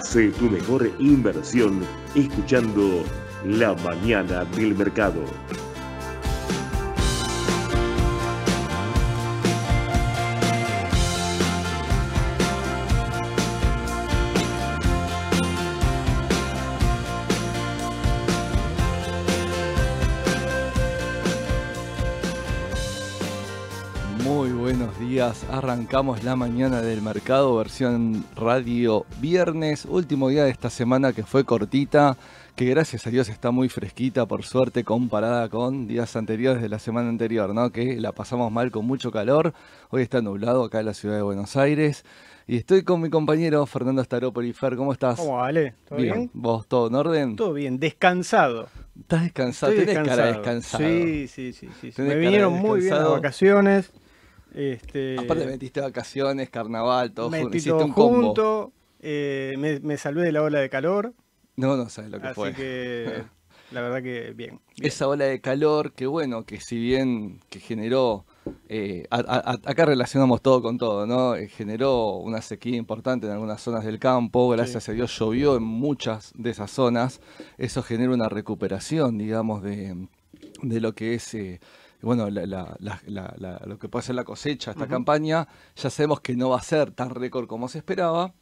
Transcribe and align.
Hace 0.00 0.30
tu 0.30 0.48
mejor 0.48 0.90
inversión 0.98 1.82
escuchando 2.14 3.04
La 3.44 3.74
Mañana 3.74 4.46
del 4.56 4.74
Mercado. 4.74 5.22
Muy 24.30 24.50
buenos 24.52 24.96
días, 25.00 25.44
arrancamos 25.50 26.22
la 26.22 26.36
mañana 26.36 26.80
del 26.82 27.02
mercado, 27.02 27.56
versión 27.56 28.24
radio 28.36 29.04
viernes, 29.20 29.84
último 29.84 30.28
día 30.28 30.44
de 30.44 30.50
esta 30.50 30.70
semana 30.70 31.12
que 31.12 31.24
fue 31.24 31.44
cortita, 31.44 32.16
que 32.54 32.64
gracias 32.66 33.08
a 33.08 33.10
Dios 33.10 33.28
está 33.28 33.50
muy 33.50 33.68
fresquita, 33.68 34.26
por 34.26 34.44
suerte, 34.44 34.84
comparada 34.84 35.48
con 35.48 35.88
días 35.88 36.14
anteriores 36.14 36.62
de 36.62 36.68
la 36.68 36.78
semana 36.78 37.08
anterior, 37.08 37.52
¿no? 37.52 37.70
Que 37.70 37.96
la 38.00 38.12
pasamos 38.12 38.52
mal 38.52 38.70
con 38.70 38.86
mucho 38.86 39.10
calor, 39.10 39.52
hoy 39.90 40.02
está 40.02 40.22
nublado 40.22 40.62
acá 40.62 40.78
en 40.78 40.86
la 40.86 40.94
ciudad 40.94 41.16
de 41.16 41.22
Buenos 41.22 41.56
Aires, 41.56 42.04
y 42.46 42.56
estoy 42.56 42.84
con 42.84 43.00
mi 43.00 43.10
compañero 43.10 43.66
Fernando 43.66 44.02
Staropoli. 44.02 44.52
Fer, 44.52 44.76
¿cómo 44.76 44.92
estás? 44.92 45.18
¿Cómo 45.18 45.38
vale? 45.38 45.74
¿Todo 45.88 45.98
bien? 45.98 46.30
¿Vos 46.32 46.68
todo 46.68 46.86
en 46.86 46.94
orden? 46.94 47.36
Todo 47.36 47.52
bien, 47.52 47.80
descansado. 47.80 48.68
¿Estás 48.98 49.24
descansado? 49.24 49.72
Estoy 49.72 49.86
Tenés 49.86 50.08
cara 50.08 50.26
descansado. 50.26 50.84
Sí, 50.84 51.26
sí, 51.26 51.52
sí. 51.52 51.68
sí. 51.80 51.92
Me 52.00 52.14
vinieron 52.14 52.52
muy 52.52 52.80
bien 52.80 52.94
las 52.94 53.10
vacaciones. 53.10 53.90
Este, 54.54 55.16
Aparte 55.18 55.46
metiste 55.46 55.80
vacaciones, 55.80 56.50
carnaval, 56.50 57.12
todo 57.12 57.30
junto, 57.30 57.56
hiciste 57.56 57.72
un 57.84 57.92
combo. 57.92 58.26
junto. 58.26 58.72
eh, 59.00 59.54
me, 59.58 59.80
me 59.80 59.96
salvé 59.96 60.22
de 60.22 60.32
la 60.32 60.42
ola 60.42 60.60
de 60.60 60.68
calor. 60.68 61.14
No, 61.56 61.76
no 61.76 61.88
sabes 61.88 62.10
lo 62.10 62.20
que 62.20 62.26
así 62.28 62.34
fue. 62.34 62.54
que 62.54 63.24
la 63.70 63.80
verdad 63.82 64.02
que 64.02 64.32
bien. 64.32 64.60
bien. 64.76 64.86
esa 64.88 65.06
ola 65.08 65.26
de 65.26 65.40
calor 65.40 65.92
que 65.92 66.06
bueno, 66.06 66.44
que 66.44 66.60
si 66.60 66.78
bien 66.78 67.40
que 67.50 67.60
generó, 67.60 68.24
eh, 68.68 69.06
a- 69.10 69.16
a- 69.18 69.52
a- 69.52 69.70
acá 69.70 69.84
relacionamos 69.84 70.42
todo 70.42 70.62
con 70.62 70.78
todo, 70.78 71.06
¿no? 71.06 71.36
Eh, 71.36 71.48
generó 71.48 72.16
una 72.16 72.40
sequía 72.42 72.76
importante 72.76 73.26
en 73.26 73.32
algunas 73.32 73.60
zonas 73.62 73.84
del 73.84 73.98
campo, 73.98 74.48
gracias 74.48 74.88
a 74.88 74.92
Dios 74.92 75.16
llovió 75.18 75.56
en 75.56 75.62
muchas 75.62 76.32
de 76.36 76.50
esas 76.50 76.70
zonas, 76.70 77.20
eso 77.58 77.82
genera 77.82 78.12
una 78.12 78.28
recuperación, 78.28 79.18
digamos, 79.18 79.62
de, 79.62 80.08
de 80.62 80.80
lo 80.80 80.94
que 80.94 81.14
es... 81.14 81.34
eh, 81.34 81.60
bueno, 82.02 82.28
la- 82.30 82.46
la- 82.46 82.76
la- 82.80 83.00
la- 83.06 83.34
la- 83.38 83.62
lo 83.66 83.78
que 83.78 83.88
puede 83.88 84.04
ser 84.04 84.14
la 84.14 84.24
cosecha, 84.24 84.70
esta 84.72 84.86
campaña, 84.86 85.46
ya 85.76 85.90
sabemos 85.90 86.20
que 86.20 86.34
no 86.36 86.50
va 86.50 86.58
a 86.58 86.62
ser 86.62 86.90
tan 86.92 87.10
récord 87.10 87.46
como 87.46 87.68
se 87.68 87.78
esperaba, 87.78 88.32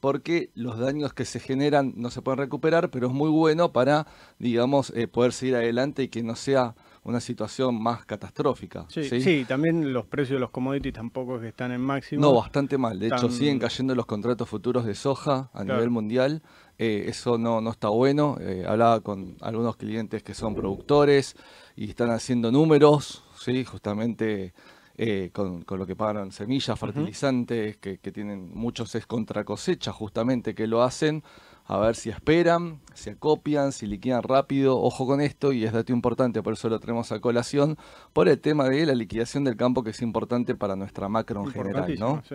porque 0.00 0.50
los 0.54 0.78
daños 0.78 1.14
que 1.14 1.24
se 1.24 1.40
generan 1.40 1.94
no 1.96 2.10
se 2.10 2.20
pueden 2.20 2.38
recuperar, 2.38 2.90
pero 2.90 3.06
es 3.06 3.12
muy 3.14 3.30
bueno 3.30 3.72
para, 3.72 4.06
digamos, 4.38 4.90
eh, 4.94 5.08
poder 5.08 5.32
seguir 5.32 5.56
adelante 5.56 6.02
y 6.02 6.08
que 6.08 6.22
no 6.22 6.36
sea 6.36 6.74
una 7.04 7.20
situación 7.20 7.82
más 7.82 8.04
catastrófica. 8.04 8.84
Sí, 8.88 9.04
¿sí? 9.04 9.20
sí, 9.22 9.44
también 9.48 9.92
los 9.94 10.04
precios 10.06 10.36
de 10.36 10.40
los 10.40 10.50
commodities 10.50 10.92
tampoco 10.94 11.36
es 11.36 11.42
que 11.42 11.48
están 11.48 11.72
en 11.72 11.80
máximo. 11.80 12.20
No, 12.20 12.34
bastante 12.34 12.76
mal. 12.78 12.98
De 12.98 13.06
hecho, 13.08 13.30
siguen 13.30 13.58
cayendo 13.58 13.94
los 13.94 14.04
contratos 14.06 14.48
futuros 14.48 14.84
de 14.84 14.94
soja 14.94 15.50
a 15.54 15.64
Claro. 15.64 15.74
nivel 15.74 15.90
mundial. 15.90 16.42
Eh, 16.78 17.04
eso 17.08 17.38
no, 17.38 17.60
no 17.60 17.70
está 17.70 17.88
bueno. 17.88 18.36
Eh, 18.40 18.64
hablaba 18.66 19.00
con 19.00 19.36
algunos 19.40 19.76
clientes 19.76 20.22
que 20.22 20.34
son 20.34 20.54
productores 20.54 21.36
y 21.76 21.90
están 21.90 22.10
haciendo 22.10 22.50
números, 22.50 23.24
¿sí? 23.38 23.64
justamente 23.64 24.52
eh, 24.96 25.30
con, 25.32 25.62
con 25.62 25.78
lo 25.78 25.86
que 25.86 25.96
pagan 25.96 26.32
semillas, 26.32 26.78
fertilizantes, 26.78 27.76
que, 27.76 27.98
que 27.98 28.12
tienen 28.12 28.50
muchos 28.54 28.94
es 28.94 29.06
contra 29.06 29.44
cosecha, 29.44 29.92
justamente 29.92 30.54
que 30.54 30.66
lo 30.66 30.82
hacen. 30.82 31.22
A 31.66 31.78
ver 31.78 31.96
si 31.96 32.10
esperan, 32.10 32.80
si 32.92 33.08
acopian, 33.08 33.72
si 33.72 33.86
liquidan 33.86 34.22
rápido. 34.22 34.78
Ojo 34.78 35.06
con 35.06 35.22
esto, 35.22 35.50
y 35.50 35.64
es 35.64 35.72
dato 35.72 35.94
importante, 35.94 36.42
por 36.42 36.52
eso 36.52 36.68
lo 36.68 36.78
tenemos 36.78 37.10
a 37.10 37.20
colación, 37.20 37.78
por 38.12 38.28
el 38.28 38.38
tema 38.38 38.68
de 38.68 38.84
la 38.84 38.94
liquidación 38.94 39.44
del 39.44 39.56
campo, 39.56 39.82
que 39.82 39.90
es 39.90 40.02
importante 40.02 40.54
para 40.54 40.76
nuestra 40.76 41.08
macro 41.08 41.42
en 41.44 41.52
general, 41.52 41.94
¿no? 41.98 42.22
Sí. 42.28 42.34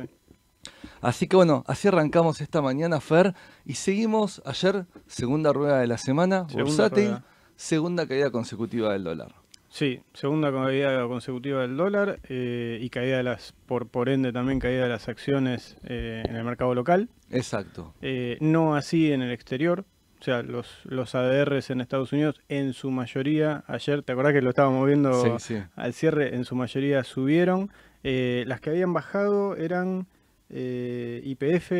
Así 1.01 1.27
que 1.27 1.35
bueno, 1.37 1.63
así 1.67 1.87
arrancamos 1.87 2.41
esta 2.41 2.61
mañana, 2.61 2.99
Fer, 2.99 3.33
y 3.65 3.75
seguimos 3.75 4.41
ayer, 4.45 4.85
segunda 5.07 5.53
rueda 5.53 5.79
de 5.79 5.87
la 5.87 5.97
semana, 5.97 6.45
Segunda 6.49 6.63
bursátil, 6.65 7.05
rueda. 7.05 7.23
segunda 7.55 8.07
caída 8.07 8.31
consecutiva 8.31 8.91
del 8.93 9.03
dólar. 9.05 9.33
Sí, 9.69 10.01
segunda 10.13 10.51
caída 10.51 11.07
consecutiva 11.07 11.61
del 11.61 11.77
dólar 11.77 12.19
eh, 12.27 12.79
y 12.81 12.89
caída 12.89 13.17
de 13.17 13.23
las, 13.23 13.53
por, 13.67 13.87
por 13.87 14.09
ende 14.09 14.33
también 14.33 14.59
caída 14.59 14.83
de 14.83 14.89
las 14.89 15.07
acciones 15.07 15.77
eh, 15.83 16.23
en 16.27 16.35
el 16.35 16.43
mercado 16.43 16.73
local. 16.73 17.07
Exacto. 17.29 17.93
Eh, 18.01 18.37
no 18.41 18.75
así 18.75 19.11
en 19.13 19.21
el 19.21 19.31
exterior. 19.31 19.85
O 20.19 20.23
sea, 20.23 20.41
los, 20.41 20.67
los 20.83 21.15
ADRs 21.15 21.69
en 21.69 21.79
Estados 21.79 22.11
Unidos, 22.11 22.41
en 22.49 22.73
su 22.73 22.91
mayoría, 22.91 23.63
ayer, 23.67 24.01
¿te 24.03 24.11
acordás 24.11 24.33
que 24.33 24.41
lo 24.41 24.49
estábamos 24.49 24.85
viendo 24.85 25.13
Sí, 25.23 25.55
sí. 25.55 25.63
al 25.77 25.93
cierre? 25.93 26.35
En 26.35 26.43
su 26.43 26.55
mayoría 26.55 27.05
subieron. 27.05 27.71
Las 28.03 28.59
que 28.59 28.71
habían 28.71 28.91
bajado 28.91 29.55
eran 29.55 30.07
eh, 30.51 31.21
IPF. 31.23 31.71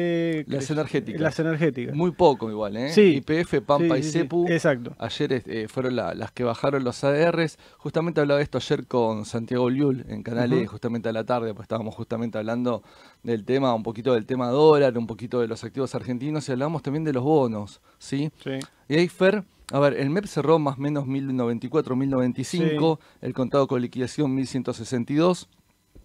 Las 0.48 0.70
energéticas. 0.70 1.22
Las 1.22 1.40
energéticas. 1.40 1.96
Muy 1.96 2.12
poco 2.12 2.50
igual, 2.52 2.78
¿eh? 2.78 2.90
Sí. 2.94 3.16
IPF, 3.26 3.62
Pampa 3.66 3.96
Sí, 3.96 4.00
y 4.00 4.04
sí, 4.04 4.12
sí. 4.12 4.18
Cepu. 4.20 4.48
Exacto. 4.48 4.96
Ayer 5.00 5.44
eh, 5.48 5.68
fueron 5.68 5.96
la- 5.96 6.14
las 6.14 6.32
que 6.32 6.44
bajaron 6.44 6.84
los 6.84 7.04
ADRs. 7.04 7.58
Justamente 7.78 8.22
hablaba 8.22 8.38
de 8.38 8.44
esto 8.44 8.58
ayer 8.60 8.86
con 8.88 9.26
Santiago 9.26 9.70
Liul 9.70 10.06
en 10.08 10.22
Canal 10.24 10.54
E, 10.54 10.68
justamente 10.68 11.10
a 11.10 11.12
la 11.14 11.24
tarde, 11.24 11.54
pues 11.54 11.66
estábamos 11.66 11.96
justamente 11.96 12.38
hablando 12.38 12.84
del 13.24 13.44
tema, 13.44 13.74
un 13.74 13.84
poquito 13.84 14.14
del 14.14 14.26
tema 14.26 14.50
dólar, 14.50 14.98
un 14.98 15.08
poquito 15.08 15.40
de 15.42 15.48
los 15.48 15.64
activos 15.64 15.96
argentinos 15.96 16.48
y 16.48 16.52
hablamos 16.52 16.82
también 16.84 17.04
de 17.04 17.14
los 17.14 17.24
bonos, 17.24 17.82
¿sí? 17.98 18.32
Sí. 18.44 18.52
Y 18.88 18.96
ahí, 18.96 19.08
Fer, 19.08 19.44
a 19.72 19.80
ver, 19.80 19.94
el 19.94 20.10
MEP 20.10 20.26
cerró 20.26 20.58
más 20.60 20.78
o 20.78 20.82
menos 20.82 21.06
1094, 21.08 21.96
1095, 21.96 23.00
el 23.22 23.34
contado 23.34 23.68
con 23.68 23.82
liquidación 23.82 24.34
1162. 24.36 25.50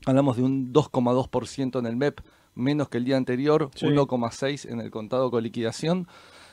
Hablamos 0.07 0.37
de 0.37 0.43
un 0.43 0.73
2,2% 0.73 1.79
en 1.79 1.87
el 1.87 1.97
MEP, 1.97 2.21
menos 2.55 2.89
que 2.89 2.99
el 2.99 3.05
día 3.05 3.17
anterior, 3.17 3.71
Sí. 3.75 3.87
1,6% 3.87 4.69
en 4.71 4.81
el 4.81 4.91
contado 4.91 5.31
con 5.31 5.43
liquidación. 5.43 6.07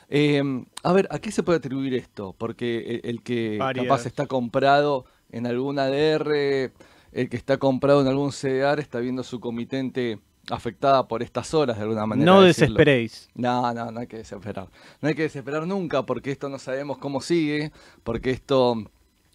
Eh, 0.08 0.42
a 0.82 0.92
ver, 0.92 1.08
¿a 1.10 1.18
qué 1.18 1.30
se 1.32 1.42
puede 1.42 1.58
atribuir 1.58 1.94
esto? 1.94 2.34
Porque 2.36 3.00
el, 3.02 3.10
el 3.10 3.22
que 3.22 3.56
Varias. 3.58 3.86
capaz 3.86 4.06
está 4.06 4.26
comprado 4.26 5.06
en 5.30 5.46
algún 5.46 5.78
ADR, 5.78 6.70
el 7.12 7.28
que 7.30 7.36
está 7.36 7.56
comprado 7.56 8.02
en 8.02 8.08
algún 8.08 8.30
CDR, 8.30 8.78
está 8.80 8.98
viendo 9.00 9.22
su 9.22 9.40
comitente 9.40 10.18
afectada 10.50 11.06
por 11.08 11.22
estas 11.22 11.54
horas 11.54 11.76
de 11.76 11.84
alguna 11.84 12.04
manera. 12.04 12.30
No 12.30 12.42
decirlo. 12.42 12.74
desesperéis. 12.74 13.30
No, 13.34 13.72
no, 13.72 13.90
no 13.90 14.00
hay 14.00 14.06
que 14.06 14.18
desesperar. 14.18 14.68
No 15.00 15.08
hay 15.08 15.14
que 15.14 15.22
desesperar 15.22 15.66
nunca 15.66 16.04
porque 16.04 16.30
esto 16.32 16.48
no 16.48 16.58
sabemos 16.58 16.98
cómo 16.98 17.20
sigue, 17.20 17.70
porque 18.02 18.30
esto 18.32 18.76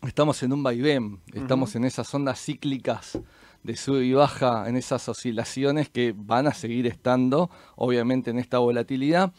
estamos 0.05 0.43
en 0.43 0.53
un 0.53 0.61
vaivén, 0.61 1.19
estamos 1.33 1.75
en 1.75 1.85
esas 1.85 2.13
ondas 2.13 2.39
cíclicas 2.39 3.17
de 3.67 3.75
sube 3.75 4.05
y 4.05 4.13
baja, 4.13 4.67
en 4.67 4.77
esas 4.77 5.07
oscilaciones 5.09 5.89
que 5.89 6.15
van 6.15 6.47
a 6.47 6.53
seguir 6.53 6.87
estando, 6.87 7.51
obviamente 7.75 8.31
en 8.31 8.39
esta 8.39 8.59
volatilidad, 8.59 9.33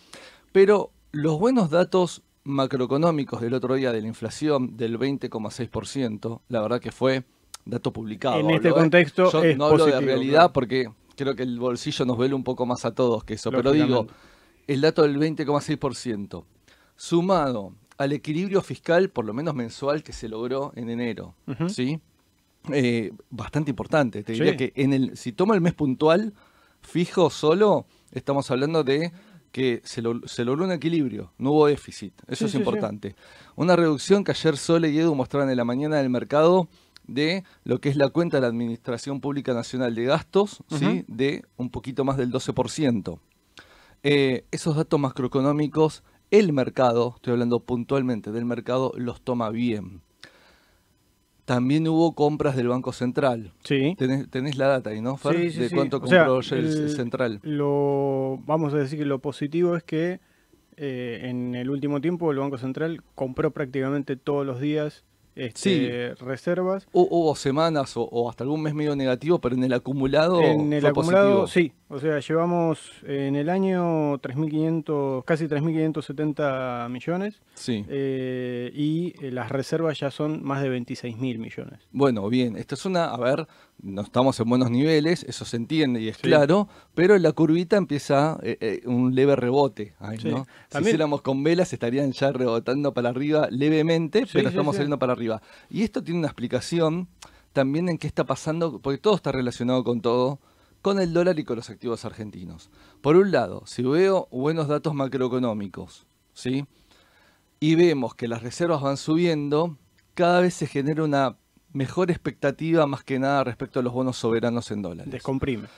pero 0.53 0.93
los 1.13 1.39
buenos 1.41 1.71
datos 1.71 2.23
macroeconómicos 2.45 3.41
del 3.41 3.55
otro 3.55 3.75
día 3.75 3.91
de 3.91 4.03
la 4.03 4.07
inflación 4.07 4.77
del 4.77 4.99
20,6%, 4.99 6.43
la 6.49 6.61
verdad 6.61 6.79
que 6.79 6.93
fue 6.93 7.25
dato 7.65 7.91
publicado. 7.93 8.39
En 8.39 8.51
este 8.51 8.69
hablo, 8.69 8.81
¿eh? 8.81 8.83
contexto 8.83 9.33
Yo 9.33 9.43
es 9.43 9.57
no 9.57 9.65
hablo 9.65 9.87
de 9.87 9.99
realidad 9.99 10.53
porque 10.53 10.91
creo 11.17 11.35
que 11.35 11.43
el 11.43 11.59
bolsillo 11.59 12.05
nos 12.05 12.19
duele 12.19 12.35
un 12.35 12.45
poco 12.45 12.67
más 12.67 12.85
a 12.85 12.95
todos 12.95 13.25
que 13.25 13.35
eso, 13.35 13.51
pero 13.51 13.73
digo, 13.73 14.07
el 14.67 14.83
dato 14.83 15.03
del 15.03 15.19
20,6%, 15.19 16.45
sumado 16.97 17.73
al 17.97 18.13
equilibrio 18.13 18.61
fiscal, 18.61 19.09
por 19.09 19.25
lo 19.25 19.33
menos 19.33 19.55
mensual, 19.55 20.03
que 20.03 20.13
se 20.13 20.29
logró 20.29 20.73
en 20.77 20.91
enero. 20.91 21.35
¿sí? 21.69 21.99
Eh, 22.73 23.13
bastante 23.31 23.71
importante. 23.71 24.23
Te 24.23 24.33
diría 24.33 24.53
Sí. 24.53 24.57
que 24.57 24.73
en 24.77 24.93
el, 24.93 25.17
si 25.17 25.33
toma 25.33 25.55
el 25.55 25.61
mes 25.61 25.75
puntual, 25.75 26.35
fijo 26.83 27.31
solo, 27.31 27.87
estamos 28.13 28.51
hablando 28.51 28.85
de 28.85 29.13
que 29.53 29.81
se, 29.85 30.03
lo- 30.03 30.21
se 30.29 30.45
logró 30.45 30.65
un 30.67 30.73
equilibrio, 30.73 31.33
no 31.39 31.53
hubo 31.53 31.67
déficit. 31.67 32.13
Eso 32.27 32.37
Sí, 32.37 32.45
es 32.47 32.51
sí, 32.53 32.59
importante. 32.59 33.17
Una 33.57 33.75
reducción 33.77 34.23
que 34.23 34.33
ayer 34.33 34.57
Sole 34.59 34.91
y 34.91 34.99
Edu 34.99 35.15
mostraron 35.15 35.49
en 35.51 35.57
la 35.57 35.65
mañana 35.65 35.97
del 35.97 36.11
mercado 36.11 36.69
de 37.07 37.43
lo 37.65 37.81
que 37.81 37.89
es 37.89 37.97
la 37.97 38.11
cuenta 38.11 38.37
de 38.37 38.43
la 38.43 38.49
Administración 38.49 39.21
Pública 39.23 39.55
Nacional 39.55 39.95
de 39.95 40.05
Gastos, 40.05 40.63
¿sí? 40.69 41.05
De 41.09 41.43
un 41.57 41.71
poquito 41.71 42.05
más 42.05 42.19
del 42.19 42.31
12%. 42.31 43.19
Eh, 44.03 44.45
esos 44.51 44.77
datos 44.77 45.01
macroeconómicos, 45.01 46.03
el 46.31 46.53
mercado, 46.53 47.15
estoy 47.17 47.33
hablando 47.33 47.61
puntualmente 47.61 48.31
del 48.31 48.45
mercado, 48.45 48.93
los 48.97 49.23
toma 49.23 49.49
bien. 49.49 50.03
También 51.49 51.89
hubo 51.89 52.13
compras 52.13 52.57
del 52.57 52.69
Banco 52.69 52.93
Central. 52.93 53.53
Sí. 53.65 53.95
Tenés, 53.97 54.29
tenés 54.29 54.59
la 54.59 54.67
data 54.69 54.91
ahí, 54.91 55.01
¿no, 55.01 55.17
Fer? 55.17 55.35
Sí, 55.37 55.51
sí, 55.53 55.61
de 55.61 55.69
sí. 55.71 55.75
cuánto 55.75 55.99
sea, 56.07 56.27
compró 56.27 56.41
el, 56.59 56.67
el- 56.67 56.91
Central. 56.91 57.41
Lo, 57.43 58.39
vamos 58.45 58.75
a 58.75 58.77
decir 58.77 58.99
que 58.99 59.07
lo 59.07 59.19
positivo 59.21 59.75
es 59.75 59.83
que 59.83 60.21
eh, 60.77 61.21
en 61.23 61.55
el 61.55 61.71
último 61.71 62.03
tiempo 62.03 62.31
el 62.33 62.39
Banco 62.39 62.59
Central 62.59 63.03
compró 63.15 63.51
prácticamente 63.51 64.17
todos 64.17 64.45
los 64.45 64.61
días 64.61 65.05
este, 65.37 66.15
reservas. 66.17 66.87
Hu- 66.93 67.09
Hubo 67.11 67.35
semanas 67.37 67.97
o, 67.97 68.03
o 68.03 68.29
hasta 68.29 68.45
algún 68.45 68.61
mes 68.63 68.75
medio 68.75 68.95
negativo, 68.95 69.39
pero 69.41 69.55
en 69.55 69.65
el 69.65 69.73
acumulado 69.73 70.41
En 70.43 70.73
el 70.73 70.81
fue 70.83 70.91
acumulado, 70.91 71.41
positivo. 71.43 71.73
sí, 71.88 71.88
O 71.91 71.99
sea, 71.99 72.21
llevamos 72.21 72.79
en 73.05 73.35
el 73.35 73.49
año 73.49 74.19
3.500, 74.19 75.25
casi 75.25 75.47
3.570 75.47 76.89
millones. 76.91 77.41
Sí. 77.55 77.85
eh, 77.89 78.71
y 78.75 79.15
eh, 79.25 79.31
las 79.31 79.51
reservas 79.51 79.99
ya 79.99 80.11
son 80.11 80.43
más 80.45 80.63
de 80.63 80.69
26.000 80.71 81.17
millones. 81.39 81.81
Bueno, 81.91 82.29
bien, 82.29 82.57
esta 82.57 82.75
es 82.75 82.85
una, 82.85 83.07
a 83.07 83.17
ver, 83.17 83.47
no 83.83 84.03
estamos 84.03 84.39
en 84.41 84.49
buenos 84.49 84.71
niveles, 84.71 85.25
eso 85.25 85.45
se 85.45 85.57
entiende 85.57 86.01
y 86.01 86.09
es 86.09 86.17
Sí. 86.19 86.23
claro, 86.25 86.69
pero 86.95 87.17
la 87.19 87.33
curvita 87.33 87.77
empieza 87.77 88.39
eh, 88.43 88.59
eh, 88.61 88.81
un 88.87 89.15
leve 89.15 89.35
rebote 89.37 89.95
ahí, 89.99 90.19
Sí. 90.19 90.29
¿no? 90.31 90.47
Si 90.71 90.79
hiciéramos 90.83 91.23
con 91.23 91.43
velas 91.43 91.73
estarían 91.73 92.13
ya 92.13 92.33
rebotando 92.33 92.93
para 92.93 93.09
arriba 93.09 93.49
levemente, 93.51 94.25
Sí, 94.27 94.31
pero 94.35 94.49
estamos 94.51 94.77
saliendo 94.77 94.99
para 94.99 95.13
arriba. 95.15 95.41
Y 95.71 95.83
esto 95.85 96.03
tiene 96.03 96.19
una 96.21 96.29
explicación 96.29 97.09
también 97.53 97.89
en 97.89 97.99
qué 97.99 98.07
está 98.07 98.25
pasando, 98.25 98.79
porque 98.81 98.99
todo 98.99 99.15
está 99.17 99.33
relacionado 99.33 99.83
con 99.85 100.01
todo, 100.01 100.39
con 100.89 101.01
el 101.01 101.13
dólar 101.13 101.39
y 101.39 101.45
con 101.45 101.57
los 101.57 101.69
activos 101.69 102.07
argentinos. 102.07 102.71
Por 103.03 103.17
un 103.17 103.31
lado, 103.31 103.63
si 103.67 103.83
veo 103.83 104.27
buenos 104.31 104.69
datos 104.69 104.95
macroeconómicos, 104.95 106.07
¿sí? 106.33 106.65
y 107.61 107.75
vemos 107.75 108.15
que 108.15 108.27
las 108.27 108.43
reservas 108.43 108.81
van 108.81 108.97
subiendo, 108.97 109.77
cada 110.15 110.41
vez 110.41 110.55
se 110.55 110.67
genera 110.67 111.05
una 111.05 111.37
mejor 111.75 112.11
expectativa 112.11 112.87
más 112.87 113.05
que 113.05 113.19
nada 113.19 113.45
respecto 113.45 113.81
a 113.81 113.83
los 113.83 113.93
bonos 113.93 114.17
soberanos 114.17 114.71
en 114.71 114.81
dólares. 114.81 115.13
Descomprime. 115.13 115.69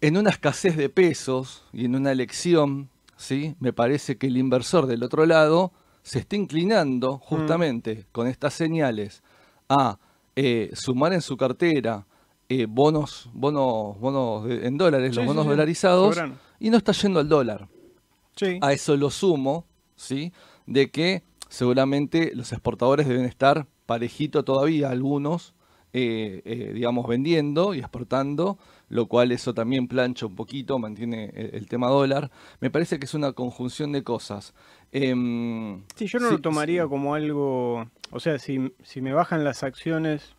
En 0.00 0.16
una 0.16 0.30
escasez 0.30 0.76
de 0.76 0.88
pesos 0.88 1.64
y 1.72 1.86
en 1.86 1.96
una 1.96 2.12
elección, 2.12 2.90
¿sí? 3.16 3.56
me 3.58 3.72
parece 3.72 4.18
que 4.18 4.28
el 4.28 4.36
inversor 4.36 4.86
del 4.86 5.02
otro 5.02 5.26
lado 5.26 5.72
se 6.04 6.20
está 6.20 6.36
inclinando 6.36 7.18
justamente 7.18 8.06
con 8.12 8.28
estas 8.28 8.54
señales 8.54 9.24
a 9.68 9.98
eh, 10.36 10.70
sumar 10.74 11.12
en 11.12 11.22
su 11.22 11.36
cartera 11.36 12.06
eh, 12.62 12.66
bonos, 12.68 13.28
bonos, 13.32 13.98
bonos 13.98 14.44
de- 14.44 14.66
en 14.66 14.76
dólares, 14.76 15.10
Sí, 15.10 15.16
los 15.16 15.26
bonos 15.26 15.44
sí, 15.44 15.50
dolarizados, 15.50 16.14
soberano. 16.14 16.36
y 16.60 16.70
no 16.70 16.76
está 16.76 16.92
yendo 16.92 17.20
al 17.20 17.28
dólar. 17.28 17.68
Sí. 18.36 18.58
A 18.60 18.72
eso 18.72 18.96
lo 18.96 19.10
sumo, 19.10 19.64
¿sí? 19.96 20.32
De 20.66 20.90
que 20.90 21.22
seguramente 21.48 22.32
los 22.34 22.52
exportadores 22.52 23.06
deben 23.06 23.24
estar 23.24 23.66
parejito 23.86 24.44
todavía, 24.44 24.90
algunos, 24.90 25.54
eh, 25.92 26.42
eh, 26.44 26.72
digamos, 26.74 27.06
vendiendo 27.06 27.74
y 27.74 27.78
exportando, 27.78 28.58
lo 28.88 29.06
cual 29.06 29.30
eso 29.30 29.54
también 29.54 29.86
plancha 29.86 30.26
un 30.26 30.34
poquito, 30.34 30.78
mantiene 30.80 31.30
el, 31.36 31.54
el 31.54 31.68
tema 31.68 31.88
dólar. 31.88 32.30
Me 32.60 32.70
parece 32.70 32.98
que 32.98 33.04
es 33.04 33.14
una 33.14 33.32
conjunción 33.32 33.92
de 33.92 34.02
cosas. 34.02 34.54
Em, 34.90 35.82
Sí, 35.94 36.06
yo 36.06 36.18
no 36.18 36.28
sí, 36.28 36.34
lo 36.34 36.40
tomaría 36.40 36.86
como 36.88 37.14
algo, 37.14 37.86
o 38.10 38.20
sea, 38.20 38.38
si, 38.38 38.72
si 38.82 39.00
me 39.00 39.12
bajan 39.12 39.44
las 39.44 39.62
acciones 39.62 40.34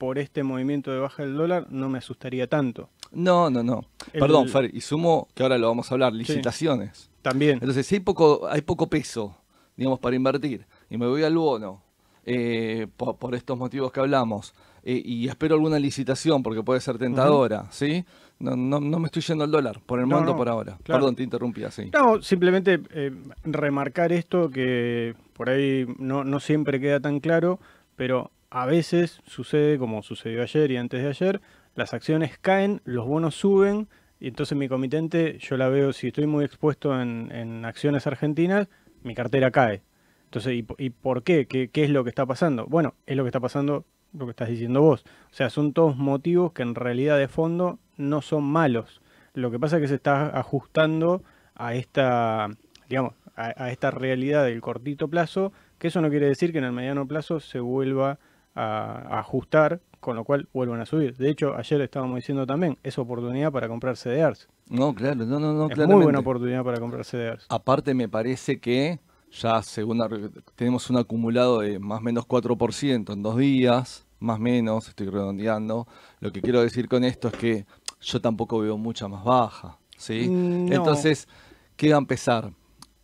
por 0.00 0.16
este 0.18 0.42
movimiento 0.42 0.90
de 0.90 0.98
baja 0.98 1.22
del 1.24 1.36
dólar, 1.36 1.66
no 1.68 1.90
me 1.90 1.98
asustaría 1.98 2.46
tanto. 2.46 2.88
No, 3.12 3.50
no, 3.50 3.62
no. 3.62 3.82
El- 4.14 4.20
Perdón, 4.20 4.48
Fer, 4.48 4.74
y 4.74 4.80
sumo 4.80 5.28
que 5.34 5.42
ahora 5.42 5.58
lo 5.58 5.68
vamos 5.68 5.90
a 5.90 5.94
hablar, 5.94 6.14
licitaciones. 6.14 7.10
También. 7.20 7.58
Entonces, 7.60 7.86
si 7.86 7.96
hay 7.96 8.00
poco, 8.00 8.48
hay 8.48 8.62
poco 8.62 8.86
peso, 8.88 9.36
digamos, 9.76 9.98
para 9.98 10.16
invertir, 10.16 10.64
y 10.88 10.96
me 10.96 11.06
voy 11.06 11.22
al 11.22 11.36
bono, 11.36 11.82
eh, 12.24 12.86
por, 12.96 13.18
por 13.18 13.34
estos 13.34 13.58
motivos 13.58 13.92
que 13.92 14.00
hablamos, 14.00 14.54
eh, 14.84 15.02
y 15.04 15.28
espero 15.28 15.54
alguna 15.56 15.78
licitación 15.78 16.42
porque 16.42 16.62
puede 16.62 16.80
ser 16.80 16.96
tentadora, 16.96 17.66
¿sí? 17.70 18.02
No, 18.38 18.56
no, 18.56 18.80
no 18.80 18.98
me 19.00 19.04
estoy 19.06 19.20
yendo 19.20 19.44
al 19.44 19.50
dólar, 19.50 19.80
por 19.84 19.98
el 20.00 20.06
No, 20.06 20.14
momento, 20.14 20.34
por 20.34 20.48
ahora. 20.48 20.78
claro. 20.82 21.00
Perdón, 21.00 21.16
te 21.16 21.22
interrumpí 21.24 21.62
así. 21.64 21.90
No, 21.92 22.22
simplemente 22.22 22.80
eh, 22.94 23.12
remarcar 23.44 24.12
esto 24.12 24.48
que 24.48 25.14
por 25.34 25.50
ahí 25.50 25.86
no, 25.98 26.24
no 26.24 26.40
siempre 26.40 26.80
queda 26.80 27.00
tan 27.00 27.20
claro, 27.20 27.60
pero 27.96 28.30
a 28.50 28.66
veces 28.66 29.20
sucede 29.26 29.78
como 29.78 30.02
sucedió 30.02 30.42
ayer 30.42 30.70
y 30.72 30.76
antes 30.76 31.02
de 31.02 31.08
ayer, 31.08 31.40
las 31.76 31.94
acciones 31.94 32.36
caen, 32.38 32.80
los 32.84 33.06
bonos 33.06 33.34
suben, 33.36 33.88
y 34.18 34.28
entonces 34.28 34.58
mi 34.58 34.68
comitente, 34.68 35.38
yo 35.38 35.56
la 35.56 35.68
veo, 35.68 35.92
si 35.92 36.08
estoy 36.08 36.26
muy 36.26 36.44
expuesto 36.44 37.00
en, 37.00 37.64
acciones 37.64 38.06
argentinas, 38.06 38.68
mi 39.02 39.14
cartera 39.14 39.50
cae. 39.50 39.82
Entonces, 40.24 40.54
¿y, 40.54 40.62
po- 40.62 40.76
y 40.78 40.90
por 40.90 41.22
qué? 41.22 41.46
qué? 41.46 41.68
qué 41.68 41.84
es 41.84 41.90
lo 41.90 42.04
que 42.04 42.10
está 42.10 42.26
pasando? 42.26 42.66
Bueno, 42.66 42.94
es 43.06 43.16
lo 43.16 43.24
que 43.24 43.28
está 43.28 43.40
pasando, 43.40 43.86
lo 44.12 44.26
que 44.26 44.30
estás 44.30 44.48
diciendo 44.48 44.82
vos. 44.82 45.04
O 45.30 45.34
sea, 45.34 45.48
son 45.48 45.72
todos 45.72 45.96
motivos 45.96 46.52
que 46.52 46.62
en 46.62 46.74
realidad 46.74 47.18
de 47.18 47.28
fondo 47.28 47.78
no 47.96 48.20
son 48.20 48.44
malos. 48.44 49.00
Lo 49.32 49.50
que 49.50 49.58
pasa 49.58 49.76
es 49.76 49.82
que 49.82 49.88
se 49.88 49.94
está 49.94 50.38
ajustando 50.38 51.22
a 51.54 51.74
esta, 51.74 52.48
digamos, 52.88 53.14
a, 53.36 53.54
a 53.56 53.70
esta 53.70 53.90
realidad 53.90 54.44
del 54.44 54.60
cortito 54.60 55.08
plazo, 55.08 55.52
que 55.78 55.88
eso 55.88 56.02
no 56.02 56.10
quiere 56.10 56.26
decir 56.26 56.52
que 56.52 56.58
en 56.58 56.64
el 56.64 56.72
mediano 56.72 57.06
plazo 57.08 57.40
se 57.40 57.58
vuelva 57.60 58.18
a, 58.54 59.18
ajustar, 59.18 59.80
con 60.00 60.16
lo 60.16 60.24
cual 60.24 60.48
vuelvan 60.52 60.80
a 60.80 60.86
subir. 60.86 61.16
De 61.16 61.30
hecho, 61.30 61.54
ayer 61.56 61.80
estábamos 61.82 62.16
diciendo 62.16 62.46
también, 62.46 62.78
es 62.82 62.98
oportunidad 62.98 63.52
para 63.52 63.68
comprar 63.68 63.96
CDRs. 63.96 64.48
No, 64.68 64.94
claro, 64.94 65.26
no, 65.26 65.38
no, 65.38 65.52
no, 65.52 65.66
es 65.66 65.74
claramente. 65.74 65.94
muy 65.94 66.02
buena 66.04 66.18
oportunidad 66.20 66.64
para 66.64 66.78
comprar 66.80 67.04
CDRs. 67.04 67.46
Aparte 67.48 67.92
me 67.94 68.08
parece 68.08 68.60
que 68.60 69.00
ya 69.32 69.62
según 69.62 69.98
la- 69.98 70.08
tenemos 70.56 70.88
un 70.90 70.96
acumulado 70.96 71.60
de 71.60 71.78
más 71.78 71.98
o 72.00 72.02
menos 72.02 72.24
4% 72.26 73.12
en 73.12 73.22
dos 73.22 73.36
días, 73.36 74.06
más 74.18 74.36
o 74.38 74.40
menos, 74.42 74.88
estoy 74.88 75.08
redondeando. 75.08 75.86
Lo 76.20 76.32
que 76.32 76.42
quiero 76.42 76.60
decir 76.62 76.88
con 76.88 77.04
esto 77.04 77.28
es 77.28 77.34
que 77.34 77.66
yo 78.00 78.20
tampoco 78.20 78.58
veo 78.60 78.76
mucha 78.76 79.08
más 79.08 79.24
baja, 79.24 79.78
¿sí? 79.96 80.28
Mm, 80.28 80.66
no. 80.66 80.74
Entonces, 80.76 81.28
¿qué 81.76 81.90
va 81.90 81.96
a 81.96 81.98
empezar? 81.98 82.52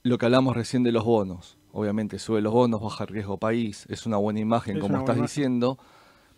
Lo 0.03 0.19
que 0.19 0.27
hablamos 0.27 0.55
recién 0.57 0.83
de 0.83 0.93
los 0.93 1.05
bonos. 1.05 1.56
Obviamente 1.77 2.19
sube 2.19 2.41
los 2.41 2.53
bonos, 2.53 2.81
baja 2.81 3.05
el 3.05 3.09
riesgo 3.09 3.39
país, 3.39 3.87
es 3.89 4.07
una 4.07 4.17
buena 4.17 4.41
imagen 4.41 4.77
Es 4.77 4.83
como 4.83 4.99
estás 4.99 5.17
imagen. 5.17 5.23
diciendo, 5.23 5.79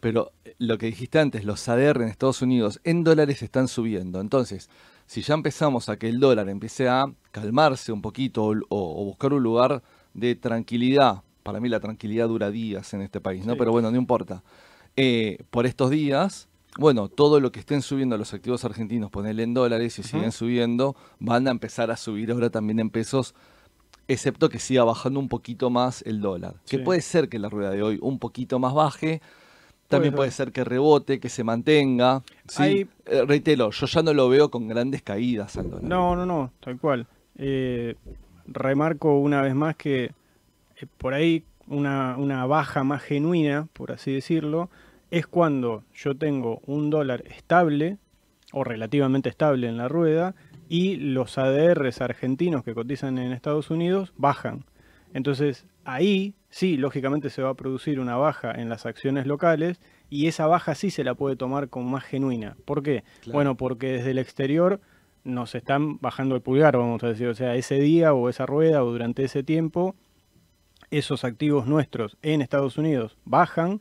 pero 0.01 0.33
lo 0.59 0.79
que 0.79 0.87
dijiste 0.87 1.19
antes, 1.19 1.45
los 1.45 1.69
ADR 1.69 2.03
en 2.03 2.09
Estados 2.09 2.43
Unidos 2.43 2.81
en 2.85 3.05
dólares 3.05 3.43
están 3.43 3.69
subiendo. 3.69 4.21
Entonces, 4.21 4.69
si 5.07 5.23
ya 5.23 5.35
empezamos 5.35 5.89
a 5.89 5.97
que 5.97 6.09
el 6.09 6.21
dólar 6.21 6.49
empiece 6.49 6.89
a 6.89 7.07
calmarse 7.31 7.93
un 7.93 8.03
poquito 8.03 8.45
o, 8.45 8.55
o 8.69 9.05
buscar 9.05 9.33
un 9.33 9.43
lugar 9.43 9.83
de 10.15 10.35
tranquilidad, 10.35 11.23
para 11.43 11.61
mí 11.61 11.69
la 11.69 11.81
tranquilidad 11.81 12.29
dura 12.29 12.51
días 12.51 12.93
en 12.95 13.01
este 13.03 13.21
país, 13.21 13.47
¿no? 13.47 13.53
Sí. 13.53 13.59
Pero 13.59 13.71
bueno, 13.73 13.91
no 13.91 13.97
importa. 13.97 14.43
Eh, 14.97 15.39
por 15.51 15.65
estos 15.65 15.91
días, 15.91 16.49
bueno, 16.77 17.09
todo 17.09 17.41
lo 17.41 17.53
que 17.53 17.61
estén 17.61 17.83
subiendo 17.83 18.19
los 18.19 18.35
activos 18.35 18.65
argentinos, 18.65 19.11
ponerle 19.11 19.45
en 19.45 19.55
dólares 19.55 19.99
y 19.99 20.03
siguen 20.03 20.33
subiendo, 20.33 20.97
van 21.21 21.49
a 21.49 21.51
empezar 21.51 21.91
a 21.91 21.97
subir 21.97 22.31
ahora 22.33 22.51
también 22.51 22.79
en 22.81 22.91
pesos, 22.91 23.35
excepto 24.09 24.49
que 24.49 24.59
siga 24.59 24.85
bajando 24.85 25.21
un 25.21 25.29
poquito 25.29 25.71
más 25.71 26.03
el 26.03 26.21
dólar. 26.21 26.55
Que 26.69 26.79
Sí. 26.79 26.83
puede 26.83 27.01
ser 27.03 27.29
que 27.29 27.39
la 27.39 27.49
rueda 27.49 27.71
de 27.71 27.83
hoy 27.83 27.99
un 28.01 28.19
poquito 28.19 28.59
más 28.59 28.75
baje, 28.75 29.21
también 29.89 30.13
Puede 30.13 30.29
puede 30.29 30.31
ser 30.33 30.53
que 30.53 30.65
rebote, 30.65 31.19
que 31.21 31.29
se 31.31 31.45
mantenga. 31.45 32.23
¿sí? 32.47 32.63
Hay- 32.63 32.89
Eh, 33.07 33.25
reitero, 33.27 33.71
yo 33.71 33.87
ya 33.87 34.03
no 34.03 34.13
lo 34.13 34.29
veo 34.29 34.51
con 34.51 34.69
grandes 34.69 35.01
caídas 35.03 35.57
al 35.57 35.71
dólar. 35.71 35.85
No, 35.85 36.15
no, 36.17 36.27
no, 36.27 36.53
tal 36.61 36.79
cual. 36.79 37.07
Eh, 37.39 37.95
remarco 38.47 39.19
una 39.19 39.43
vez 39.43 39.55
más 39.55 39.77
que 39.77 40.05
eh, 40.81 40.87
por 40.99 41.15
ahí 41.15 41.43
una, 41.67 42.17
una 42.19 42.47
baja 42.47 42.85
más 42.85 43.03
genuina, 43.03 43.67
por 43.73 43.93
así 43.93 44.13
decirlo, 44.13 44.71
es 45.11 45.27
cuando 45.27 45.85
yo 45.95 46.15
tengo 46.17 46.61
un 46.67 46.89
dólar 46.91 47.25
estable 47.27 47.97
o 48.53 48.65
relativamente 48.65 49.29
estable 49.29 49.69
en 49.69 49.77
la 49.77 49.89
rueda 49.89 50.35
y 50.69 50.97
los 50.97 51.39
ADRs 51.39 52.01
argentinos 52.01 52.63
que 52.63 52.75
cotizan 52.75 53.19
en 53.19 53.33
Estados 53.33 53.71
Unidos 53.71 54.13
bajan. 54.17 54.65
Entonces 55.15 55.67
ahí 55.85 56.35
sí, 56.51 56.77
lógicamente 56.77 57.31
se 57.31 57.43
va 57.43 57.51
a 57.51 57.55
producir 57.55 58.01
una 58.01 58.17
baja 58.17 58.53
en 58.53 58.69
las 58.69 58.87
acciones 58.87 59.27
locales 59.27 59.81
y 60.11 60.27
esa 60.27 60.47
baja 60.47 60.75
sí 60.75 60.91
se 60.91 61.05
la 61.05 61.15
puede 61.15 61.37
tomar 61.37 61.69
como 61.69 61.89
más 61.89 62.05
genuina. 62.05 62.57
¿Por 62.65 62.83
qué? 62.83 63.05
Claro. 63.21 63.37
Bueno, 63.37 63.57
porque 63.57 63.89
desde 63.93 64.11
el 64.11 64.19
exterior 64.19 64.81
nos 65.25 65.55
están 65.55 65.99
bajando 65.99 66.35
el 66.35 66.43
pulgar, 66.43 66.77
vamos 66.77 67.03
a 67.03 67.09
decir, 67.09 67.29
o 67.29 67.35
sea, 67.35 67.55
ese 67.55 67.77
día 67.77 68.15
o 68.15 68.29
esa 68.29 68.47
rueda 68.47 68.83
o 68.83 68.91
durante 68.91 69.25
ese 69.25 69.43
tiempo, 69.43 69.95
esos 70.91 71.25
activos 71.25 71.67
nuestros 71.67 72.17
en 72.23 72.41
Estados 72.41 72.79
Unidos 72.79 73.17
bajan, 73.25 73.81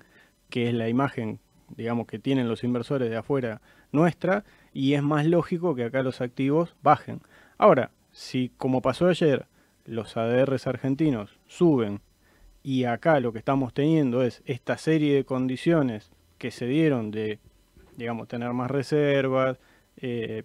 que 0.50 0.67
es 0.67 0.73
la 0.73 0.89
imagen, 0.89 1.39
digamos, 1.76 2.08
que 2.08 2.19
tienen 2.19 2.50
los 2.50 2.63
inversores 2.63 3.10
de 3.10 3.17
afuera 3.17 3.62
nuestra, 3.91 4.43
y 4.78 4.94
es 4.94 5.02
más 5.02 5.26
lógico 5.26 5.74
que 5.74 5.86
acá 5.86 6.04
los 6.04 6.22
activos 6.22 6.76
bajen. 6.84 7.22
Ahora, 7.58 7.90
si 8.12 8.52
como 8.58 8.84
pasó 8.84 9.08
ayer, 9.08 9.48
los 9.86 10.16
ADRs 10.18 10.68
argentinos 10.68 11.40
suben 11.48 12.00
y 12.62 12.84
acá 12.84 13.20
lo 13.20 13.34
que 13.34 13.40
estamos 13.40 13.74
teniendo 13.74 14.22
es 14.22 14.44
esta 14.46 14.78
serie 14.78 15.16
de 15.16 15.24
condiciones 15.26 16.12
que 16.38 16.52
se 16.52 16.68
dieron 16.68 17.10
de, 17.10 17.40
digamos, 17.96 18.28
tener 18.28 18.54
más 18.54 18.70
reservas, 18.70 19.58
eh, 20.00 20.44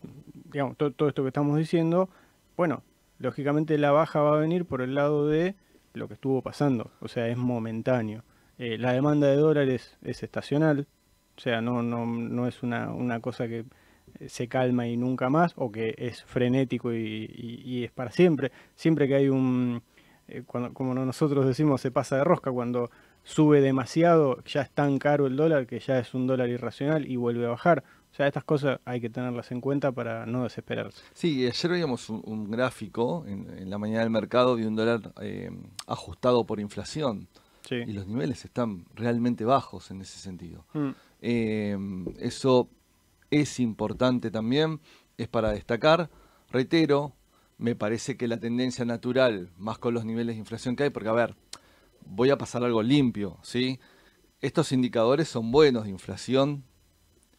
digamos, 0.50 0.78
to- 0.78 0.92
todo 0.92 1.10
esto 1.10 1.20
que 1.24 1.28
estamos 1.28 1.58
diciendo, 1.58 2.08
bueno, 2.56 2.82
lógicamente 3.18 3.76
la 3.76 3.90
baja 3.90 4.22
va 4.22 4.36
a 4.36 4.40
venir 4.40 4.64
por 4.64 4.80
el 4.80 4.94
lado 4.94 5.28
de 5.28 5.56
lo 5.92 6.08
que 6.08 6.14
estuvo 6.14 6.40
pasando, 6.40 6.90
o 7.00 7.08
sea, 7.08 7.28
es 7.28 7.36
momentáneo. 7.36 8.24
Eh, 8.56 8.78
la 8.78 8.92
demanda 8.94 9.26
de 9.26 9.36
dólares 9.36 9.98
es 10.02 10.22
estacional, 10.22 10.86
o 11.36 11.40
sea, 11.40 11.60
no, 11.60 11.82
no, 11.82 12.06
no 12.06 12.46
es 12.46 12.62
una, 12.62 12.90
una 12.94 13.20
cosa 13.20 13.46
que 13.46 13.66
se 14.28 14.48
calma 14.48 14.86
y 14.86 14.96
nunca 14.96 15.30
más, 15.30 15.52
o 15.56 15.70
que 15.72 15.94
es 15.98 16.22
frenético 16.24 16.92
y, 16.92 16.98
y- 17.34 17.62
y 17.64 17.84
es 17.84 17.90
para 17.92 18.10
siempre. 18.10 18.52
Siempre 18.74 19.08
que 19.08 19.14
hay 19.14 19.28
un, 19.28 19.82
eh, 20.28 20.42
cuando, 20.46 20.72
como 20.72 20.94
nosotros 20.94 21.46
decimos, 21.46 21.80
se 21.80 21.90
pasa 21.90 22.16
de 22.16 22.24
rosca, 22.24 22.50
cuando 22.50 22.90
sube 23.24 23.60
demasiado, 23.60 24.42
ya 24.44 24.62
es 24.62 24.70
tan 24.70 24.98
caro 24.98 25.26
el 25.26 25.36
dólar 25.36 25.66
que 25.66 25.78
ya 25.78 25.98
es 25.98 26.14
un 26.14 26.26
dólar 26.26 26.48
irracional 26.48 27.06
y 27.06 27.16
vuelve 27.16 27.46
a 27.46 27.50
bajar. 27.50 27.84
O 28.12 28.14
sea, 28.14 28.26
estas 28.26 28.44
cosas 28.44 28.78
hay 28.84 29.00
que 29.00 29.08
tenerlas 29.08 29.50
en 29.52 29.60
cuenta 29.60 29.90
para 29.90 30.26
no 30.26 30.42
desesperarse. 30.42 31.02
Sí, 31.14 31.46
ayer 31.46 31.70
veíamos 31.70 32.10
un, 32.10 32.50
gráfico 32.50 33.24
en, 33.26 33.70
la 33.70 33.78
mañana 33.78 34.00
del 34.00 34.10
mercado 34.10 34.56
de 34.56 34.66
un 34.66 34.76
dólar 34.76 35.12
eh, 35.22 35.50
ajustado 35.86 36.44
por 36.44 36.60
inflación. 36.60 37.28
Y 37.70 37.92
los 37.92 38.06
niveles 38.06 38.44
están 38.44 38.84
realmente 38.94 39.46
bajos 39.46 39.90
en 39.90 40.02
ese 40.02 40.18
sentido. 40.18 40.66
Mm. 40.74 40.90
Eh, 41.22 41.78
eso 42.18 42.68
es 43.32 43.58
importante 43.58 44.30
también, 44.30 44.80
es 45.16 45.26
para 45.26 45.52
destacar. 45.52 46.10
Reitero, 46.50 47.14
me 47.56 47.74
parece 47.74 48.16
que 48.16 48.28
la 48.28 48.38
tendencia 48.38 48.84
natural, 48.84 49.50
más 49.56 49.78
con 49.78 49.94
los 49.94 50.04
niveles 50.04 50.36
de 50.36 50.40
inflación 50.40 50.76
que 50.76 50.84
hay, 50.84 50.90
porque 50.90 51.08
a 51.08 51.12
ver, 51.12 51.34
voy 52.04 52.30
a 52.30 52.36
pasar 52.36 52.62
algo 52.62 52.82
limpio, 52.82 53.38
¿sí? 53.42 53.80
Estos 54.40 54.70
indicadores 54.70 55.28
son 55.28 55.50
buenos 55.50 55.84
de 55.84 55.90
inflación 55.90 56.64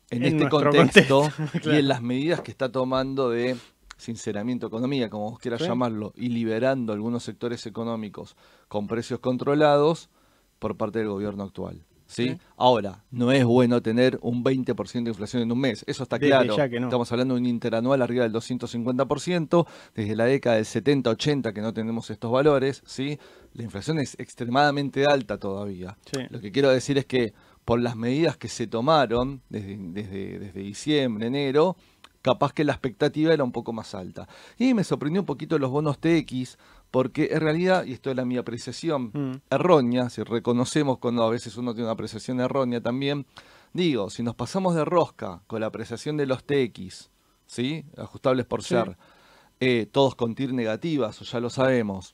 en, 0.10 0.24
este 0.24 0.50
contexto, 0.50 1.30
y 1.64 1.70
en 1.70 1.88
las 1.88 2.02
medidas 2.02 2.42
que 2.42 2.52
está 2.52 2.72
tomando 2.72 3.30
de 3.30 3.56
sinceramiento 3.98 4.68
economía, 4.68 5.12
como 5.12 5.30
vos 5.30 5.40
quieras 5.40 5.62
llamarlo, 5.62 6.12
y 6.16 6.30
liberando 6.30 6.92
algunos 6.92 7.24
sectores 7.24 7.66
económicos 7.68 8.36
con 8.68 8.88
precios 8.88 9.20
controlados 9.20 10.10
por 10.58 10.76
parte 10.76 11.00
del 11.00 11.10
gobierno 11.10 11.44
actual. 11.44 11.86
¿Sí? 12.14 12.38
Ahora, 12.58 13.04
no 13.12 13.32
es 13.32 13.44
bueno 13.44 13.82
tener 13.82 14.20
un 14.22 14.44
20% 14.44 15.04
de 15.04 15.10
inflación 15.10 15.44
en 15.44 15.52
un 15.52 15.60
mes, 15.60 15.84
eso 15.88 16.04
está 16.04 16.20
claro. 16.20 16.56
Estamos 16.56 17.12
hablando 17.12 17.34
de 17.36 17.42
un 17.42 17.48
interanual 17.48 18.02
arriba 18.02 18.24
del 18.24 18.34
250%, 18.34 19.68
desde 19.96 20.16
la 20.16 20.26
década 20.26 20.56
del 20.58 20.66
70-80 20.66 21.54
que 21.54 21.62
no 21.62 21.74
tenemos 21.74 22.10
estos 22.10 22.32
valores, 22.32 22.84
¿sí? 22.86 23.20
La 23.54 23.64
inflación 23.64 24.00
es 24.00 24.20
extremadamente 24.20 25.06
alta 25.06 25.38
todavía. 25.38 25.98
Lo 26.30 26.40
que 26.40 26.52
quiero 26.52 26.70
decir 26.70 26.98
es 26.98 27.06
que 27.06 27.34
por 27.66 27.80
las 27.80 27.96
medidas 27.96 28.38
que 28.38 28.50
se 28.50 28.68
tomaron 28.68 29.42
desde, 29.50 29.78
desde, 29.78 30.40
desde 30.40 30.60
diciembre, 30.60 31.28
enero, 31.28 31.78
capaz 32.22 32.54
que 32.54 32.64
la 32.64 32.74
expectativa 32.74 33.34
era 33.34 33.44
un 33.44 33.52
poco 33.52 33.74
más 33.74 33.94
alta. 33.94 34.28
Y 34.58 34.74
me 34.74 34.84
sorprendió 34.84 35.22
un 35.22 35.26
poquito 35.26 35.60
los 35.60 35.70
bonos 35.70 36.00
TX, 36.00 36.58
porque 36.94 37.30
en 37.32 37.40
realidad, 37.40 37.86
y 37.86 37.94
esto 37.94 38.12
es 38.12 38.16
la 38.16 38.24
mi 38.24 38.38
apreciación 38.38 39.06
mm. 39.06 39.42
errónea, 39.50 40.12
si 40.12 40.22
reconocemos 40.22 41.00
cuando 41.00 41.24
a 41.24 41.30
veces 41.32 41.58
uno 41.58 41.74
tiene 41.74 41.86
una 41.86 41.94
apreciación 41.94 42.40
errónea 42.40 42.82
también, 42.82 43.26
digo, 43.74 44.12
si 44.12 44.22
nos 44.22 44.36
pasamos 44.36 44.76
de 44.76 44.86
rosca 44.86 45.42
con 45.48 45.62
la 45.62 45.66
apreciación 45.66 46.18
de 46.18 46.28
los 46.28 46.44
TX, 46.44 47.10
¿sí? 47.48 47.84
ajustables 47.98 48.46
por 48.46 48.62
ser, 48.62 48.96
eh, 49.60 49.88
todos 49.92 50.14
con 50.14 50.36
TIR 50.36 50.54
negativas, 50.54 51.20
o 51.20 51.26
ya 51.26 51.40
lo 51.40 51.50
sabemos, 51.50 52.14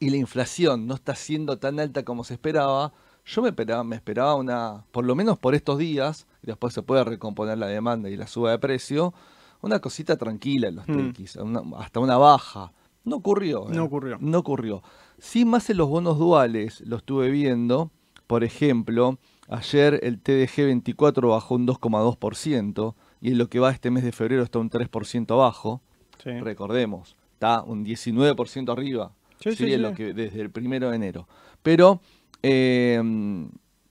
y 0.00 0.08
la 0.08 0.16
inflación 0.16 0.86
no 0.86 0.94
está 0.94 1.14
siendo 1.14 1.58
tan 1.58 1.78
alta 1.78 2.02
como 2.02 2.24
se 2.24 2.32
esperaba, 2.32 2.94
yo 3.26 3.42
me 3.42 3.50
esperaba, 3.50 3.84
me 3.84 3.96
esperaba 3.96 4.36
una, 4.36 4.86
por 4.90 5.04
lo 5.04 5.14
menos 5.14 5.38
por 5.38 5.54
estos 5.54 5.76
días, 5.76 6.26
y 6.42 6.46
después 6.46 6.72
se 6.72 6.80
puede 6.80 7.04
recomponer 7.04 7.58
la 7.58 7.66
demanda 7.66 8.08
y 8.08 8.16
la 8.16 8.26
suba 8.26 8.52
de 8.52 8.58
precio, 8.58 9.12
una 9.60 9.80
cosita 9.80 10.16
tranquila 10.16 10.68
en 10.68 10.76
los 10.76 10.88
mm. 10.88 11.12
TX, 11.12 11.38
hasta 11.76 12.00
una 12.00 12.16
baja 12.16 12.72
no 13.04 13.16
ocurrió. 13.16 13.66
No 13.68 13.74
¿eh? 13.74 13.80
ocurrió. 13.80 14.18
No 14.20 14.38
ocurrió. 14.38 14.82
Sí, 15.18 15.44
más 15.44 15.68
en 15.70 15.78
los 15.78 15.88
bonos 15.88 16.18
duales 16.18 16.80
lo 16.82 16.96
estuve 16.96 17.30
viendo. 17.30 17.90
Por 18.26 18.44
ejemplo, 18.44 19.18
ayer 19.48 20.00
el 20.02 20.20
TDG 20.20 20.64
24 20.64 21.28
bajó 21.28 21.54
un 21.54 21.66
2,2% 21.66 22.94
y 23.20 23.32
en 23.32 23.38
lo 23.38 23.48
que 23.48 23.58
va 23.58 23.70
este 23.70 23.90
mes 23.90 24.04
de 24.04 24.12
febrero 24.12 24.42
está 24.42 24.58
un 24.58 24.70
3% 24.70 25.30
abajo. 25.32 25.82
Recordemos, 26.24 27.16
está 27.34 27.62
un 27.62 27.84
19% 27.84 28.70
arriba. 28.72 29.12
Sí, 29.40 29.56
sí, 29.56 29.76
lo 29.76 29.92
que, 29.92 30.14
desde 30.14 30.40
el 30.40 30.50
primero 30.50 30.90
de 30.90 30.96
enero. 30.96 31.26
Pero, 31.62 32.00
em, 32.42 33.50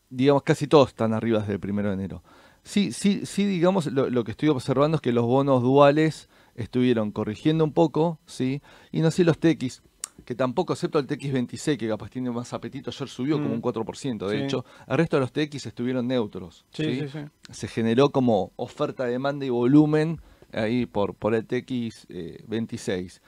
digamos, 0.09 0.43
casi 0.43 0.65
todos 0.67 0.89
están 0.89 1.13
arriba 1.13 1.39
desde 1.39 1.53
el 1.53 1.59
primero 1.59 1.89
de 1.89 1.95
enero. 1.95 2.23
Sí, 2.63 2.93
sí, 2.93 3.25
sí, 3.25 3.45
digamos, 3.45 3.87
lo 3.87 4.23
que 4.23 4.31
estoy 4.31 4.49
observando 4.49 4.95
es 4.95 5.01
que 5.01 5.11
los 5.11 5.25
bonos 5.25 5.61
duales 5.61 6.29
estuvieron 6.55 7.11
corrigiendo 7.11 7.63
un 7.63 7.73
poco, 7.73 8.19
¿sí? 8.25 8.61
Y 8.91 9.01
no 9.01 9.11
sé 9.11 9.23
los 9.23 9.39
TX, 9.39 9.81
que 10.25 10.35
tampoco, 10.35 10.73
excepto 10.73 10.99
el 10.99 11.07
TX26, 11.07 11.77
que 11.77 11.87
capaz 11.87 12.09
tiene 12.09 12.31
más 12.31 12.53
apetito, 12.53 12.91
ayer 12.91 13.07
subió 13.07 13.41
como 13.41 13.53
un 13.53 13.61
4%, 13.61 14.13
mm. 14.13 14.27
de 14.27 14.45
hecho. 14.45 14.65
El 14.87 14.97
resto 14.97 15.17
de 15.17 15.21
los 15.21 15.31
TX 15.31 15.65
estuvieron 15.65 16.07
neutros. 16.07 16.65
Sí, 16.73 17.07
sí, 17.07 17.19
Se 17.51 17.67
generó 17.67 18.11
como 18.11 18.51
oferta, 18.55 19.05
demanda 19.05 19.45
y 19.45 19.49
volumen 19.49 20.21
ahí 20.53 20.85
por, 20.85 21.15
por 21.15 21.33
el 21.33 21.47
TX26. 21.47 22.89
Eh, 22.89 23.21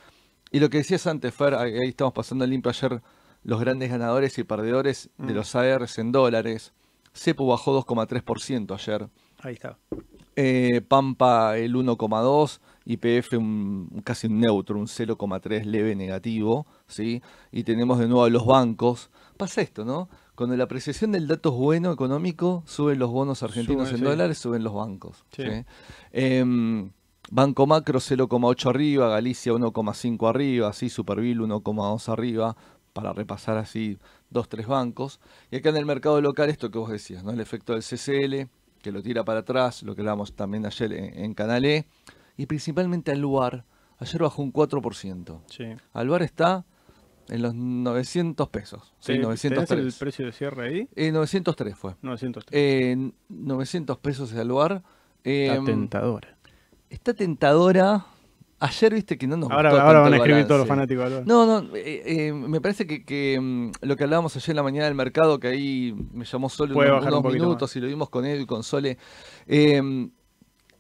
y 0.52 0.60
lo 0.60 0.70
que 0.70 0.78
decías 0.78 1.08
antes, 1.08 1.34
Fer, 1.34 1.56
ahí 1.56 1.90
estamos 1.90 2.14
pasando 2.14 2.46
limpio 2.46 2.70
ayer 2.70 3.02
los 3.44 3.60
grandes 3.60 3.90
ganadores 3.90 4.38
y 4.38 4.44
perdedores 4.44 5.10
de 5.18 5.34
mm. 5.34 5.36
los 5.36 5.56
ARs 5.56 5.98
en 5.98 6.12
dólares. 6.12 6.74
CEPU 7.14 7.48
bajó 7.48 7.84
2,3% 7.84 8.74
ayer. 8.74 9.10
Ahí 9.44 9.54
está. 9.54 9.78
Eh, 10.36 10.82
Pampa 10.88 11.58
el 11.58 11.76
1,2%. 11.76 12.60
IPF 12.86 13.34
un, 13.38 14.02
casi 14.04 14.28
un 14.28 14.42
neutro, 14.42 14.78
un 14.78 14.88
0,3 14.88 15.64
leve 15.64 15.96
negativo, 15.96 16.68
¿sí? 16.88 17.22
Y 17.52 17.64
tenemos 17.64 17.98
de 18.00 18.08
nuevo 18.08 18.26
a 18.26 18.30
los 18.30 18.46
bancos. 18.46 19.10
Pasa 19.38 19.62
esto, 19.62 19.86
¿no? 19.86 20.10
Cuando 20.36 20.58
la 20.58 20.66
apreciación 20.66 21.12
del 21.14 21.28
dato 21.28 21.50
es 21.50 21.56
bueno 21.56 21.92
económico, 21.92 22.64
suben 22.66 23.00
los 23.00 23.10
bonos 23.12 23.42
argentinos 23.44 23.92
en 23.94 24.04
dólares, 24.04 24.38
suben 24.38 24.64
los 24.64 24.74
bancos. 24.74 25.24
Em, 26.12 26.92
Banco 27.32 27.68
Macro 27.68 28.00
0,8 28.00 28.70
arriba, 28.70 29.08
Galicia 29.08 29.54
1,5 29.54 30.30
arriba, 30.30 30.68
así 30.68 30.90
Supervil 30.90 31.40
1,2 31.40 32.10
arriba, 32.10 32.58
para 32.92 33.14
repasar 33.14 33.58
así 33.58 33.98
dos, 34.30 34.50
tres 34.50 34.68
bancos. 34.68 35.22
Y 35.52 35.58
acá 35.58 35.70
en 35.70 35.78
el 35.78 35.86
mercado 35.86 36.20
local, 36.20 36.50
esto 36.50 36.70
que 36.70 36.80
vos 36.80 36.90
decías, 36.90 37.24
¿no? 37.24 37.32
El 37.32 37.40
efecto 37.40 37.74
del 37.74 37.84
CCL, 37.84 38.50
que 38.84 38.91
lo 38.91 39.02
tira 39.02 39.24
para 39.24 39.39
atrás, 39.39 39.82
lo 39.82 39.96
que 39.96 40.02
hablamos 40.02 40.36
también 40.36 40.67
ayer 40.67 40.93
en, 40.93 41.17
en 41.17 41.34
Canal 41.34 41.65
E 41.65 41.88
y 42.38 42.46
principalmente 42.46 43.12
al 43.12 43.19
lugar. 43.19 43.65
Ayer 43.98 44.22
bajó 44.22 44.41
un 44.43 44.52
4%. 44.52 45.41
Sí. 45.48 45.63
Aluar 45.93 46.22
está 46.24 46.65
en 47.30 47.41
los 47.41 47.56
900 47.56 48.50
pesos. 48.50 48.93
Sí, 49.00 49.17
903. 49.17 49.80
el 49.80 49.93
precio 49.93 50.26
de 50.26 50.32
cierre 50.34 50.67
ahí? 50.67 50.89
Eh, 50.96 51.12
903 51.12 51.76
fue. 51.78 51.96
903. 52.02 52.46
Eh, 52.52 53.12
900 53.30 53.98
pesos 54.00 54.32
de 54.32 54.41
Aluar. 54.41 54.84
está 55.24 55.56
em, 55.56 55.65
tentadora. 55.65 56.38
Está 56.89 57.13
tentadora. 57.13 58.06
Ayer 58.63 58.93
viste 58.93 59.17
que 59.17 59.28
no 59.28 59.36
nos 59.36 59.52
ahora, 59.52 59.71
ahora 59.71 59.99
van 59.99 60.13
a 60.13 60.17
escribir 60.17 60.45
todos 60.45 60.60
los 60.60 60.67
fanáticos 60.67 61.10
de 61.10 61.26
No, 61.26 61.45
no, 61.45 61.76
eh, 61.76 62.02
eh, 62.06 62.32
me 62.32 62.62
parece 62.62 62.88
que, 62.88 63.34
em, 63.34 63.73
lo 63.82 63.97
que 63.97 64.06
hablábamos 64.06 64.38
ayer 64.38 64.52
en 64.52 64.56
la 64.56 64.63
mañana 64.63 64.86
del 64.86 64.95
mercado, 64.95 65.38
que 65.38 65.49
ahí 65.49 65.93
me 66.13 66.23
llamó 66.23 66.47
Sole 66.47 66.73
unos, 66.73 67.34
minutos 67.34 67.76
y 67.76 67.82
lo 67.82 67.88
vimos 67.88 68.10
con 68.10 68.26
Edu 68.26 68.43
y 68.43 68.45
con 68.45 68.63
Sole. 68.63 68.97
Eh, 69.47 70.08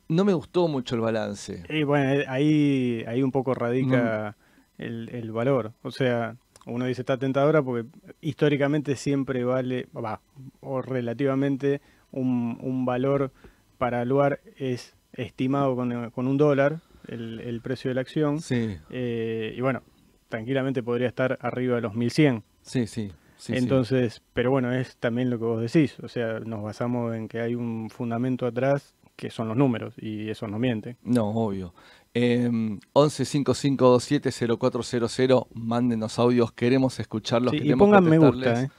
no 0.07 0.23
me 0.23 0.33
gustó 0.33 0.69
mucho 0.69 0.95
el 0.95 1.01
balance. 1.01 1.63
Y 1.69 1.83
bueno, 1.83 2.09
eh, 2.13 2.25
ahí, 2.29 3.03
ahí 3.05 3.21
un 3.21 3.31
poco 3.31 3.53
radica 3.53 4.37
el, 4.77 5.31
valor. 5.33 5.73
O 5.81 5.91
sea, 5.91 6.37
uno 6.65 6.85
dice 6.85 7.01
está 7.01 7.17
tentadora 7.17 7.61
porque 7.61 7.89
históricamente 8.21 8.95
siempre 8.95 9.43
vale, 9.43 9.87
va, 9.93 10.21
o 10.61 10.81
relativamente 10.81 11.81
un, 12.11 12.85
valor 12.85 13.31
para 13.77 14.05
lugar 14.05 14.39
es 14.57 14.95
estimado 15.11 15.75
con, 15.75 16.11
con 16.11 16.27
un 16.27 16.37
dólar, 16.37 16.79
el, 17.07 17.59
precio 17.61 17.89
de 17.89 17.95
la 17.95 18.01
acción. 18.01 18.41
Sí. 18.41 18.77
Eh, 18.89 19.53
y 19.55 19.61
bueno, 19.61 19.83
tranquilamente 20.29 20.83
podría 20.83 21.07
estar 21.07 21.37
arriba 21.41 21.75
de 21.75 21.81
los 21.81 21.95
1100. 21.95 22.43
Sí, 22.61 22.87
sí. 22.87 23.11
Sí, 23.37 23.53
Entonces, 23.57 24.21
pero 24.33 24.51
bueno, 24.51 24.73
es 24.73 24.95
también 24.97 25.29
lo 25.29 25.37
que 25.37 25.43
vos 25.43 25.61
decís, 25.61 25.99
o 25.99 26.07
sea, 26.07 26.39
nos 26.39 26.63
basamos 26.63 27.13
en 27.13 27.27
que 27.27 27.41
hay 27.41 27.55
un 27.55 27.89
fundamento 27.89 28.45
atrás 28.45 28.95
que 29.15 29.29
son 29.29 29.47
los 29.47 29.55
números, 29.57 29.93
y 29.97 30.29
eso 30.29 30.47
no 30.47 30.57
miente. 30.59 30.97
No, 31.03 31.29
obvio. 31.29 31.73
Eh, 32.13 32.49
1155270400, 32.93 35.47
mándenos 35.53 36.19
audios, 36.19 36.51
queremos 36.51 36.99
escucharlos. 36.99 37.51
Sí, 37.51 37.61
y 37.63 37.73
pongan 37.75 38.03
me 38.05 38.17
gusta, 38.17 38.63
¿eh? 38.63 38.69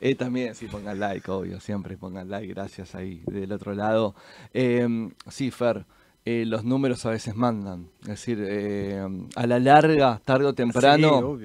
Eh, 0.00 0.14
también, 0.14 0.54
sí, 0.54 0.66
pongan 0.66 1.00
like, 1.00 1.30
obvio, 1.30 1.58
siempre 1.60 1.96
pongan 1.96 2.28
like, 2.28 2.52
gracias 2.52 2.94
ahí 2.94 3.22
del 3.26 3.50
otro 3.52 3.72
lado. 3.74 4.14
Eh, 4.52 5.08
sí, 5.28 5.50
Fer, 5.50 5.86
eh, 6.26 6.44
los 6.44 6.64
números 6.64 7.06
a 7.06 7.10
veces 7.10 7.36
mandan. 7.36 7.88
Es 8.02 8.08
decir, 8.08 8.44
eh, 8.44 9.00
a 9.36 9.46
la 9.46 9.60
larga, 9.60 10.20
tarde 10.24 10.46
o 10.46 10.54
temprano, 10.54 11.38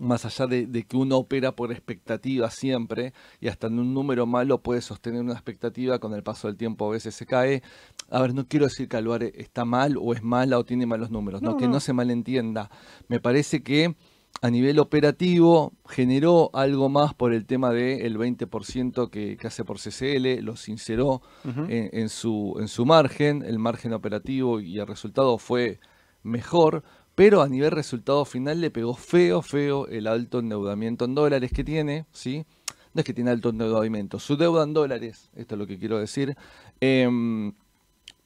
más 0.00 0.26
allá 0.26 0.46
de, 0.46 0.84
que 0.84 0.96
uno 0.98 1.16
opera 1.16 1.52
por 1.52 1.72
expectativa 1.72 2.50
siempre 2.50 3.14
y 3.40 3.48
hasta 3.48 3.68
en 3.68 3.78
un 3.78 3.94
número 3.94 4.26
malo 4.26 4.58
puede 4.58 4.82
sostener 4.82 5.22
una 5.22 5.32
expectativa, 5.32 5.98
con 5.98 6.12
el 6.12 6.22
paso 6.22 6.46
del 6.46 6.58
tiempo 6.58 6.86
a 6.86 6.92
veces 6.92 7.14
se 7.14 7.24
cae. 7.24 7.62
A 8.10 8.20
ver, 8.20 8.34
no 8.34 8.46
quiero 8.46 8.66
decir 8.66 8.86
que 8.86 8.98
Aluare 8.98 9.32
está 9.34 9.64
mal 9.64 9.96
o 9.98 10.12
es 10.12 10.22
mala 10.22 10.58
o 10.58 10.64
tiene 10.64 10.84
malos 10.84 11.10
números, 11.10 11.40
no, 11.40 11.56
que 11.56 11.66
no 11.66 11.80
se 11.80 11.94
malentienda. 11.94 12.70
Me 13.08 13.20
parece 13.20 13.62
que 13.62 13.96
a 14.40 14.50
nivel 14.50 14.78
operativo 14.78 15.72
generó 15.88 16.50
algo 16.52 16.88
más 16.88 17.14
por 17.14 17.32
el 17.32 17.46
tema 17.46 17.72
del 17.72 18.16
20% 18.18 19.10
que, 19.10 19.36
que, 19.36 19.46
hace 19.46 19.64
por 19.64 19.78
CCL, 19.78 20.44
lo 20.44 20.56
sinceró 20.56 21.22
en, 21.68 22.08
su, 22.08 22.56
en 22.60 22.68
su 22.68 22.86
margen, 22.86 23.42
el 23.42 23.58
margen 23.58 23.92
operativo 23.92 24.60
y 24.60 24.78
el 24.78 24.86
resultado 24.86 25.38
fue 25.38 25.80
mejor 26.22 26.84
pero 27.18 27.42
a 27.42 27.48
nivel 27.48 27.72
resultado 27.72 28.24
final 28.24 28.60
le 28.60 28.70
pegó 28.70 28.94
feo, 28.94 29.42
feo 29.42 29.88
el 29.88 30.06
alto 30.06 30.38
endeudamiento 30.38 31.04
en 31.04 31.16
dólares 31.16 31.50
que 31.52 31.64
tiene, 31.64 32.06
¿sí? 32.12 32.46
No 32.94 33.00
es 33.00 33.04
que 33.04 33.12
tiene 33.12 33.32
alto 33.32 33.48
endeudamiento, 33.48 34.20
su 34.20 34.36
deuda 34.36 34.62
en 34.62 34.72
dólares, 34.72 35.28
esto 35.34 35.56
es 35.56 35.58
lo 35.58 35.66
que 35.66 35.80
quiero 35.80 35.98
decir, 35.98 36.36
em, 36.80 37.54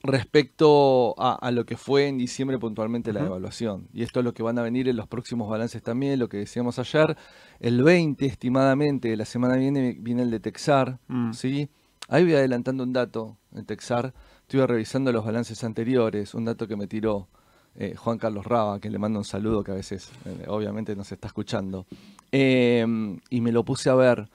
respecto 0.03 1.15
a, 1.17 1.49
lo 1.51 1.65
que 1.65 1.77
fue 1.77 2.07
en 2.07 2.17
diciembre 2.17 2.59
puntualmente 2.59 3.13
la 3.13 3.21
Ujú. 3.21 3.29
devaluación. 3.29 3.87
Y 3.93 4.03
esto 4.03 4.19
es 4.19 4.25
lo 4.25 4.33
que 4.33 4.43
van 4.43 4.59
a 4.59 4.61
venir 4.61 4.87
en 4.89 4.97
los 4.97 5.07
próximos 5.07 5.49
balances 5.49 5.81
también, 5.81 6.19
lo 6.19 6.27
que 6.29 6.37
decíamos 6.37 6.77
ayer. 6.77 7.15
El 7.59 7.81
20, 7.83 8.25
estimadamente, 8.25 9.07
de 9.09 9.17
la 9.17 9.25
semana 9.25 9.55
viene, 9.55 9.95
viene 9.99 10.23
el 10.23 10.31
de 10.31 10.39
Texar, 10.39 10.99
Mm. 11.07 11.31
¿sí? 11.33 11.69
Ahí 12.09 12.23
voy 12.25 12.33
adelantando 12.33 12.83
un 12.83 12.91
dato 12.91 13.37
en 13.53 13.65
Texar. 13.65 14.13
Estuve 14.41 14.67
revisando 14.67 15.11
los 15.13 15.23
balances 15.25 15.63
anteriores, 15.63 16.33
un 16.33 16.43
dato 16.45 16.67
que 16.67 16.75
me 16.75 16.87
tiró 16.87 17.29
eh, 17.75 17.95
Juan 17.95 18.17
Carlos 18.17 18.45
Raba, 18.45 18.79
que 18.81 18.89
le 18.89 18.99
mando 18.99 19.19
un 19.19 19.25
saludo 19.25 19.63
que 19.63 19.71
a 19.71 19.75
veces 19.75 20.11
eh, 20.25 20.45
obviamente 20.47 20.95
nos 20.97 21.11
está 21.11 21.27
escuchando. 21.27 21.85
Eh, 22.31 22.85
y 23.29 23.41
me 23.41 23.51
lo 23.53 23.63
puse 23.63 23.89
a 23.89 23.95
ver 23.95 24.27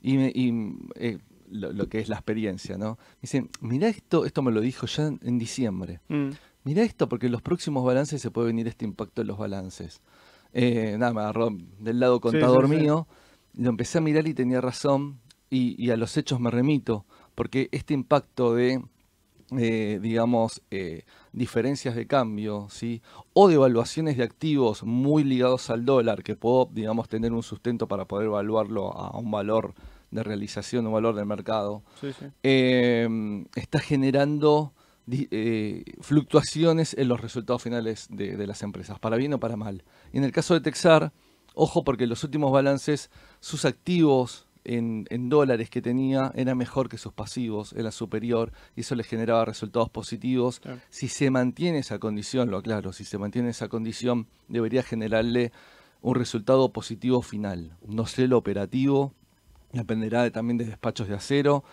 y, 0.00 0.16
me- 0.16 0.32
y, 0.34 0.76
eh, 0.94 1.18
lo, 1.50 1.72
lo 1.72 1.88
que 1.88 1.98
es 1.98 2.08
la 2.08 2.16
experiencia, 2.16 2.76
¿no? 2.76 2.98
Me 3.16 3.22
dicen, 3.22 3.50
mirá 3.60 3.88
esto, 3.88 4.24
esto 4.24 4.42
me 4.42 4.52
lo 4.52 4.60
dijo 4.60 4.86
ya 4.86 5.06
en, 5.06 5.20
en 5.22 5.38
diciembre. 5.38 6.00
Mm. 6.08 6.30
Mirá 6.64 6.82
esto, 6.82 7.08
porque 7.08 7.26
en 7.26 7.32
los 7.32 7.42
próximos 7.42 7.84
balances 7.84 8.20
se 8.20 8.30
puede 8.30 8.48
venir 8.48 8.66
este 8.66 8.84
impacto 8.84 9.22
en 9.22 9.28
los 9.28 9.38
balances. 9.38 10.00
Eh, 10.52 10.96
nada, 10.98 11.12
me 11.12 11.20
agarró 11.20 11.50
del 11.78 12.00
lado 12.00 12.20
contador 12.20 12.66
sí, 12.66 12.74
sí. 12.74 12.80
mío, 12.80 13.06
lo 13.54 13.70
empecé 13.70 13.98
a 13.98 14.00
mirar 14.00 14.26
y 14.26 14.34
tenía 14.34 14.60
razón, 14.60 15.20
y, 15.50 15.80
y 15.82 15.90
a 15.90 15.96
los 15.96 16.16
hechos 16.16 16.40
me 16.40 16.50
remito, 16.50 17.04
porque 17.34 17.68
este 17.70 17.94
impacto 17.94 18.54
de, 18.54 18.82
eh, 19.56 20.00
digamos, 20.02 20.62
eh, 20.70 21.04
diferencias 21.32 21.94
de 21.94 22.06
cambio, 22.06 22.66
¿sí? 22.70 23.02
O 23.32 23.48
de 23.48 23.54
evaluaciones 23.54 24.16
de 24.16 24.24
activos 24.24 24.82
muy 24.82 25.22
ligados 25.22 25.70
al 25.70 25.84
dólar, 25.84 26.22
que 26.22 26.34
puedo, 26.34 26.68
digamos, 26.72 27.08
tener 27.08 27.32
un 27.32 27.42
sustento 27.42 27.86
para 27.86 28.06
poder 28.06 28.26
evaluarlo 28.26 28.92
a 28.92 29.16
un 29.18 29.30
valor 29.30 29.74
de 30.10 30.22
realización, 30.22 30.86
un 30.86 30.92
valor 30.92 31.14
del 31.14 31.26
mercado, 31.26 31.82
Sí, 32.00 32.12
sí. 32.12 32.26
eh, 32.42 33.44
está 33.54 33.78
generando 33.80 34.72
eh, 35.10 35.84
fluctuaciones 36.00 36.94
en 36.98 37.08
los 37.08 37.20
resultados 37.20 37.62
finales 37.62 38.06
de, 38.10 38.36
de 38.36 38.46
las 38.46 38.62
empresas, 38.62 38.98
para 38.98 39.16
bien 39.16 39.32
o 39.34 39.40
para 39.40 39.56
mal. 39.56 39.84
Y 40.12 40.18
en 40.18 40.24
el 40.24 40.32
caso 40.32 40.54
de 40.54 40.60
Texar, 40.60 41.12
ojo 41.54 41.84
porque 41.84 42.04
en 42.04 42.10
los 42.10 42.24
últimos 42.24 42.50
balances 42.52 43.10
sus 43.40 43.64
activos 43.64 44.46
en, 44.64 45.06
en 45.10 45.28
dólares 45.28 45.70
que 45.70 45.80
tenía 45.80 46.32
era 46.34 46.54
mejor 46.56 46.88
que 46.88 46.98
sus 46.98 47.12
pasivos, 47.12 47.72
era 47.74 47.92
superior 47.92 48.52
y 48.74 48.80
eso 48.80 48.96
le 48.96 49.04
generaba 49.04 49.44
resultados 49.44 49.90
positivos. 49.90 50.58
Claro. 50.60 50.80
Si 50.90 51.06
se 51.08 51.30
mantiene 51.30 51.78
esa 51.78 51.98
condición, 52.00 52.50
lo 52.50 52.56
aclaro, 52.58 52.92
si 52.92 53.04
se 53.04 53.16
mantiene 53.18 53.50
esa 53.50 53.68
condición, 53.68 54.26
debería 54.48 54.82
generarle 54.82 55.52
un 56.00 56.16
resultado 56.16 56.72
positivo 56.72 57.22
final. 57.22 57.76
No 57.86 58.06
sé 58.06 58.26
lo 58.26 58.38
operativo, 58.38 59.14
dependerá 59.76 60.22
de- 60.22 60.30
también 60.30 60.58
de 60.58 60.64
despachos 60.64 61.08
de 61.08 61.14
acero. 61.14 61.64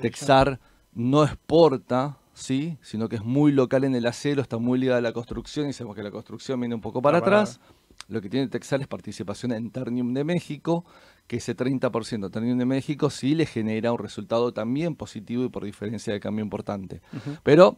Texar 0.00 0.58
no 0.94 1.24
exporta, 1.24 2.18
¿sí? 2.34 2.78
sino 2.82 3.08
que 3.08 3.16
es 3.16 3.24
muy 3.24 3.52
local 3.52 3.84
en 3.84 3.94
el 3.94 4.06
acero, 4.06 4.42
está 4.42 4.58
muy 4.58 4.78
ligada 4.78 4.98
a 4.98 5.02
la 5.02 5.12
construcción 5.12 5.68
y 5.68 5.72
sabemos 5.72 5.96
que 5.96 6.02
la 6.02 6.10
construcción 6.10 6.60
viene 6.60 6.74
un 6.74 6.80
poco 6.80 7.00
para 7.02 7.18
atrás. 7.18 7.60
Lo 8.08 8.20
que 8.20 8.28
tiene 8.28 8.48
Texar 8.48 8.80
es 8.80 8.88
participación 8.88 9.52
en 9.52 9.70
Ternium 9.70 10.12
de 10.14 10.24
México, 10.24 10.84
que 11.26 11.36
ese 11.36 11.54
30% 11.56 12.20
de 12.28 12.30
Ternium 12.30 12.58
de 12.58 12.64
México 12.64 13.10
sí 13.10 13.34
le 13.34 13.46
genera 13.46 13.92
un 13.92 13.98
resultado 13.98 14.52
también 14.52 14.96
positivo 14.96 15.44
y 15.44 15.48
por 15.50 15.64
diferencia 15.64 16.12
de 16.12 16.18
cambio 16.20 16.42
importante. 16.42 17.00
Pero, 17.42 17.76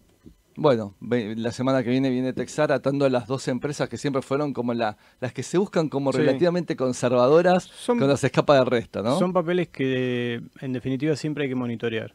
bueno, 0.56 0.94
la 1.00 1.50
semana 1.52 1.82
que 1.82 1.90
viene 1.90 2.10
viene 2.10 2.32
Texar 2.32 2.70
atando 2.72 3.04
a 3.04 3.10
las 3.10 3.26
dos 3.26 3.48
empresas 3.48 3.88
que 3.88 3.98
siempre 3.98 4.22
fueron 4.22 4.52
como 4.52 4.72
la, 4.74 4.96
las 5.20 5.32
que 5.32 5.42
se 5.42 5.58
buscan 5.58 5.88
como 5.88 6.12
Sí. 6.12 6.18
relativamente 6.18 6.76
conservadoras 6.76 7.64
Son- 7.64 7.98
cuando 7.98 8.16
se 8.16 8.26
escapa 8.28 8.54
del 8.56 8.66
resto, 8.66 9.02
¿no? 9.02 9.18
Son 9.18 9.32
papeles 9.32 9.68
que 9.68 10.40
en 10.60 10.72
definitiva 10.72 11.16
siempre 11.16 11.44
hay 11.44 11.48
que 11.50 11.56
monitorear. 11.56 12.14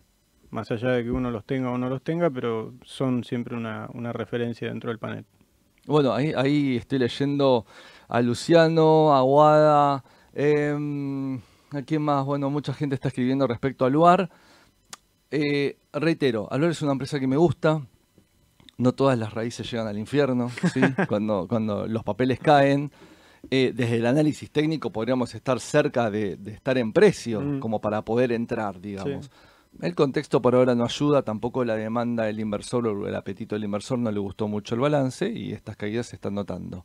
Más 0.52 0.72
allá 0.72 0.90
de 0.92 1.04
que 1.04 1.12
uno 1.12 1.30
los 1.32 1.46
tenga 1.46 1.70
o 1.70 1.78
no 1.78 1.90
los 1.90 2.02
tenga, 2.02 2.30
pero 2.30 2.74
son 2.84 3.24
siempre 3.24 3.56
una, 3.56 3.88
una 3.94 4.12
referencia 4.14 4.68
dentro 4.70 4.90
del 4.90 4.98
panel. 5.00 5.26
Bueno, 5.86 6.14
ahí, 6.14 6.34
ahí 6.36 6.78
estoy 6.78 7.00
leyendo 7.00 7.66
a 8.08 8.22
Luciano, 8.22 9.16
a 9.16 9.22
Guada, 9.22 10.04
em, 10.34 11.38
¿a 11.72 11.82
quién 11.86 12.02
más? 12.02 12.26
Bueno, 12.26 12.50
mucha 12.50 12.74
gente 12.74 12.96
está 12.96 13.10
escribiendo 13.10 13.46
respecto 13.48 13.86
a 13.86 13.90
Luar. 13.90 14.30
Eh, 15.32 15.78
reitero, 15.94 16.48
Aluar 16.52 16.72
es 16.72 16.82
una 16.82 16.94
empresa 16.94 17.20
que 17.20 17.28
me 17.28 17.38
gusta. 17.38 17.82
No 18.80 18.94
todas 18.94 19.20
las 19.20 19.34
raíces 19.34 19.70
llegan 19.70 19.86
al 19.88 19.98
infierno, 20.00 20.50
¿sí? 20.74 20.82
cuando, 21.08 21.48
cuando 21.48 21.86
los 21.88 22.04
papeles 22.04 22.40
caen. 22.40 22.92
Eh, 23.52 23.72
desde 23.74 23.96
el 23.98 24.06
análisis 24.06 24.52
técnico 24.52 24.92
podríamos 24.92 25.34
estar 25.34 25.62
cerca 25.62 26.12
de, 26.12 26.36
de 26.36 26.52
estar 26.52 26.78
en 26.78 26.92
precio, 26.92 27.40
Mm. 27.40 27.60
como 27.60 27.80
para 27.80 28.02
poder 28.04 28.32
entrar, 28.34 28.82
digamos. 28.82 29.26
Sí. 29.28 29.32
El 29.82 29.96
contexto 29.96 30.42
por 30.42 30.56
ahora 30.56 30.76
no 30.76 30.84
ayuda, 30.84 31.22
tampoco 31.22 31.64
la 31.64 31.76
demanda 31.76 32.24
del 32.26 32.40
inversor 32.42 32.86
o 32.88 33.08
el 33.08 33.16
apetito 33.16 33.56
del 33.56 33.64
inversor 33.64 33.98
no 34.00 34.12
le 34.12 34.20
gustó 34.20 34.48
mucho 34.50 34.76
el 34.76 34.82
balance 34.82 35.30
y 35.30 35.54
estas 35.54 35.78
caídas 35.78 36.08
se 36.08 36.16
están 36.18 36.34
notando. 36.34 36.84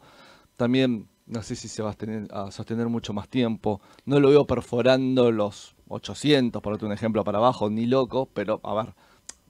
También 0.56 1.08
no 1.26 1.42
sé 1.42 1.56
si 1.56 1.66
se 1.68 1.82
va 1.82 1.90
a, 1.90 1.94
tener- 1.94 2.28
a 2.32 2.50
sostener 2.52 2.88
mucho 2.88 3.12
más 3.12 3.28
tiempo. 3.28 3.80
No 4.04 4.20
lo 4.20 4.28
veo 4.28 4.46
perforando 4.46 5.32
los 5.32 5.74
800, 5.88 6.62
por 6.62 6.74
otro 6.74 6.86
un 6.86 6.92
ejemplo, 6.92 7.24
para 7.24 7.38
abajo, 7.38 7.68
ni 7.70 7.86
loco, 7.86 8.28
pero 8.32 8.60
a 8.62 8.74
ver, 8.74 8.94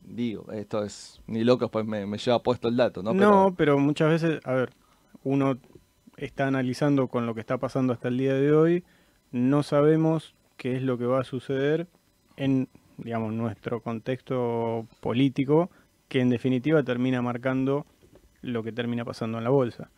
digo, 0.04 0.50
esto 0.52 0.84
es 0.84 1.20
ni 1.26 1.44
loco, 1.44 1.70
pues 1.70 1.84
me, 1.86 2.06
me 2.06 2.18
lleva 2.18 2.42
puesto 2.42 2.68
el 2.68 2.76
dato, 2.76 3.02
¿no? 3.02 3.12
No, 3.12 3.18
Pero- 3.18 3.54
pero, 3.56 3.78
muchas 3.78 4.10
veces, 4.10 4.40
a 4.44 4.52
ver, 4.52 4.70
uno 5.22 5.58
está 6.16 6.46
analizando 6.46 7.08
con 7.08 7.26
lo 7.26 7.34
que 7.34 7.40
está 7.40 7.58
pasando 7.58 7.92
hasta 7.92 8.08
el 8.08 8.18
día 8.18 8.34
de 8.34 8.52
hoy, 8.52 8.84
no 9.32 9.62
sabemos 9.62 10.34
qué 10.56 10.76
es 10.76 10.82
lo 10.82 10.96
que 10.98 11.06
va 11.06 11.20
a 11.20 11.24
suceder 11.24 11.88
en, 12.36 12.68
digamos, 12.98 13.32
nuestro 13.32 13.80
contexto 13.80 14.86
político, 15.00 15.70
que 16.08 16.20
en 16.20 16.30
definitiva 16.30 16.82
termina 16.82 17.22
marcando 17.22 17.86
lo 18.42 18.62
que 18.62 18.70
termina 18.72 19.04
pasando 19.04 19.38
en 19.38 19.44
la 19.44 19.50
bolsa. 19.50 19.90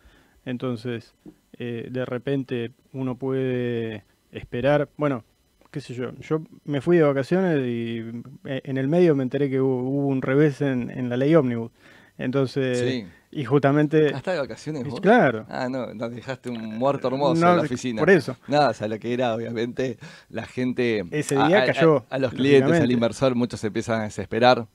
Entonces, 0.44 1.14
eh, 1.58 1.88
de 1.90 2.04
repente 2.06 2.72
uno 2.92 3.16
puede 3.16 4.04
esperar, 4.30 4.88
bueno, 4.96 5.24
qué 5.70 5.80
sé 5.80 5.94
yo, 5.94 6.12
yo 6.20 6.42
me 6.64 6.80
fui 6.80 6.96
de 6.96 7.02
vacaciones 7.02 7.58
y 7.66 7.98
eh, 8.44 8.60
en 8.64 8.76
el 8.76 8.88
medio 8.88 9.14
me 9.14 9.22
enteré 9.22 9.48
que 9.50 9.60
hubo, 9.60 9.78
hubo 9.82 10.06
un 10.08 10.22
revés 10.22 10.60
en, 10.60 10.90
en 10.90 11.08
la 11.08 11.16
ley 11.16 11.34
ómnibus. 11.34 11.70
Entonces, 12.18 12.78
Sí. 12.78 13.06
y 13.30 13.44
justamente, 13.44 14.06
¿Ah, 14.14 14.16
¿Estás 14.16 14.34
de 14.34 14.40
vacaciones 14.40 14.84
vos? 14.84 15.00
claro, 15.00 15.44
Ah, 15.50 15.68
no, 15.70 15.92
nos 15.92 16.10
dejaste 16.10 16.48
un 16.48 16.78
muerto 16.78 17.08
hermoso 17.08 17.34
No, 17.44 17.50
en 17.50 17.56
la 17.58 17.62
oficina. 17.62 18.00
por 18.00 18.08
eso. 18.08 18.36
Nada, 18.48 18.70
o 18.70 18.74
sea, 18.74 18.88
lo 18.88 18.98
que 18.98 19.12
era, 19.12 19.34
obviamente, 19.34 19.98
la 20.30 20.46
gente. 20.46 21.04
Ese 21.10 21.36
a- 21.36 21.46
día 21.46 21.62
a- 21.62 21.66
cayó, 21.66 22.06
A, 22.08 22.18
los 22.18 22.32
clientes, 22.32 22.80
al 22.80 22.90
inversor, 22.90 23.34
muchos 23.34 23.60
se 23.60 23.66
empiezan 23.66 24.00
a 24.00 24.04
desesperar. 24.04 24.66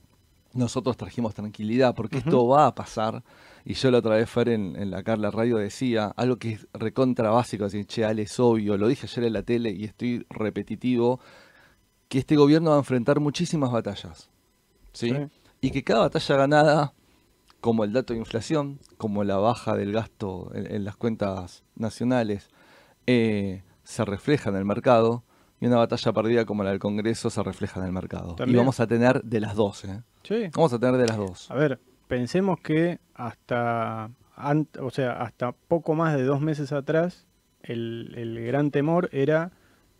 Nosotros 0.53 0.97
trajimos 0.97 1.33
tranquilidad 1.33 1.95
porque 1.95 2.17
esto 2.17 2.47
va 2.47 2.67
a 2.67 2.75
pasar. 2.75 3.23
Y 3.63 3.73
yo 3.73 3.91
la 3.91 3.99
otra 3.99 4.15
vez, 4.15 4.29
Fer, 4.29 4.49
en, 4.49 4.75
en 4.75 4.91
la 4.91 5.03
Carla 5.03 5.31
Radio 5.31 5.57
decía 5.57 6.07
algo 6.15 6.37
que 6.37 6.53
es 6.53 6.67
recontra 6.73 7.29
básico, 7.29 7.65
así, 7.65 7.85
che, 7.85 8.03
Ale, 8.03 8.23
es 8.23 8.39
obvio, 8.39 8.77
lo 8.77 8.87
dije 8.87 9.05
ayer 9.05 9.25
en 9.25 9.33
la 9.33 9.43
tele 9.43 9.71
y 9.71 9.85
estoy 9.85 10.25
repetitivo, 10.29 11.19
que 12.09 12.19
este 12.19 12.35
gobierno 12.35 12.71
va 12.71 12.75
a 12.77 12.79
enfrentar 12.79 13.19
muchísimas 13.19 13.71
batallas. 13.71 14.29
¿sí? 14.93 15.09
Sí. 15.09 15.15
Y 15.61 15.71
que 15.71 15.83
cada 15.83 16.01
batalla 16.01 16.35
ganada, 16.35 16.93
como 17.61 17.83
el 17.83 17.93
dato 17.93 18.13
de 18.13 18.19
inflación, 18.19 18.79
como 18.97 19.23
la 19.23 19.37
baja 19.37 19.77
del 19.77 19.93
gasto 19.93 20.51
en, 20.53 20.73
en 20.73 20.83
las 20.83 20.97
cuentas 20.97 21.63
nacionales, 21.75 22.49
eh, 23.07 23.63
se 23.83 24.05
refleja 24.05 24.49
en 24.49 24.55
el 24.55 24.65
mercado. 24.65 25.23
Y 25.59 25.67
una 25.67 25.77
batalla 25.77 26.11
perdida 26.11 26.45
como 26.45 26.63
la 26.63 26.71
del 26.71 26.79
Congreso 26.79 27.29
se 27.29 27.43
refleja 27.43 27.79
en 27.79 27.85
el 27.85 27.91
mercado. 27.91 28.35
También. 28.35 28.55
Y 28.55 28.57
vamos 28.57 28.79
a 28.79 28.87
tener 28.87 29.21
de 29.21 29.39
las 29.39 29.55
dos, 29.55 29.85
¿eh? 29.85 30.01
Sí. 30.23 30.49
Vamos 30.53 30.73
a 30.73 30.79
tener 30.79 30.97
de 30.97 31.07
las 31.07 31.17
dos. 31.17 31.51
A 31.51 31.55
ver, 31.55 31.79
pensemos 32.07 32.59
que 32.59 32.99
hasta, 33.13 34.09
o 34.79 34.89
sea, 34.89 35.13
hasta 35.21 35.51
poco 35.51 35.95
más 35.95 36.15
de 36.15 36.23
dos 36.23 36.41
meses 36.41 36.71
atrás, 36.71 37.27
el, 37.61 38.13
el 38.15 38.43
gran 38.45 38.71
temor 38.71 39.09
era 39.11 39.51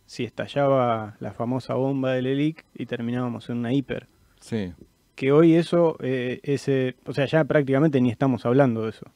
si 0.06 0.24
estallaba 0.24 1.16
la 1.20 1.32
famosa 1.32 1.74
bomba 1.74 2.12
del 2.12 2.26
ELIC 2.26 2.64
y 2.74 2.86
terminábamos 2.86 3.48
en 3.48 3.58
una 3.58 3.72
hiper. 3.72 4.08
Sí. 4.40 4.72
Que 5.14 5.32
hoy 5.32 5.54
eso, 5.54 5.96
eh, 6.00 6.40
ese, 6.42 6.96
o 7.06 7.12
sea, 7.12 7.26
ya 7.26 7.44
prácticamente 7.44 8.00
ni 8.00 8.10
estamos 8.10 8.44
hablando 8.44 8.82
de 8.82 8.90
eso. 8.90 9.06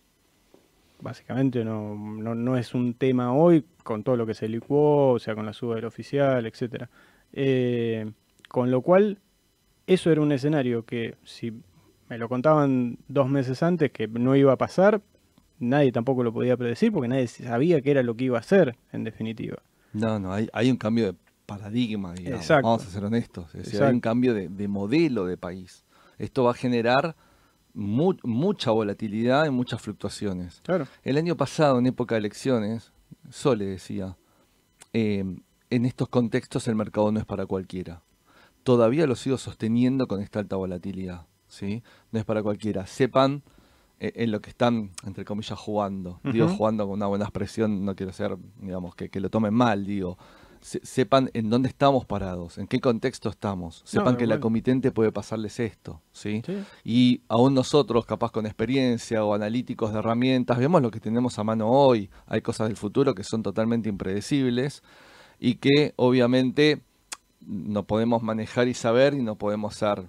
Básicamente 1.01 1.65
no, 1.65 1.95
no, 1.95 2.35
no 2.35 2.57
es 2.57 2.75
un 2.75 2.95
tema 2.95 3.35
hoy 3.35 3.65
con 3.83 4.03
todo 4.03 4.17
lo 4.17 4.27
que 4.27 4.35
se 4.35 4.49
licuó, 4.49 5.13
o 5.13 5.19
sea, 5.19 5.35
con 5.35 5.45
la 5.45 5.53
suba 5.53 5.75
del 5.75 5.85
oficial, 5.85 6.47
etcétera. 6.47 6.89
Eh, 7.33 8.11
con 8.49 8.71
lo 8.71 8.81
cual, 8.81 9.19
eso 9.87 10.11
era 10.11 10.21
un 10.21 10.33
escenario 10.33 10.85
que 10.85 11.17
si 11.25 11.53
me 12.09 12.19
lo 12.19 12.29
contaban 12.29 12.99
dos 13.09 13.29
meses 13.29 13.63
antes 13.63 13.91
que 13.93 14.07
no 14.09 14.37
iba 14.37 14.53
a 14.53 14.57
pasar, 14.57 15.01
nadie 15.59 15.93
tampoco 15.93 16.23
lo 16.23 16.33
podía 16.33 16.57
predecir 16.57 16.93
porque 16.93 17.09
nadie 17.09 17.27
sabía 17.27 17.81
qué 17.81 17.91
era 17.93 18.03
lo 18.03 18.15
que 18.17 18.25
iba 18.25 18.37
a 18.37 18.41
hacer, 18.41 18.77
en 18.93 19.05
definitiva. 19.05 19.57
No, 19.93 20.19
no, 20.19 20.33
hay, 20.33 20.49
hay 20.53 20.71
un 20.71 20.77
cambio 20.77 21.13
de 21.13 21.19
paradigma, 21.47 22.13
digamos. 22.15 22.41
Exacto. 22.41 22.67
Vamos 22.69 22.87
a 22.87 22.91
ser 22.91 23.05
honestos. 23.05 23.55
Es 23.55 23.65
decir, 23.67 23.83
hay 23.83 23.95
un 23.95 24.01
cambio 24.01 24.35
de, 24.35 24.49
de 24.49 24.69
modelo 24.69 25.27
de 25.27 25.37
país. 25.37 25.85
Esto 26.19 26.45
va 26.45 26.51
a 26.51 26.55
generar 26.55 27.17
mu- 27.73 28.17
mucha 28.23 28.71
volatilidad 28.73 29.47
y 29.47 29.51
muchas 29.51 29.81
fluctuaciones. 29.81 30.61
Claro. 30.65 30.87
El 31.03 31.17
año 31.17 31.37
pasado, 31.37 31.79
en 31.79 31.87
época 31.87 32.15
de 32.15 32.21
elecciones, 32.21 32.93
Sole 33.31 33.65
decía, 33.67 34.17
eh, 34.93 35.25
en 35.71 35.85
estos 35.87 36.09
contextos 36.09 36.69
el 36.69 36.75
mercado 36.75 37.11
no 37.13 37.19
es 37.21 37.25
para 37.27 37.47
cualquiera. 37.47 38.03
Todavía 38.67 39.07
lo 39.07 39.15
sigo 39.15 39.39
sosteniendo 39.39 40.09
con 40.09 40.21
esta 40.21 40.41
alta 40.41 40.57
volatilidad. 40.57 41.27
¿sí? 41.47 41.85
No 42.11 42.19
es 42.19 42.25
para 42.25 42.43
cualquiera. 42.43 42.85
Sepan 42.89 43.45
eh, 44.01 44.13
en 44.17 44.33
lo 44.33 44.41
que 44.41 44.51
están, 44.51 44.91
entre 45.05 45.25
comillas, 45.25 45.57
jugando. 45.57 46.19
Digo, 46.25 46.49
jugando 46.49 46.85
con 46.85 46.95
una 46.95 47.07
buena 47.07 47.27
expresión, 47.27 47.85
no 47.85 47.95
quiero 47.95 48.13
ser, 48.13 48.37
digamos, 48.61 48.97
que, 48.97 49.09
que 49.09 49.21
lo 49.21 49.31
tomen 49.31 49.55
mal, 49.55 49.87
digo. 49.87 50.19
sepan 50.61 51.31
en 51.33 51.49
dónde 51.49 51.69
estamos 51.69 52.07
parados, 52.07 52.59
en 52.59 52.67
qué 52.67 52.81
contexto 52.81 53.29
estamos. 53.29 53.83
Sepan 53.85 54.17
que 54.17 54.27
la 54.27 54.41
comitente 54.41 54.91
puede 54.91 55.13
pasarles 55.13 55.61
esto, 55.61 56.03
¿sí? 56.11 56.43
Y 56.83 57.23
aún 57.29 57.55
nosotros, 57.55 58.05
capaz 58.05 58.33
con 58.33 58.47
experiencia 58.47 59.25
o 59.25 59.33
analíticos 59.33 59.93
de 59.93 60.01
herramientas, 60.01 60.59
vemos 60.59 60.83
lo 60.83 60.91
que 60.91 60.99
tenemos 60.99 61.39
a 61.39 61.45
mano 61.45 61.71
hoy. 61.71 62.11
Hay 62.27 62.43
cosas 62.43 62.67
del 62.67 62.77
futuro 62.77 63.15
que 63.15 63.23
son 63.23 63.45
totalmente 63.45 63.89
impredecibles 63.89 64.83
y 65.39 65.55
que 65.55 65.93
obviamente 65.97 66.83
no 67.47 67.85
podemos 67.85 68.23
manejar 68.23 68.69
y 68.69 68.75
saber 68.75 69.15
y 69.15 69.23
no 69.23 69.37
podemos 69.37 69.75
ser 69.75 70.03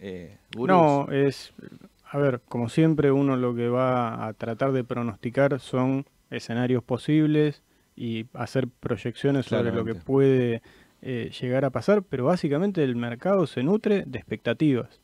eh, 0.00 0.38
No, 0.56 1.10
es 1.10 1.52
a 2.14 2.18
ver, 2.18 2.40
como 2.48 2.68
siempre, 2.68 3.10
uno 3.10 3.36
lo 3.36 3.56
que 3.56 3.68
va 3.68 4.28
a 4.28 4.32
tratar 4.34 4.70
de 4.70 4.84
pronosticar 4.84 5.58
son 5.58 6.06
escenarios 6.30 6.84
posibles 6.84 7.64
y 7.96 8.26
hacer 8.34 8.68
proyecciones 8.68 9.46
sobre 9.46 9.72
lo 9.72 9.84
que 9.84 9.96
puede 9.96 10.62
eh, 11.02 11.32
llegar 11.40 11.64
a 11.64 11.70
pasar, 11.70 12.04
pero 12.04 12.26
básicamente 12.26 12.84
el 12.84 12.94
mercado 12.94 13.48
se 13.48 13.64
nutre 13.64 14.04
de 14.06 14.20
expectativas, 14.20 15.00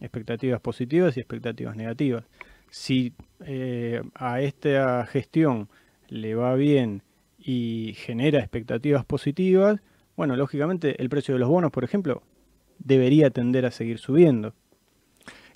expectativas 0.00 0.60
positivas 0.60 1.16
y 1.16 1.20
expectativas 1.20 1.74
negativas. 1.74 2.24
Si 2.68 3.14
eh, 3.46 4.02
a 4.14 4.42
esta 4.42 5.06
gestión 5.06 5.70
le 6.08 6.34
va 6.34 6.54
bien 6.54 7.00
y 7.38 7.94
genera 7.96 8.40
expectativas 8.40 9.06
positivas, 9.06 9.80
bueno, 10.22 10.36
lógicamente 10.36 11.02
el 11.02 11.08
precio 11.08 11.34
de 11.34 11.40
los 11.40 11.48
bonos, 11.48 11.72
por 11.72 11.82
ejemplo, 11.82 12.22
debería 12.78 13.30
tender 13.30 13.66
a 13.66 13.72
seguir 13.72 13.98
subiendo. 13.98 14.54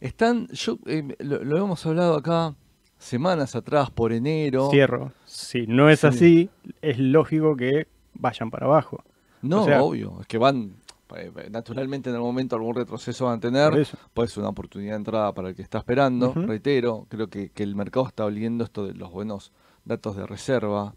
Están, 0.00 0.48
yo 0.48 0.80
eh, 0.86 1.14
lo, 1.20 1.56
hemos 1.56 1.86
hablado 1.86 2.16
acá 2.16 2.56
semanas 2.98 3.54
atrás, 3.54 3.92
por 3.92 4.12
enero. 4.12 4.68
Cierro. 4.72 5.12
Si 5.24 5.68
no 5.68 5.88
es 5.88 6.02
así, 6.02 6.50
es 6.82 6.98
lógico 6.98 7.54
que 7.54 7.86
vayan 8.14 8.50
para 8.50 8.66
abajo. 8.66 9.04
No, 9.40 9.62
obvio, 9.62 10.18
es 10.22 10.26
que 10.26 10.36
van, 10.36 10.74
eh, 11.14 11.30
naturalmente 11.48 12.10
en 12.10 12.16
el 12.16 12.22
momento 12.22 12.56
algún 12.56 12.74
retroceso 12.74 13.26
van 13.26 13.38
a 13.38 13.40
tener, 13.40 13.86
puede 14.14 14.28
ser 14.28 14.40
una 14.40 14.48
oportunidad 14.48 14.94
de 14.94 14.96
entrada 14.96 15.32
para 15.32 15.50
el 15.50 15.54
que 15.54 15.62
está 15.62 15.78
esperando. 15.78 16.32
Reitero, 16.34 17.06
creo 17.08 17.28
que, 17.28 17.50
que, 17.50 17.62
el 17.62 17.76
mercado 17.76 18.08
está 18.08 18.24
oliendo 18.24 18.64
esto 18.64 18.84
de 18.84 18.94
los 18.94 19.12
buenos 19.12 19.52
datos 19.84 20.16
de 20.16 20.26
reserva, 20.26 20.96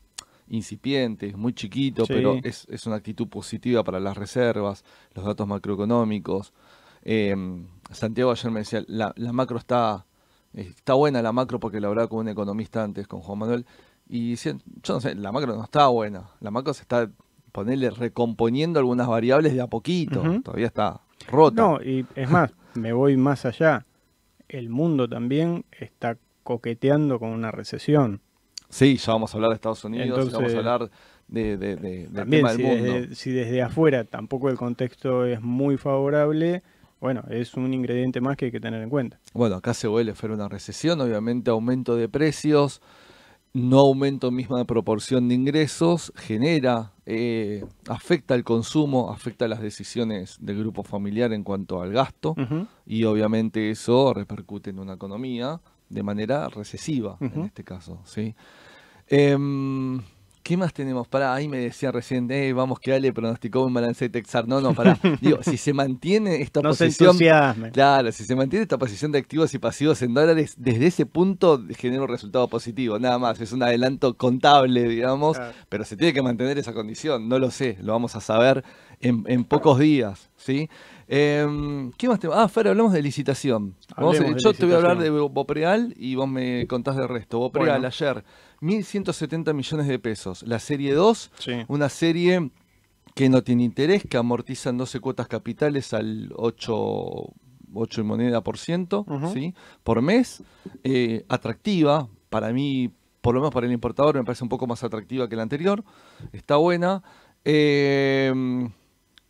incipientes, 0.50 1.38
muy 1.38 1.54
chiquito, 1.54 2.06
pero 2.08 2.40
es, 2.44 2.68
es, 2.70 2.86
una 2.86 2.96
actitud 2.96 3.28
positiva 3.28 3.84
para 3.84 4.00
las 4.00 4.18
reservas, 4.18 4.84
los 5.14 5.26
datos 5.26 5.48
macroeconómicos. 5.48 6.54
Eh, 7.04 7.36
Santiago 7.92 8.32
ayer 8.32 8.52
me 8.52 8.60
decía, 8.60 8.84
la, 8.88 9.14
macro 9.32 9.58
está, 9.58 10.06
está 10.54 10.94
buena 10.94 11.22
la 11.22 11.32
macro 11.32 11.60
porque 11.60 11.80
la 11.80 11.88
hablaba 11.88 12.08
con 12.08 12.20
un 12.20 12.30
economista 12.30 12.84
antes, 12.84 13.08
con 13.08 13.22
Juan 13.22 13.40
Manuel, 13.40 13.66
y 14.08 14.32
decían, 14.32 14.62
yo 14.84 14.96
no 14.96 15.02
sé, 15.02 15.16
la 15.16 15.32
macro 15.32 15.56
no 15.56 15.64
está 15.64 15.88
buena, 15.88 16.30
la 16.40 16.52
macro 16.52 16.74
se 16.74 16.82
está, 16.82 17.10
ponerle, 17.52 17.90
recomponiendo 17.92 18.80
algunas 18.80 19.08
variables 19.08 19.54
de 19.54 19.62
a 19.62 19.68
poquito, 19.68 20.24
todavía 20.44 20.68
está 20.68 21.02
rota. 21.28 21.62
No, 21.62 21.82
y 21.82 22.06
es 22.16 22.30
más, 22.30 22.52
me 22.74 22.92
voy 22.94 23.18
más 23.18 23.46
allá, 23.46 23.86
el 24.48 24.70
mundo 24.70 25.08
también 25.08 25.66
está 25.72 26.18
coqueteando 26.44 27.20
con 27.20 27.30
una 27.30 27.52
recesión. 27.52 28.22
Sí, 28.70 28.98
ya 28.98 29.14
vamos 29.14 29.34
a 29.34 29.38
hablar 29.38 29.50
de 29.50 29.56
Estados 29.56 29.84
Unidos, 29.84 30.32
vamos 30.32 30.54
a 30.54 30.58
hablar 30.58 30.92
de, 31.28 31.58
de, 31.58 31.76
del 31.76 32.30
tema 32.30 32.54
del 32.54 32.62
mundo. 32.62 33.16
si 33.16 33.32
desde 33.32 33.62
afuera 33.62 34.04
tampoco 34.04 34.50
el 34.50 34.58
contexto 34.58 35.26
es 35.26 35.42
muy 35.42 35.78
favorable, 35.78 36.64
bueno, 37.00 37.24
es 37.30 37.56
un 37.56 37.74
ingrediente 37.74 38.22
más 38.22 38.38
que 38.38 38.46
hay 38.46 38.52
que 38.52 38.60
tener 38.60 38.82
en 38.82 38.90
cuenta. 38.90 39.20
Bueno, 39.34 39.56
acá 39.56 39.74
se 39.74 39.88
vuelve 39.88 40.14
fuera 40.14 40.36
una 40.36 40.50
recesión, 40.50 41.02
obviamente 41.02 41.50
aumento 41.50 41.96
de 41.96 42.10
precios, 42.10 42.82
no 43.54 43.80
aumento 43.80 44.32
misma 44.32 44.64
proporción 44.66 45.28
de 45.28 45.36
ingresos, 45.36 46.14
genera, 46.16 46.94
eh, 47.06 47.66
afecta 47.88 48.36
el 48.36 48.44
consumo, 48.44 49.12
afecta 49.12 49.48
las 49.48 49.62
decisiones 49.62 50.38
del 50.40 50.60
grupo 50.60 50.84
familiar 50.84 51.34
en 51.34 51.44
cuanto 51.44 51.82
al 51.82 51.92
gasto 51.92 52.36
y 52.86 53.06
obviamente 53.06 53.72
eso 53.72 54.14
repercute 54.14 54.70
en 54.70 54.80
una 54.80 54.94
economía 54.94 55.60
de 55.90 56.04
manera 56.04 56.48
recesiva 56.50 57.18
en 57.20 57.44
este 57.44 57.64
caso, 57.64 58.02
¿sí? 58.06 58.36
Em, 59.08 60.02
¿Qué 60.50 60.58
más 60.58 60.74
tenemos? 60.74 61.08
Para 61.08 61.36
ahí 61.36 61.48
me 61.48 61.58
decía 61.58 61.92
recién, 61.92 62.28
eh, 62.32 62.54
vamos 62.54 62.80
que 62.80 62.92
Ale 62.92 63.14
pronosticó 63.14 63.66
un 63.66 63.72
balance 63.72 64.10
Texar. 64.10 64.48
No, 64.48 64.60
no, 64.62 64.74
para. 64.74 64.98
Digo, 65.22 65.44
si 65.44 65.58
se 65.58 65.74
mantiene 65.74 66.42
esta 66.42 66.64
posición. 66.64 67.16
claro, 67.72 68.12
si 68.12 68.24
se 68.24 68.36
mantiene 68.36 68.64
esta 68.64 68.80
posición 68.80 69.12
de 69.12 69.20
activos 69.20 69.54
y 69.54 69.60
pasivos 69.60 70.02
en 70.02 70.16
dólares, 70.16 70.56
desde 70.58 70.88
ese 70.88 71.06
punto 71.06 71.64
genera 71.78 72.02
un 72.02 72.08
resultado 72.08 72.48
positivo. 72.48 72.98
Nada 72.98 73.20
más, 73.20 73.40
es 73.40 73.52
un 73.52 73.62
adelanto 73.62 74.18
contable, 74.18 74.90
digamos, 74.90 75.38
pero 75.70 75.86
se 75.86 75.96
tiene 75.96 76.14
que 76.14 76.24
mantener 76.24 76.58
esa 76.58 76.74
condición. 76.74 77.30
No 77.30 77.38
lo 77.38 77.52
sé, 77.52 77.78
lo 77.84 77.94
vamos 77.94 78.16
a 78.16 78.20
saber 78.20 78.64
en, 79.02 79.44
pocos 79.44 79.78
días, 79.78 80.32
¿sí? 80.36 80.68
Em, 81.12 81.92
¿Qué 81.94 82.08
más 82.08 82.20
tenemos? 82.20 82.40
Ah, 82.40 82.48
Fer, 82.48 82.68
hablamos 82.68 82.94
de 82.94 83.02
licitación. 83.02 83.76
yo 84.38 84.54
te 84.54 84.64
voy 84.64 84.76
a 84.76 84.78
hablar 84.78 85.00
de 85.00 85.10
Bopreal 85.10 85.96
y 85.98 86.14
vos 86.14 86.30
me 86.30 86.68
contás 86.68 86.96
del 86.98 87.08
resto. 87.08 87.40
Bopreal 87.40 87.84
ayer 87.84 88.24
1.170 88.62 89.56
millones 89.56 89.88
de 89.88 89.98
pesos. 89.98 90.44
La 90.44 90.60
serie 90.60 90.94
2, 90.94 91.32
una 91.68 91.90
serie 91.90 92.52
que 93.16 93.28
no 93.28 93.42
tiene 93.42 93.64
interés, 93.64 94.04
que 94.08 94.18
amortiza 94.18 94.70
en 94.70 94.78
12 94.78 95.00
cuotas 95.00 95.28
capitales 95.28 95.96
al 95.96 96.32
8, 96.36 96.76
8 97.74 98.02
y 98.02 98.04
moneda 98.04 98.42
por 98.42 98.60
ciento, 98.60 99.04
¿sí? 99.34 99.56
por 99.84 100.04
mes. 100.04 100.44
Eh, 100.84 101.26
atractiva, 101.28 102.08
para 102.30 102.54
mí, 102.54 102.94
por 103.22 103.34
lo 103.34 103.42
menos 103.42 103.52
para 103.52 103.66
el 103.66 103.74
importador, 103.74 104.16
me 104.16 104.24
parece 104.24 104.44
un 104.44 104.50
poco 104.50 104.68
más 104.68 104.84
atractiva 104.84 105.28
que 105.28 105.36
la 105.36 105.42
anterior. 105.42 105.84
Está 106.34 106.58
buena. 106.58 107.02
Eh, 107.46 108.70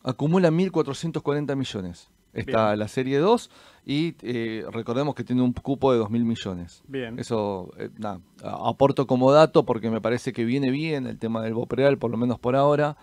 acumula 0.03 0.51
1.440 0.51 1.55
millones. 1.55 2.09
Está 2.33 2.75
la 2.75 2.87
serie 2.87 3.17
2 3.17 3.49
y 3.85 4.15
eh, 4.21 4.63
recordemos 4.71 5.15
que 5.15 5.23
tiene 5.23 5.41
un 5.41 5.51
cupo 5.51 5.91
de 5.93 5.99
2.000 5.99 6.23
millones. 6.23 6.83
Bien. 6.87 7.17
Eso, 7.17 7.71
eh, 7.77 7.89
nada, 7.97 8.21
aporto 8.43 9.07
como 9.07 9.31
dato 9.31 9.65
porque 9.65 9.89
me 9.89 9.99
parece 9.99 10.31
que 10.31 10.45
viene 10.45 10.69
bien 10.69 11.07
el 11.07 11.17
tema 11.17 11.41
del 11.41 11.55
Bopreal, 11.55 11.97
por 11.97 12.11
lo 12.11 12.17
menos 12.17 12.39
por 12.39 12.55
ahora. 12.55 12.97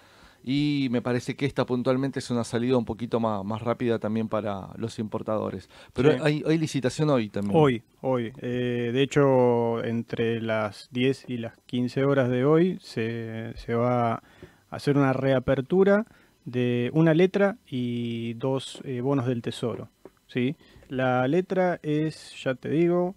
Y 0.48 0.86
me 0.92 1.02
parece 1.02 1.34
que 1.34 1.44
esta 1.44 1.66
puntualmente 1.66 2.20
es 2.20 2.30
una 2.30 2.44
salida 2.44 2.76
un 2.76 2.84
poquito 2.84 3.18
más, 3.18 3.44
más 3.44 3.62
rápida 3.62 3.98
también 3.98 4.28
para 4.28 4.68
los 4.76 5.00
importadores. 5.00 5.68
Pero 5.92 6.22
hay, 6.22 6.44
hay, 6.46 6.56
licitación 6.56 7.10
hoy 7.10 7.28
también. 7.28 7.58
Hoy, 7.58 7.82
hoy. 8.00 8.32
Eh, 8.40 8.92
de 8.94 9.02
hecho, 9.02 9.82
entre 9.82 10.40
las 10.40 10.88
10 10.92 11.24
y 11.26 11.38
las 11.38 11.58
15 11.66 12.04
horas 12.04 12.30
de 12.30 12.44
hoy 12.44 12.78
se, 12.80 13.54
se 13.56 13.74
va 13.74 14.14
a 14.14 14.22
hacer 14.70 14.96
una 14.96 15.12
reapertura 15.12 16.06
de 16.46 16.90
una 16.94 17.12
letra 17.12 17.58
y 17.68 18.32
dos 18.34 18.82
bonos 19.02 19.26
del 19.26 19.42
tesoro. 19.42 19.90
¿sí? 20.26 20.56
La 20.88 21.26
letra 21.28 21.78
es, 21.82 22.34
ya 22.42 22.54
te 22.54 22.70
digo, 22.70 23.14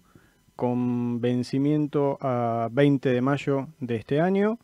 con 0.60 1.22
vencimiento 1.22 2.18
a 2.20 2.68
20 2.70 3.08
de 3.08 3.20
mayo 3.22 3.68
de 3.80 3.96
este 3.96 4.20
año 4.20 4.58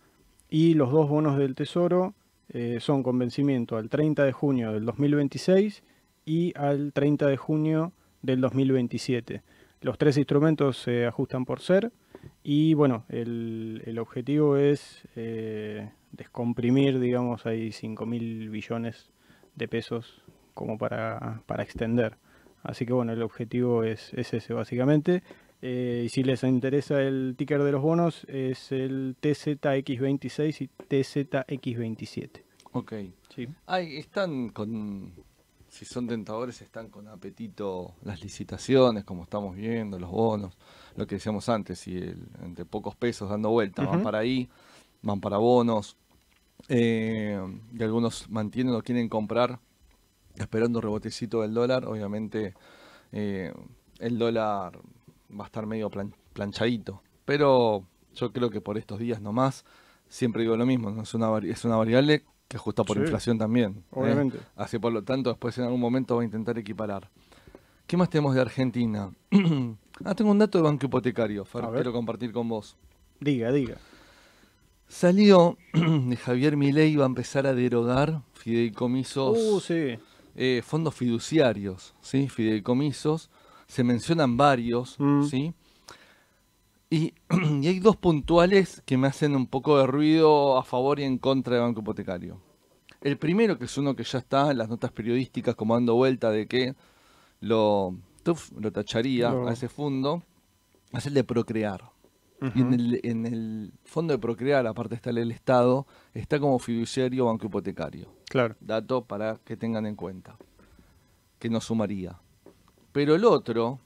y 0.50 0.74
los 0.74 0.92
dos 0.92 1.08
bonos 1.08 1.38
del 1.38 1.54
Tesoro 1.54 2.14
eh, 2.50 2.78
son 2.80 3.02
con 3.02 3.18
vencimiento 3.18 3.78
al 3.78 3.88
30 3.88 4.24
de 4.24 4.32
junio 4.32 4.72
del 4.72 4.84
2026 4.84 5.82
y 6.26 6.52
al 6.54 6.92
30 6.92 7.26
de 7.28 7.36
junio 7.38 7.92
del 8.20 8.42
2027. 8.42 9.42
Los 9.80 9.96
tres 9.96 10.18
instrumentos 10.18 10.76
se 10.76 11.06
ajustan 11.06 11.46
por 11.46 11.60
ser 11.60 11.92
y 12.42 12.74
bueno, 12.74 13.04
el, 13.08 13.96
objetivo 13.98 14.58
es 14.58 15.02
eh, 15.16 15.88
descomprimir, 16.16 16.98
digamos, 16.98 17.46
ahí 17.46 17.72
5 17.72 18.06
mil 18.06 18.50
billones 18.50 19.10
de 19.54 19.68
pesos 19.68 20.22
como 20.54 20.78
para, 20.78 21.42
para 21.46 21.62
extender. 21.62 22.16
Así 22.62 22.84
que 22.84 22.92
bueno, 22.92 23.12
el 23.12 23.22
objetivo 23.22 23.84
es, 23.84 24.12
ese 24.14 24.52
básicamente. 24.52 25.22
Eh, 25.62 26.02
y 26.06 26.08
si 26.08 26.22
les 26.22 26.42
interesa 26.42 27.00
el 27.00 27.34
ticker 27.36 27.62
de 27.62 27.72
los 27.72 27.82
bonos, 27.82 28.24
es 28.28 28.72
el 28.72 29.16
TZX26 29.20 30.60
y 30.60 30.70
TZX27. 30.88 32.42
Ok. 32.72 32.92
Sí. 33.34 33.48
Ahí 33.66 33.96
están 33.96 34.50
con, 34.50 35.12
si 35.68 35.84
son 35.84 36.06
tentadores, 36.06 36.60
están 36.60 36.88
con 36.88 37.08
apetito 37.08 37.94
las 38.02 38.22
licitaciones, 38.22 39.04
como 39.04 39.22
estamos 39.22 39.56
viendo, 39.56 39.98
los 39.98 40.10
bonos, 40.10 40.56
lo 40.96 41.06
que 41.06 41.16
decíamos 41.16 41.48
antes, 41.48 41.86
y 41.86 41.96
el, 41.96 42.28
entre 42.42 42.64
pocos 42.64 42.96
pesos 42.96 43.30
dando 43.30 43.50
vuelta, 43.50 43.84
van 43.84 44.02
para 44.02 44.18
ahí, 44.18 44.48
van 45.02 45.20
para 45.20 45.38
bonos, 45.38 45.96
eh, 46.68 47.40
y 47.72 47.82
algunos 47.82 48.28
mantienen 48.30 48.74
o 48.74 48.82
quieren 48.82 49.08
comprar 49.08 49.60
esperando 50.36 50.78
un 50.78 50.82
rebotecito 50.82 51.42
del 51.42 51.54
dólar, 51.54 51.86
obviamente 51.86 52.54
eh, 53.12 53.52
el 53.98 54.18
dólar 54.18 54.78
va 55.38 55.44
a 55.44 55.46
estar 55.46 55.66
medio 55.66 55.90
planchadito. 56.32 57.02
Pero 57.24 57.84
yo 58.14 58.32
creo 58.32 58.50
que 58.50 58.60
por 58.60 58.78
estos 58.78 58.98
días 58.98 59.20
nomás, 59.20 59.64
siempre 60.08 60.42
digo 60.42 60.56
lo 60.56 60.66
mismo, 60.66 61.02
es, 61.02 61.14
una, 61.14 61.38
es 61.38 61.64
una 61.64 61.76
variable 61.76 62.24
que 62.48 62.56
ajusta 62.56 62.84
por 62.84 62.96
inflación 62.98 63.38
también. 63.38 63.76
¿eh? 63.78 63.82
Obviamente. 63.90 64.38
Así 64.54 64.78
por 64.78 64.92
lo 64.92 65.02
tanto, 65.02 65.30
después 65.30 65.56
en 65.58 65.64
algún 65.64 65.80
momento 65.80 66.16
va 66.16 66.22
a 66.22 66.24
intentar 66.24 66.58
equiparar. 66.58 67.10
¿Qué 67.86 67.96
más 67.96 68.10
tenemos 68.10 68.34
de 68.34 68.40
Argentina? 68.40 69.12
ah, 70.04 70.14
tengo 70.14 70.30
un 70.30 70.38
dato 70.38 70.58
de 70.58 70.64
banco 70.64 70.86
hipotecario, 70.86 71.44
Fer, 71.44 71.64
quiero 71.72 71.92
compartir 71.92 72.32
con 72.32 72.48
vos. 72.48 72.76
Diga, 73.20 73.52
diga. 73.52 73.76
Salió 74.88 75.56
de 75.72 76.16
Javier 76.16 76.56
Milei 76.56 76.96
va 76.96 77.04
a 77.04 77.06
empezar 77.08 77.46
a 77.46 77.54
derogar 77.54 78.22
fideicomisos, 78.34 79.36
Uh, 79.38 79.60
sí. 79.60 79.98
eh, 80.36 80.62
fondos 80.64 80.94
fiduciarios, 80.94 81.94
¿sí? 82.00 82.28
Fideicomisos. 82.28 83.30
Se 83.66 83.82
mencionan 83.82 84.36
varios, 84.36 84.94
Mm. 84.98 85.24
¿sí? 85.24 85.52
Y, 86.88 87.14
y 87.60 87.66
hay 87.66 87.80
dos 87.80 87.96
puntuales 87.96 88.82
que 88.86 88.96
me 88.96 89.08
hacen 89.08 89.34
un 89.34 89.46
poco 89.48 89.76
de 89.78 89.86
ruido 89.86 90.56
a 90.56 90.62
favor 90.62 91.00
y 91.00 91.04
en 91.04 91.18
contra 91.18 91.56
del 91.56 91.64
banco 91.64 91.80
hipotecario. 91.80 92.40
El 93.00 93.18
primero, 93.18 93.58
que 93.58 93.64
es 93.66 93.76
uno 93.76 93.94
que 93.96 94.04
ya 94.04 94.18
está 94.18 94.50
en 94.52 94.58
las 94.58 94.68
notas 94.68 94.92
periodísticas 94.92 95.54
como 95.56 95.74
dando 95.74 95.94
vuelta 95.96 96.30
de 96.30 96.46
que 96.46 96.74
lo, 97.40 97.96
tuf, 98.22 98.50
lo 98.58 98.70
tacharía 98.72 99.30
a 99.30 99.52
ese 99.52 99.68
fondo, 99.68 100.22
es 100.92 101.06
el 101.06 101.14
de 101.14 101.24
procrear. 101.24 101.90
Y 102.54 102.60
en 102.60 102.74
el, 102.74 103.00
en 103.02 103.24
el 103.26 103.72
fondo 103.84 104.12
de 104.12 104.18
Procrear, 104.18 104.66
aparte 104.66 104.94
está 104.94 105.10
el 105.10 105.30
Estado, 105.30 105.86
está 106.12 106.38
como 106.38 106.58
fiduciario 106.58 107.24
banco 107.26 107.46
hipotecario. 107.46 108.12
Claro. 108.28 108.56
Dato 108.60 109.04
para 109.04 109.36
que 109.44 109.56
tengan 109.56 109.86
en 109.86 109.96
cuenta, 109.96 110.36
que 111.38 111.48
no 111.48 111.60
sumaría. 111.62 112.18
Pero 112.92 113.14
el 113.14 113.24
otro, 113.24 113.80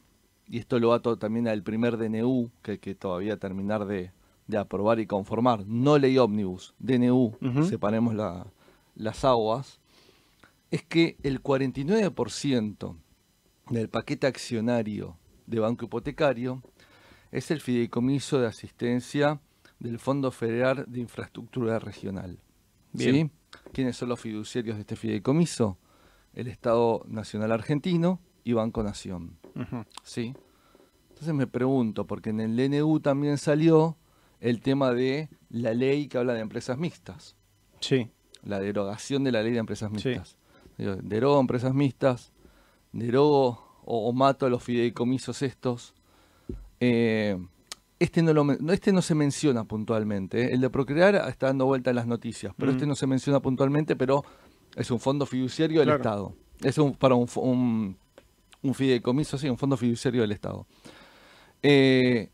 y 0.49 0.59
esto 0.59 0.79
lo 0.81 0.93
ato 0.93 1.17
también 1.17 1.47
al 1.47 1.63
primer 1.63 1.97
DNU, 1.97 2.51
que 2.63 2.73
hay 2.73 2.79
que 2.79 2.95
todavía 2.97 3.37
terminar 3.37 3.87
de, 3.87 4.11
de 4.49 4.59
aprobar 4.59 4.99
y 4.99 5.07
conformar, 5.07 5.65
no 5.67 5.97
ley 5.97 6.19
ómnibus, 6.19 6.75
DNU, 6.81 7.37
Ujú. 7.41 7.63
separemos 7.65 8.15
la- 8.15 8.47
las 8.97 9.25
aguas, 9.25 9.79
es 10.73 10.83
que 10.83 11.17
el 11.23 11.41
49% 11.41 12.97
del 13.71 13.89
paquete 13.89 14.27
accionario 14.27 15.17
de 15.47 15.61
banco 15.61 15.85
hipotecario 15.85 16.63
es 17.33 17.51
el 17.51 17.61
fideicomiso 17.61 18.41
de 18.41 18.47
asistencia 18.47 19.41
del 19.79 19.99
Fondo 19.99 20.31
Federal 20.31 20.85
de 20.89 21.01
Infraestructura 21.01 21.79
Regional. 21.79 22.39
Bien. 22.93 23.15
¿Sí? 23.15 23.59
¿Quiénes 23.73 23.97
son 23.97 24.09
los 24.11 24.21
fiduciarios 24.21 24.77
de 24.77 24.81
este 24.83 24.97
fideicomiso? 24.97 25.79
El 26.35 26.49
Estado 26.49 27.03
Nacional 27.09 27.53
Argentino 27.53 28.21
y 28.45 28.53
Banco 28.53 28.83
Nación. 28.83 29.37
¿Sí? 30.03 30.35
Entonces 31.09 31.35
me 31.35 31.47
pregunto, 31.47 32.07
porque 32.07 32.31
en 32.31 32.41
el 32.41 32.57
DNU 32.57 33.01
también 33.01 33.37
salió 33.39 33.97
el 34.41 34.61
tema 34.61 34.93
de 34.93 35.29
la 35.51 35.75
ley 35.75 36.09
que 36.09 36.19
habla 36.19 36.33
de 36.35 36.41
empresas 36.41 36.79
mixtas, 36.79 37.37
Sí. 37.81 38.11
la 38.43 38.59
derogación 38.59 39.23
de 39.25 39.33
la 39.33 39.43
ley 39.43 39.53
de 39.53 39.59
empresas 39.59 39.91
Sí. 39.97 40.09
mixtas. 40.09 40.37
Digo, 40.79 40.97
Derogo 40.97 41.39
empresas 41.41 41.75
mixtas, 41.75 42.33
derogo 42.93 43.81
o, 43.85 44.09
o 44.09 44.13
mato 44.13 44.47
a 44.47 44.51
los 44.51 44.63
fideicomisos 44.63 45.43
estos. 45.43 45.95
Eh, 46.81 47.37
este, 47.99 48.23
no 48.23 48.33
lo, 48.33 48.51
este 48.73 48.93
no 48.93 49.03
se 49.03 49.15
menciona 49.15 49.65
puntualmente. 49.65 50.45
¿eh? 50.45 50.55
El 50.55 50.61
de 50.63 50.71
Procrear 50.71 51.15
está 51.29 51.47
dando 51.49 51.67
vuelta 51.67 51.91
en 51.91 51.97
las 51.97 52.07
noticias, 52.07 52.55
pero 52.57 52.73
Mm. 52.73 52.75
este 52.75 52.87
no 52.87 52.95
se 52.95 53.07
menciona 53.07 53.41
puntualmente, 53.41 53.95
pero 53.97 54.25
es 54.75 54.91
un 54.91 54.99
fondo 55.01 55.27
fiduciario 55.27 55.81
del 55.81 55.89
Claro. 55.89 56.01
Estado. 56.01 56.35
Es 56.63 56.79
un, 56.79 56.95
para 56.95 57.15
un, 57.15 57.29
un, 57.37 57.97
un 58.63 58.75
fideicomiso, 58.75 59.37
sí, 59.39 59.49
un 59.49 59.59
fondo 59.59 59.77
fiduciario 59.77 60.23
del 60.23 60.33
Estado. 60.33 60.67
Eh, 61.63 62.31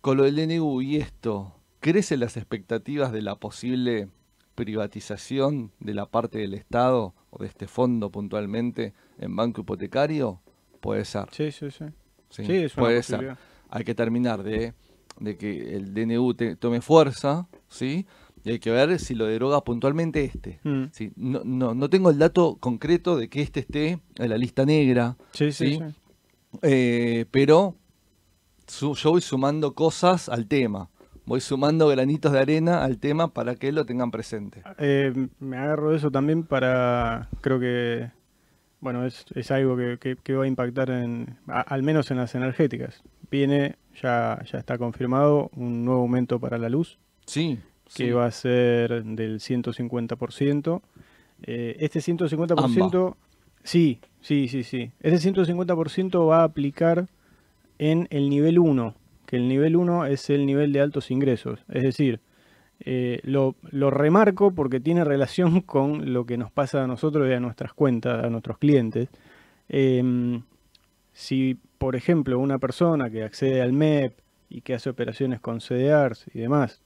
con 0.00 0.16
lo 0.16 0.24
del 0.24 0.34
DNU 0.36 0.82
y 0.82 0.96
esto, 0.96 1.54
¿crecen 1.80 2.20
las 2.20 2.36
expectativas 2.36 3.12
de 3.12 3.22
la 3.22 3.36
posible 3.36 4.08
privatización 4.56 5.70
de 5.80 5.94
la 5.94 6.06
parte 6.06 6.38
del 6.38 6.54
Estado 6.54 7.14
o 7.30 7.42
de 7.42 7.48
este 7.48 7.66
fondo 7.68 8.10
puntualmente 8.10 8.94
en 9.18 9.34
banco 9.36 9.60
hipotecario? 9.60 10.40
Puede 10.80 11.04
ser. 11.04 11.26
Sí, 11.32 11.50
sí, 11.52 11.70
sí. 11.70 11.84
Sí, 12.30 12.44
Sí, 12.44 12.52
es 12.52 12.76
una 12.76 12.82
puede 12.86 13.02
ser. 13.02 13.36
Hay 13.70 13.84
que 13.84 13.94
terminar 13.94 14.42
de, 14.42 14.74
de 15.20 15.36
que 15.36 15.74
el 15.76 15.92
DNU 15.94 16.34
te- 16.34 16.56
tome 16.56 16.80
fuerza, 16.80 17.46
¿sí? 17.68 18.06
Y 18.44 18.50
hay 18.50 18.58
que 18.60 18.70
ver 18.70 18.98
si 18.98 19.14
lo 19.14 19.26
deroga 19.26 19.62
puntualmente 19.62 20.24
este. 20.24 20.60
Mm. 20.64 20.84
Sí, 20.92 21.12
no, 21.16 21.42
no, 21.44 21.74
no 21.74 21.90
tengo 21.90 22.10
el 22.10 22.18
dato 22.18 22.56
concreto 22.60 23.16
de 23.16 23.28
que 23.28 23.42
este 23.42 23.60
esté 23.60 23.98
en 24.16 24.28
la 24.30 24.38
lista 24.38 24.64
negra, 24.64 25.16
Sí, 25.32 25.52
sí, 25.52 25.74
¿Sí? 25.74 25.78
sí. 25.78 25.94
eh, 26.62 27.26
pero 27.30 27.74
su- 28.66 28.94
yo 28.94 29.10
voy 29.10 29.20
sumando 29.20 29.74
cosas 29.74 30.28
al 30.28 30.46
tema. 30.46 30.88
Voy 31.26 31.40
sumando 31.42 31.88
granitos 31.88 32.32
de 32.32 32.38
arena 32.38 32.84
al 32.84 32.98
tema 32.98 33.28
para 33.28 33.54
que 33.54 33.70
lo 33.70 33.84
tengan 33.84 34.10
presente. 34.10 34.62
Eh, 34.78 35.12
me 35.40 35.58
agarro 35.58 35.90
de 35.90 35.98
eso 35.98 36.10
también 36.10 36.42
para, 36.42 37.28
creo 37.42 37.60
que, 37.60 38.10
bueno, 38.80 39.04
es, 39.06 39.24
es 39.34 39.50
algo 39.50 39.76
que, 39.76 39.98
que- 39.98 40.16
que 40.16 40.34
va 40.34 40.44
a 40.44 40.46
impactar 40.46 40.90
en, 40.90 41.36
a- 41.48 41.60
al 41.62 41.82
menos 41.82 42.10
en 42.10 42.16
las 42.18 42.34
energéticas. 42.34 43.02
Viene, 43.30 43.76
ya, 44.00 44.42
ya 44.50 44.58
está 44.58 44.78
confirmado, 44.78 45.50
un 45.56 45.84
nuevo 45.84 46.00
aumento 46.02 46.38
para 46.40 46.58
la 46.58 46.68
luz, 46.68 46.98
Sí, 47.26 47.58
que 47.94 48.06
sí. 48.06 48.10
va 48.10 48.26
a 48.26 48.30
ser 48.30 49.02
del 49.04 49.40
150%. 49.40 50.82
Eh, 51.42 51.76
este 51.80 52.00
150%, 52.00 53.16
sí, 53.62 54.00
sí, 54.20 54.48
sí, 54.48 54.62
sí. 54.64 54.90
Este 55.00 55.18
150% 55.18 56.26
va 56.26 56.40
a 56.40 56.44
aplicar 56.44 57.06
en 57.78 58.08
el 58.10 58.28
nivel 58.30 58.58
1, 58.58 58.94
que 59.26 59.36
el 59.36 59.46
nivel 59.48 59.76
1 59.76 60.06
es 60.06 60.30
el 60.30 60.46
nivel 60.46 60.72
de 60.72 60.80
altos 60.80 61.10
ingresos. 61.10 61.60
Es 61.68 61.82
decir, 61.82 62.20
eh, 62.80 63.20
lo, 63.24 63.54
remarco 63.90 64.54
porque 64.54 64.80
tiene 64.80 65.04
relación 65.04 65.60
con 65.62 66.12
lo 66.12 66.26
que 66.26 66.36
nos 66.36 66.50
pasa 66.50 66.84
a 66.84 66.86
nosotros 66.86 67.28
y 67.28 67.32
a 67.32 67.40
nuestras 67.40 67.72
cuentas, 67.72 68.24
a 68.24 68.30
nuestros 68.30 68.58
clientes. 68.58 69.08
Em, 69.68 70.42
si, 71.12 71.58
por 71.78 71.96
ejemplo, 71.96 72.38
una 72.38 72.58
persona 72.58 73.10
que 73.10 73.24
accede 73.24 73.60
al 73.60 73.72
MEP 73.72 74.18
y 74.48 74.60
que 74.62 74.74
hace 74.74 74.90
operaciones 74.90 75.40
con 75.40 75.60
CDRs 75.60 76.26
y 76.32 76.40
demás, 76.40 76.82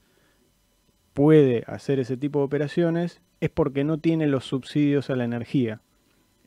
puede 1.13 1.63
hacer 1.67 1.99
ese 1.99 2.17
tipo 2.17 2.39
de 2.39 2.45
operaciones, 2.45 3.21
es 3.39 3.49
porque 3.49 3.83
no 3.83 3.99
tiene 3.99 4.27
los 4.27 4.45
subsidios 4.45 5.09
a 5.09 5.15
la 5.15 5.25
energía. 5.25 5.81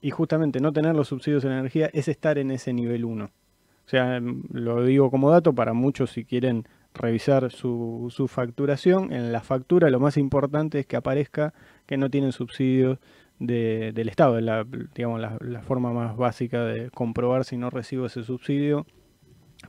Y 0.00 0.10
justamente 0.10 0.60
no 0.60 0.72
tener 0.72 0.94
los 0.94 1.08
subsidios 1.08 1.44
a 1.44 1.48
la 1.48 1.58
energía 1.58 1.90
es 1.92 2.08
estar 2.08 2.38
en 2.38 2.50
ese 2.50 2.72
nivel 2.72 3.04
1. 3.04 3.24
O 3.24 3.88
sea, 3.88 4.20
mm, 4.20 4.44
lo 4.52 4.84
digo 4.84 5.10
como 5.10 5.30
dato 5.30 5.54
para 5.54 5.72
muchos 5.72 6.10
si 6.10 6.24
quieren 6.24 6.66
revisar 6.96 7.50
su, 7.52 8.06
su 8.10 8.28
facturación. 8.28 9.12
En 9.12 9.32
la 9.32 9.40
factura 9.42 9.90
lo 9.90 10.00
más 10.00 10.16
importante 10.16 10.80
es 10.80 10.86
que 10.86 10.96
aparezca 10.96 11.54
que 11.86 11.96
no 11.96 12.10
tienen 12.10 12.32
subsidios 12.32 12.98
de- 13.38 13.92
del 13.94 14.08
Estado. 14.08 14.38
Es 14.38 14.44
la, 14.44 14.64
digamos, 14.94 15.20
la, 15.20 15.36
la 15.40 15.62
forma 15.62 15.92
más 15.92 16.16
básica 16.16 16.64
de 16.64 16.90
comprobar 16.90 17.44
si 17.44 17.56
no 17.56 17.70
recibo 17.70 18.06
ese 18.06 18.22
subsidio 18.24 18.86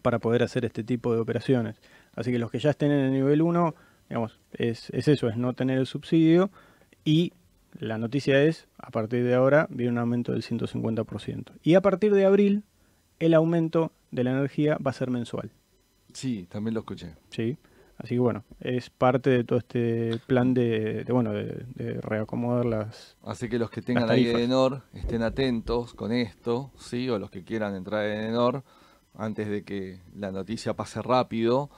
para 0.01 0.19
poder 0.19 0.43
hacer 0.43 0.65
este 0.65 0.83
tipo 0.83 1.13
de 1.13 1.19
operaciones. 1.19 1.81
Así 2.15 2.31
que 2.31 2.39
los 2.39 2.51
que 2.51 2.59
ya 2.59 2.69
estén 2.71 2.91
en 2.91 2.99
el 3.05 3.11
nivel 3.11 3.41
1, 3.41 3.75
digamos, 4.09 4.39
es, 4.53 4.89
es 4.91 5.07
eso, 5.07 5.27
es 5.29 5.37
no 5.37 5.53
tener 5.53 5.77
el 5.77 5.85
subsidio 5.85 6.49
y 7.05 7.33
la 7.79 7.97
noticia 7.97 8.41
es, 8.43 8.67
a 8.79 8.89
partir 8.89 9.23
de 9.23 9.35
ahora, 9.35 9.67
viene 9.69 9.91
un 9.91 9.97
aumento 9.99 10.31
del 10.31 10.41
150%. 10.43 11.51
Y 11.61 11.75
a 11.75 11.81
partir 11.81 12.13
de 12.13 12.25
abril, 12.25 12.63
el 13.19 13.33
aumento 13.33 13.91
de 14.11 14.23
la 14.23 14.31
energía 14.31 14.77
va 14.85 14.91
a 14.91 14.93
ser 14.93 15.09
mensual. 15.11 15.51
Sí, 16.17 16.47
también 16.49 16.73
lo 16.73 16.79
escuché. 16.79 17.13
¿sí? 17.29 17.57
Así 17.99 18.15
que 18.15 18.19
bueno, 18.19 18.43
es 18.59 18.89
parte 18.89 19.29
de 19.29 19.43
todo 19.43 19.59
este 19.59 20.19
plan 20.25 20.53
de, 20.55 21.03
de, 21.03 21.13
bueno, 21.13 21.31
de, 21.31 21.63
de 21.75 22.01
reacomodar 22.01 22.65
las... 22.65 23.15
Así 23.23 23.47
que 23.49 23.59
los 23.59 23.69
que 23.69 23.83
tengan 23.83 24.09
ahí. 24.09 24.27
Edenor 24.27 24.81
estén 24.93 25.21
atentos 25.21 25.93
con 25.93 26.11
esto, 26.11 26.71
¿sí? 26.77 27.07
O 27.09 27.19
los 27.19 27.29
que 27.29 27.43
quieran 27.43 27.75
entrar 27.75 28.03
en 28.05 28.17
Edenor, 28.19 28.63
antes 29.15 29.47
de 29.47 29.63
que 29.63 29.99
la 30.15 30.31
noticia 30.31 30.75
pase 30.75 31.03
rápido, 31.03 31.69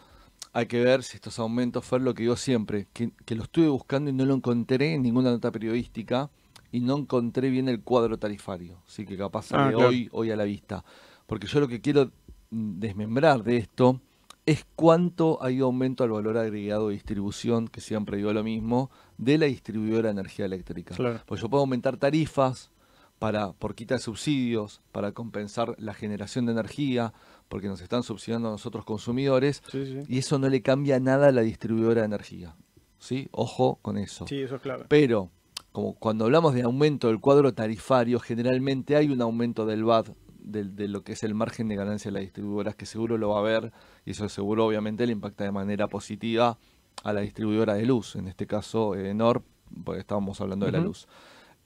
hay 0.54 0.68
que 0.68 0.82
ver 0.82 1.04
si 1.04 1.18
estos 1.18 1.38
aumentos 1.40 1.84
fue 1.86 2.00
lo 2.00 2.14
que 2.14 2.24
digo 2.24 2.38
siempre, 2.38 2.88
que, 2.94 3.12
que 3.26 3.36
lo 3.36 3.44
estuve 3.44 3.68
buscando 3.68 4.10
y 4.10 4.14
no 4.14 4.26
lo 4.26 4.36
encontré 4.36 4.94
en 4.94 5.02
ninguna 5.04 5.32
nota 5.32 5.52
periodística 5.52 6.30
y 6.72 6.80
no 6.80 6.98
encontré 6.98 7.50
bien 7.50 7.68
el 7.68 7.82
cuadro 7.82 8.18
tarifario, 8.18 8.82
así 8.88 9.06
que 9.06 9.18
capaz 9.18 9.48
sale 9.48 9.64
Ah, 9.68 9.72
claro. 9.72 9.90
hoy, 9.90 10.08
hoy 10.12 10.32
a 10.32 10.36
la 10.38 10.44
vista. 10.46 10.84
Porque 11.28 11.48
yo 11.48 11.60
lo 11.60 11.68
que 11.68 11.82
quiero 11.82 12.12
desmembrar 12.52 13.44
de 13.44 13.58
esto 13.58 14.02
es 14.46 14.66
cuánto 14.76 15.42
ha 15.44 15.52
ido 15.52 15.66
aumento 15.68 16.04
al 16.04 16.12
valor 16.12 16.38
agregado 16.38 16.88
de 16.88 16.94
distribución, 16.96 17.68
que 17.68 17.82
siempre 17.82 18.18
digo 18.18 18.34
lo 18.34 18.44
mismo, 18.44 18.90
de 19.18 19.38
la 19.38 19.46
distribuidora 19.46 20.08
de 20.08 20.12
energía 20.12 20.46
eléctrica. 20.46 20.96
Claro. 20.96 21.22
Pues 21.26 21.42
yo 21.42 21.50
puedo 21.50 21.62
aumentar 21.62 21.98
tarifas 21.98 22.72
para 23.20 23.52
por 23.52 23.76
quita 23.76 23.96
de 23.96 24.00
subsidios, 24.00 24.82
para 24.92 25.12
compensar 25.12 25.76
la 25.78 25.94
generación 25.94 26.46
de 26.46 26.54
energía, 26.54 27.14
porque 27.50 27.68
nos 27.68 27.82
están 27.82 28.02
subsidiando 28.04 28.48
a 28.48 28.52
nosotros 28.52 28.86
consumidores, 28.86 29.62
Sí, 29.72 29.86
sí. 29.86 30.00
y 30.08 30.20
eso 30.20 30.40
no 30.40 30.48
le 30.50 30.62
cambia 30.62 31.00
nada 31.00 31.28
a 31.28 31.32
la 31.32 31.42
distribuidora 31.42 32.02
de 32.02 32.06
energía. 32.06 32.56
¿Sí? 32.98 33.28
Ojo 33.32 33.78
con 33.82 33.98
eso. 33.98 34.26
Sí, 34.28 34.42
eso 34.42 34.56
es 34.56 34.62
clave. 34.62 34.86
Pero, 34.88 35.30
como 35.72 35.94
cuando 35.96 36.26
hablamos 36.26 36.54
de 36.54 36.64
aumento 36.64 37.08
del 37.08 37.20
cuadro 37.20 37.54
tarifario, 37.54 38.20
generalmente 38.20 38.96
hay 38.96 39.10
un 39.10 39.22
aumento 39.22 39.66
del 39.66 39.84
VAT, 39.84 40.10
de, 40.52 40.88
lo 40.88 41.04
que 41.04 41.14
es 41.14 41.24
el 41.24 41.34
margen 41.34 41.68
de 41.68 41.76
ganancia 41.76 42.10
de 42.10 42.14
las 42.14 42.22
distribuidoras, 42.22 42.76
que 42.76 42.86
seguro 42.86 43.18
lo 43.18 43.30
va 43.30 43.38
a 43.38 43.40
haber, 43.40 43.72
y 44.06 44.12
eso 44.12 44.28
seguro 44.30 44.66
obviamente 44.66 45.06
le 45.06 45.14
impacta 45.14 45.44
de 45.44 45.52
manera 45.52 45.88
positiva 45.88 46.58
a 47.04 47.14
la 47.14 47.22
distribuidora 47.22 47.76
de 47.76 47.86
luz, 47.86 48.16
en 48.16 48.28
este 48.28 48.48
caso 48.48 48.96
Edenor, 48.96 49.44
porque 49.84 50.02
estábamos 50.02 50.42
hablando 50.42 50.66
de 50.66 50.72
la 50.74 50.80
luz. 50.80 51.08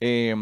Eh, 0.00 0.34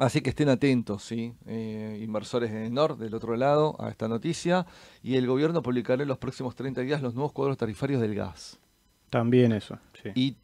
Así 0.00 0.22
que 0.22 0.30
estén 0.30 0.48
atentos, 0.48 1.02
¿sí? 1.02 1.34
Eh, 1.46 2.00
inversores 2.02 2.50
de 2.50 2.70
Nord 2.70 2.96
del 2.96 3.12
otro 3.12 3.36
lado 3.36 3.76
a 3.78 3.90
esta 3.90 4.08
noticia. 4.08 4.64
Y 5.02 5.16
el 5.16 5.26
gobierno 5.26 5.62
publicará 5.62 6.02
en 6.02 6.08
los 6.08 6.16
próximos 6.16 6.54
30 6.54 6.80
días 6.80 7.02
los 7.02 7.14
nuevos 7.14 7.32
cuadros 7.32 7.58
tarifarios 7.58 8.00
del 8.00 8.14
gas. 8.14 8.58
También 9.10 9.52
eso. 9.52 9.78
Sí. 10.02 10.08
Y 10.14 10.36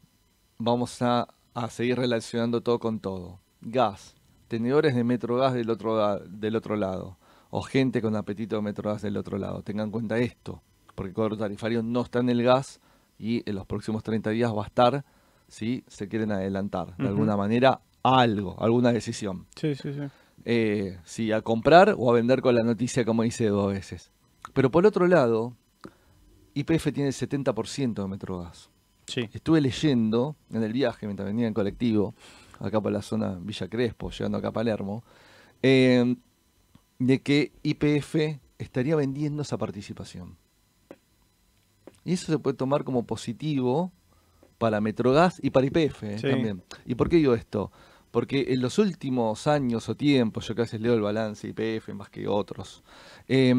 vamos 0.59 1.01
a, 1.01 1.27
a 1.55 1.69
seguir 1.71 1.97
relacionando 1.97 2.61
todo 2.61 2.77
con 2.77 2.99
todo. 2.99 3.39
Gas, 3.61 4.13
tenedores 4.47 4.95
de 4.95 5.03
Metrogas 5.03 5.53
del 5.53 5.69
otro, 5.69 6.19
del 6.19 6.55
otro 6.55 6.75
lado. 6.75 7.17
O 7.49 7.61
gente 7.61 8.01
con 8.01 8.15
apetito 8.15 8.57
de 8.57 8.61
Metrogas 8.61 9.01
del 9.01 9.17
otro 9.17 9.37
lado. 9.37 9.61
Tengan 9.61 9.87
en 9.87 9.91
cuenta 9.91 10.17
esto. 10.17 10.61
Porque 10.95 11.09
el 11.09 11.15
cuadro 11.15 11.37
tarifario 11.37 11.83
no 11.83 12.01
está 12.01 12.19
en 12.19 12.29
el 12.29 12.43
gas 12.43 12.81
y 13.19 13.47
en 13.49 13.55
los 13.55 13.65
próximos 13.65 14.03
30 14.03 14.31
días 14.31 14.51
va 14.51 14.63
a 14.63 14.67
estar 14.67 15.05
si 15.47 15.83
se 15.87 16.07
quieren 16.07 16.31
adelantar 16.31 16.95
de 16.97 17.07
alguna 17.07 17.37
manera 17.37 17.81
algo, 18.03 18.55
alguna 18.59 18.91
decisión. 18.91 19.47
Sí, 19.55 19.75
sí, 19.75 19.93
sí. 19.93 20.01
Eh, 20.45 20.97
si 21.03 21.31
a 21.31 21.41
comprar 21.41 21.95
o 21.97 22.09
a 22.09 22.13
vender 22.13 22.41
con 22.41 22.55
la 22.55 22.63
noticia, 22.63 23.05
como 23.05 23.23
dice 23.23 23.47
dos 23.47 23.73
veces. 23.73 24.11
Pero 24.53 24.71
por 24.71 24.85
otro 24.85 25.07
lado, 25.07 25.53
IPF 26.53 26.91
tiene 26.93 27.07
el 27.07 27.13
70% 27.13 28.01
de 28.01 28.07
Metrogas. 28.07 28.69
Sí. 29.07 29.29
Estuve 29.33 29.61
leyendo 29.61 30.35
en 30.51 30.63
el 30.63 30.73
viaje 30.73 31.05
mientras 31.05 31.27
venía 31.27 31.47
en 31.47 31.53
colectivo, 31.53 32.13
acá 32.59 32.81
por 32.81 32.91
la 32.91 33.01
zona 33.01 33.37
Villa 33.41 33.67
Crespo, 33.67 34.09
llegando 34.11 34.37
acá 34.37 34.49
a 34.49 34.53
Palermo, 34.53 35.03
eh, 35.61 36.15
de 36.99 37.21
que 37.21 37.51
IPF 37.63 38.39
estaría 38.57 38.95
vendiendo 38.95 39.41
esa 39.41 39.57
participación. 39.57 40.37
Y 42.03 42.13
eso 42.13 42.31
se 42.31 42.39
puede 42.39 42.55
tomar 42.55 42.83
como 42.83 43.05
positivo 43.05 43.91
para 44.57 44.81
Metrogas 44.81 45.39
y 45.43 45.49
para 45.51 45.65
IPF 45.67 46.03
eh, 46.03 46.17
Sí. 46.19 46.27
también. 46.29 46.63
¿Y 46.85 46.95
por 46.95 47.09
qué 47.09 47.17
digo 47.17 47.33
esto? 47.33 47.71
Porque 48.11 48.45
en 48.49 48.61
los 48.61 48.79
últimos 48.79 49.45
años 49.47 49.89
o 49.89 49.95
tiempos, 49.95 50.47
yo 50.47 50.55
que 50.55 50.61
a 50.61 50.63
veces 50.63 50.81
leo 50.81 50.93
el 50.93 51.01
balance 51.01 51.47
IPF 51.47 51.93
más 51.93 52.09
que 52.09 52.27
otros, 52.27 52.83
eh, 53.27 53.53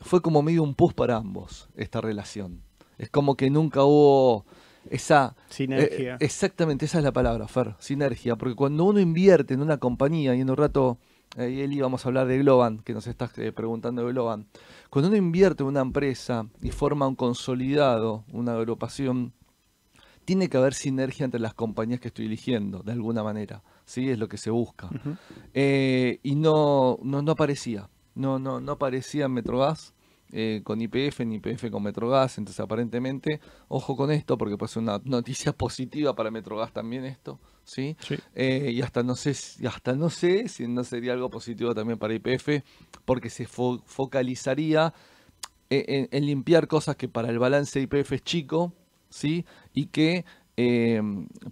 fue 0.00 0.20
como 0.20 0.42
medio 0.42 0.62
un 0.62 0.74
pus 0.74 0.92
para 0.92 1.16
ambos 1.16 1.68
esta 1.74 2.00
relación. 2.00 2.62
Es 2.98 3.10
como 3.10 3.36
que 3.36 3.48
nunca 3.48 3.84
hubo 3.84 4.44
esa... 4.90 5.36
Sinergia. 5.48 6.14
eh, 6.14 6.16
exactamente, 6.20 6.84
esa 6.84 6.98
es 6.98 7.04
la 7.04 7.12
palabra, 7.12 7.48
Fer, 7.48 7.74
sinergia. 7.78 8.36
Porque 8.36 8.54
cuando 8.54 8.84
uno 8.84 9.00
invierte 9.00 9.54
en 9.54 9.62
una 9.62 9.78
compañía, 9.78 10.34
y 10.34 10.40
en 10.40 10.50
un 10.50 10.56
rato, 10.56 10.98
eh, 11.36 11.64
Eli, 11.64 11.80
vamos 11.80 12.04
a 12.04 12.08
hablar 12.08 12.26
de 12.26 12.38
Globan, 12.38 12.78
que 12.78 12.92
nos 12.94 13.06
estás 13.06 13.36
eh, 13.38 13.52
preguntando 13.52 14.04
de 14.04 14.12
Globan. 14.12 14.46
Cuando 14.90 15.08
uno 15.08 15.16
invierte 15.16 15.62
en 15.62 15.68
una 15.68 15.80
empresa 15.80 16.46
y 16.62 16.70
forma 16.70 17.06
un 17.06 17.14
consolidado, 17.14 18.24
una 18.32 18.54
agrupación, 18.54 19.32
tiene 20.24 20.48
que 20.48 20.56
haber 20.58 20.74
sinergia 20.74 21.24
entre 21.24 21.40
las 21.40 21.54
compañías 21.54 22.00
que 22.00 22.08
estoy 22.08 22.26
eligiendo, 22.26 22.82
de 22.82 22.92
alguna 22.92 23.22
manera. 23.22 23.62
¿sí? 23.84 24.10
Es 24.10 24.18
lo 24.18 24.28
que 24.28 24.36
se 24.36 24.50
busca. 24.50 24.90
Eh, 25.54 26.20
y 26.22 26.34
no, 26.34 26.98
no, 27.02 27.22
no 27.22 27.32
aparecía. 27.32 27.88
No, 28.14 28.38
no, 28.38 28.60
no 28.60 28.72
aparecía 28.72 29.26
en 29.26 29.32
Metrogas 29.32 29.94
eh, 30.32 30.60
con 30.64 30.80
IPF 30.80 31.20
ni 31.24 31.36
IPF 31.36 31.70
con 31.70 31.82
Metrogas. 31.82 32.38
Entonces, 32.38 32.60
aparentemente, 32.60 33.40
ojo 33.68 33.96
con 33.96 34.10
esto, 34.10 34.36
porque 34.38 34.56
puede 34.56 34.72
ser 34.72 34.82
una 34.82 34.98
noticia 35.04 35.52
positiva 35.52 36.14
para 36.14 36.30
Metrogas 36.30 36.72
también 36.72 37.04
esto. 37.04 37.38
¿sí? 37.64 37.96
Sí. 38.00 38.16
Eh, 38.34 38.70
y 38.74 38.82
hasta 38.82 39.02
no 39.02 39.14
sé 39.14 39.34
si, 39.34 39.66
hasta 39.66 39.94
no 39.94 40.08
sé 40.10 40.48
si 40.48 40.66
no 40.66 40.84
sería 40.84 41.12
algo 41.12 41.28
positivo 41.30 41.74
también 41.74 41.98
para 41.98 42.14
IPF, 42.14 42.62
porque 43.04 43.28
se 43.30 43.46
fo- 43.46 43.82
focalizaría 43.84 44.92
en, 45.70 45.84
en- 45.86 46.08
en 46.10 46.26
limpiar 46.26 46.66
cosas 46.66 46.96
que 46.96 47.08
para 47.08 47.28
el 47.28 47.38
balance 47.38 47.78
de 47.78 47.84
IPF 47.84 48.12
es 48.14 48.22
chico, 48.22 48.72
¿sí? 49.10 49.44
Y 49.74 49.86
que 49.86 50.24
eh, 50.56 51.00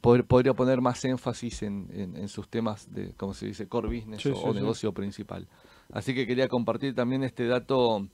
poder- 0.01 0.25
podría 0.25 0.55
poner 0.55 0.81
más 0.81 1.05
énfasis 1.05 1.63
en, 1.63 2.27
sus 2.29 2.49
temas 2.49 2.93
de, 2.93 3.13
como 3.13 3.35
se 3.35 3.47
dice, 3.47 3.69
core 3.69 3.89
business 3.95 4.23
Sí, 4.23 4.31
o, 4.31 4.35
sí, 4.35 4.43
o 4.47 4.53
sí. 4.53 4.59
negocio 4.59 4.93
principal. 4.93 5.47
Así 5.93 6.15
que 6.15 6.27
quería 6.27 6.49
compartir 6.49 6.95
también 6.95 7.23
este 7.23 7.47
dato 7.47 8.09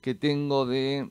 que 0.00 0.14
tengo 0.14 0.66
de, 0.66 1.10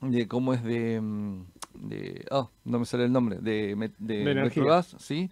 de 0.00 0.28
cómo 0.28 0.54
es 0.54 0.62
de, 0.62 1.00
mm, 1.00 1.44
de 1.74 2.26
oh, 2.30 2.50
no 2.64 2.78
me 2.78 2.84
sale 2.84 3.04
el 3.04 3.12
nombre, 3.12 3.38
de, 3.38 3.74
de 3.98 4.24
De. 4.24 4.34
Metrogas, 4.34 4.96
¿sí? 4.98 5.30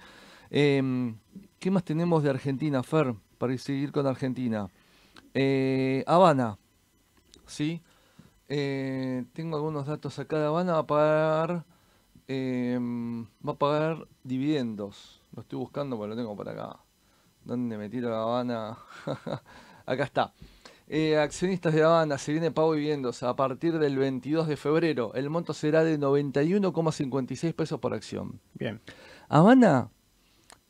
Em, 0.51 1.17
¿Qué 1.59 1.71
más 1.71 1.85
tenemos 1.85 2.23
de 2.23 2.31
Argentina, 2.31 2.83
Fer? 2.83 3.15
Para 3.39 3.57
seguir 3.59 3.91
con 3.93 4.07
Argentina. 4.07 4.69
Eh, 5.33 6.05
Habana, 6.07 6.59
¿sí? 7.47 7.83
Eh, 8.49 9.25
tengo 9.33 9.57
algunos 9.57 9.87
datos 9.87 10.19
acá 10.19 10.39
de 10.39 10.47
Habana. 10.47 10.75
Va 10.75 10.79
a 10.81 10.87
pagar, 10.87 11.65
em, 12.29 13.25
va 13.47 13.53
a 13.53 13.59
pagar 13.59 14.07
dividendos. 14.23 15.21
Lo 15.35 15.43
estoy 15.43 15.59
buscando 15.59 15.97
porque 15.97 16.11
lo 16.11 16.17
tengo 16.17 16.37
por 16.37 16.49
acá. 16.49 16.79
¿Dónde 17.45 17.77
me 17.77 17.89
tiro 17.89 18.11
la 18.11 18.23
Habana? 18.23 18.79
acá 19.87 20.05
está. 20.05 20.33
Eh, 20.97 21.19
accionistas 21.19 21.75
de 21.75 21.83
Habana, 21.83 22.19
se 22.19 22.31
viene 22.31 22.53
pago 22.53 22.73
de 22.73 22.79
dividendos 22.79 23.25
a 23.25 23.35
partir 23.35 23.81
del 23.81 23.99
22 23.99 24.47
de 24.47 24.57
febrero. 24.57 25.13
El 25.15 25.29
monto 25.29 25.53
será 25.53 25.83
de 25.83 25.99
91,56 25.99 27.53
pesos 27.53 27.81
por 27.81 27.95
acción. 27.95 28.39
Bien. 28.53 28.81
Habana, 29.29 29.91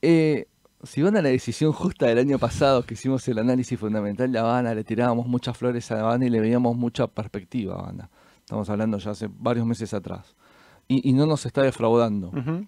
eh, 0.01 0.47
si 0.83 1.03
van 1.03 1.19
a 1.19 1.21
la 1.21 1.29
decisión 1.29 1.73
justa 1.73 2.07
del 2.07 2.17
año 2.17 2.39
pasado 2.39 2.85
que 2.85 2.95
hicimos 2.95 3.29
el 3.29 3.39
análisis 3.39 3.79
fundamental 3.79 4.33
de 4.33 4.39
Habana, 4.39 4.75
le 4.75 4.83
tirábamos 4.83 5.27
muchas 5.27 5.59
flores 5.59 5.91
a 5.91 6.01
Habana 6.01 6.25
y 6.25 6.31
le 6.31 6.41
veíamos 6.41 6.75
mucha 6.75 7.07
perspectiva 7.07 7.75
a 7.75 7.81
Habana. 7.81 8.09
Estamos 8.39 8.71
hablando 8.71 8.97
ya 8.97 9.11
hace 9.11 9.29
varios 9.31 9.67
meses 9.67 9.93
atrás. 9.93 10.35
Y, 10.89 11.07
y 11.07 11.13
no 11.13 11.27
nos 11.27 11.45
está 11.45 11.61
defraudando. 11.61 12.29
Ujú. 12.29 12.67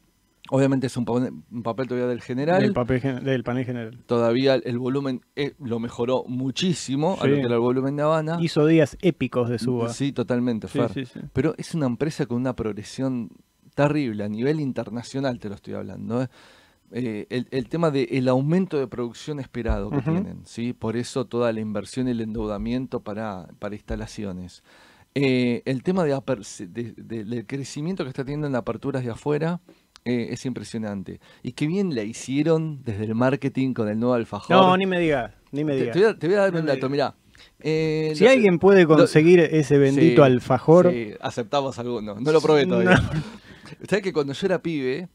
Obviamente 0.50 0.86
es 0.86 0.96
un, 0.96 1.04
pa- 1.04 1.12
un 1.12 1.62
papel 1.62 1.88
todavía 1.88 2.08
del 2.08 2.20
general. 2.22 2.62
Del, 2.62 2.72
papel 2.72 3.00
del 3.24 3.42
panel 3.44 3.64
general. 3.64 3.98
Todavía 4.06 4.54
el 4.54 4.78
volumen 4.78 5.20
eh, 5.34 5.54
lo 5.58 5.78
mejoró 5.80 6.24
muchísimo 6.28 7.16
a 7.20 7.24
Sí. 7.24 7.28
lo 7.30 7.34
que 7.36 7.42
era 7.42 7.54
el 7.54 7.60
volumen 7.60 7.96
de 7.96 8.02
Habana. 8.02 8.38
Hizo 8.40 8.64
días 8.66 8.96
épicos 9.02 9.48
de 9.48 9.58
suba. 9.58 9.88
Sí, 9.88 10.12
totalmente, 10.12 10.68
Sí, 10.68 10.78
Fer. 10.78 11.06
sí. 11.06 11.20
Pero 11.32 11.54
es 11.58 11.74
una 11.74 11.86
empresa 11.86 12.26
con 12.26 12.36
una 12.38 12.54
progresión 12.54 13.30
terrible, 13.74 14.24
a 14.24 14.28
nivel 14.28 14.60
internacional 14.60 15.38
te 15.38 15.48
lo 15.48 15.54
estoy 15.56 15.74
hablando. 15.74 16.22
¿eh? 16.22 16.28
Eh, 16.92 17.26
el, 17.30 17.48
el 17.50 17.68
tema 17.68 17.90
del 17.90 18.28
aumento 18.28 18.78
de 18.78 18.86
producción 18.86 19.40
esperado 19.40 19.90
que 19.90 20.00
tienen, 20.02 20.42
¿sí? 20.46 20.72
por 20.72 20.96
eso 20.96 21.24
toda 21.26 21.52
la 21.52 21.60
inversión 21.60 22.06
y 22.06 22.12
el 22.12 22.20
endeudamiento 22.20 23.00
para, 23.00 23.48
para 23.58 23.74
instalaciones. 23.74 24.62
El 25.14 25.82
tema 25.82 26.04
de- 26.04 26.12
del 26.96 27.46
crecimiento 27.46 28.04
que 28.04 28.10
está 28.10 28.22
teniendo 28.24 28.46
en 28.46 28.54
aperturas 28.54 29.02
de 29.02 29.10
afuera 29.10 29.60
eh, 30.06 30.28
es 30.30 30.46
impresionante. 30.46 31.20
Y 31.42 31.52
qué 31.52 31.66
bien 31.66 31.94
la 31.94 32.02
hicieron 32.02 32.82
desde 32.84 33.04
el 33.04 33.14
marketing 33.14 33.74
con 33.74 33.88
el 33.88 33.98
nuevo 33.98 34.14
alfajor. 34.14 34.56
No, 34.56 34.76
ni 34.76 34.86
me 34.86 34.98
digas, 34.98 35.32
ni 35.52 35.64
me 35.64 35.74
digas. 35.76 35.92
te 35.92 35.98
voy 36.00 36.08
a, 36.10 36.18
te 36.18 36.26
voy 36.28 36.36
a 36.36 36.40
dar 36.40 36.52
No 36.54 36.60
un 36.60 36.66
dato, 36.66 36.88
mirá. 36.88 37.14
Eh, 37.60 38.12
Si 38.14 38.24
lo- 38.24 38.30
alguien 38.30 38.58
puede 38.58 38.86
conseguir 38.86 39.40
ese 39.40 39.76
bendito 39.78 40.22
Sí, 40.24 40.26
alfajor, 40.32 40.90
Sí, 40.92 41.12
aceptamos 41.20 41.78
algunos. 41.78 42.20
No 42.20 42.32
lo 42.32 42.40
probé 42.40 42.66
todavía. 42.66 42.98
¿Sabes 43.88 44.02
que 44.02 44.12
cuando 44.12 44.32
yo 44.32 44.46
era 44.46 44.62
pibe, 44.62 45.08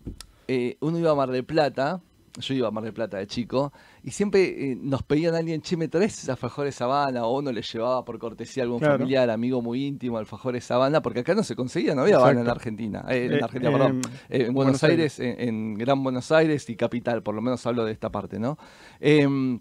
eh, 0.48 0.78
uno 0.82 1.00
iba 1.00 1.12
a 1.12 1.16
Mar 1.16 1.32
del 1.32 1.46
Plata, 1.46 2.02
yo 2.40 2.54
iba 2.54 2.68
a 2.68 2.72
Mar 2.72 2.84
del 2.84 2.94
Plata 2.94 3.18
de 3.18 3.28
chico, 3.28 3.72
y 4.04 4.12
siempre 4.12 4.72
eh, 4.72 4.78
nos 4.82 5.04
pedían 5.04 5.36
a 5.36 5.38
alguien, 5.38 5.62
che, 5.62 5.78
¿me 5.78 5.88
traes 5.88 6.28
alfajores 6.30 6.82
Habana? 6.82 7.26
O 7.26 7.38
uno 7.40 7.52
le 7.52 7.62
llevaba 7.62 8.04
por 8.04 8.18
cortesía 8.20 8.64
a 8.64 8.66
algún 8.66 8.80
Claro. 8.80 8.98
familiar, 8.98 9.30
amigo 9.30 9.62
muy 9.62 9.86
íntimo, 9.86 10.18
alfajores 10.18 10.70
Habana, 10.72 11.02
porque 11.02 11.20
acá 11.22 11.36
no 11.36 11.44
se 11.44 11.56
conseguía, 11.56 11.94
no 11.96 12.02
había 12.02 12.16
Habana 12.18 12.32
en 12.32 12.38
Exacto. 12.40 12.60
Argentina. 12.60 13.06
Eh, 13.10 13.26
en 13.26 13.34
Eh, 13.34 13.40
Argentina, 13.44 13.72
em, 13.72 13.78
perdón. 13.78 14.02
Eh, 14.30 14.46
en 14.48 14.54
Buenos, 14.54 14.54
Buenos 14.54 14.84
Aires, 14.84 15.20
En, 15.20 15.40
en 15.40 15.74
Gran 15.76 16.04
Buenos 16.04 16.32
Aires 16.32 16.68
y 16.70 16.76
Capital, 16.76 17.22
por 17.24 17.36
lo 17.36 17.42
menos 17.42 17.66
hablo 17.68 17.86
de 17.86 17.92
esta 17.92 18.10
parte, 18.12 18.40
¿no? 18.40 18.58
Em, 19.00 19.60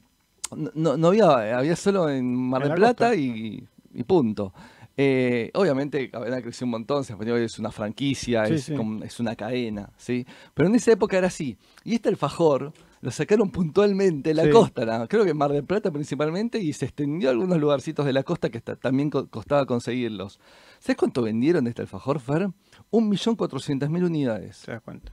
no, 0.74 0.96
no 0.96 1.08
había, 1.08 1.58
había 1.58 1.76
solo 1.76 2.08
en 2.08 2.34
Mar 2.34 2.62
del 2.62 2.70
la 2.70 2.74
Plata 2.76 3.14
y, 3.14 3.62
y 3.94 4.02
punto. 4.04 4.52
Eh, 4.96 5.50
obviamente 5.54 6.10
Avena 6.12 6.42
creció 6.42 6.66
un 6.66 6.72
montón, 6.72 7.04
se 7.04 7.14
hoy 7.14 7.42
es 7.44 7.58
una 7.58 7.70
franquicia, 7.70 8.44
Sí, 8.46 8.54
es, 8.54 8.64
sí. 8.64 8.74
como- 8.74 9.02
es 9.04 9.18
una 9.20 9.34
cadena, 9.36 9.90
¿sí? 9.96 10.26
Pero 10.52 10.68
en 10.68 10.74
esa 10.74 10.92
época 10.92 11.16
era 11.16 11.28
así. 11.28 11.56
Y 11.84 11.94
este 11.94 12.08
alfajor 12.08 12.72
lo 13.02 13.10
sacaron 13.10 13.50
puntualmente 13.50 14.30
en 14.30 14.36
la 14.36 14.44
Sí. 14.44 14.50
costa, 14.50 14.84
¿no? 14.84 15.08
creo 15.08 15.24
que 15.24 15.32
Mar 15.34 15.52
del 15.52 15.64
Plata 15.64 15.90
principalmente, 15.90 16.58
y 16.58 16.72
se 16.74 16.84
extendió 16.86 17.28
a 17.28 17.32
algunos 17.32 17.58
lugarcitos 17.58 18.04
de 18.06 18.12
la 18.12 18.22
costa 18.22 18.50
que 18.50 18.58
hasta- 18.58 18.76
también 18.76 19.08
co- 19.10 19.26
costaba 19.28 19.64
conseguirlos. 19.66 20.38
¿Sabes 20.80 20.96
cuánto 20.96 21.22
vendieron 21.22 21.64
de 21.64 21.70
este 21.70 21.82
alfajor, 21.82 22.20
Fer? 22.20 22.48
Un 22.90 23.08
millón 23.08 23.36
cuatrocientas 23.36 23.88
mil 23.90 24.04
unidades 24.04 24.62
¿te 24.64 24.72
das 24.72 24.82
cuenta? 24.82 25.12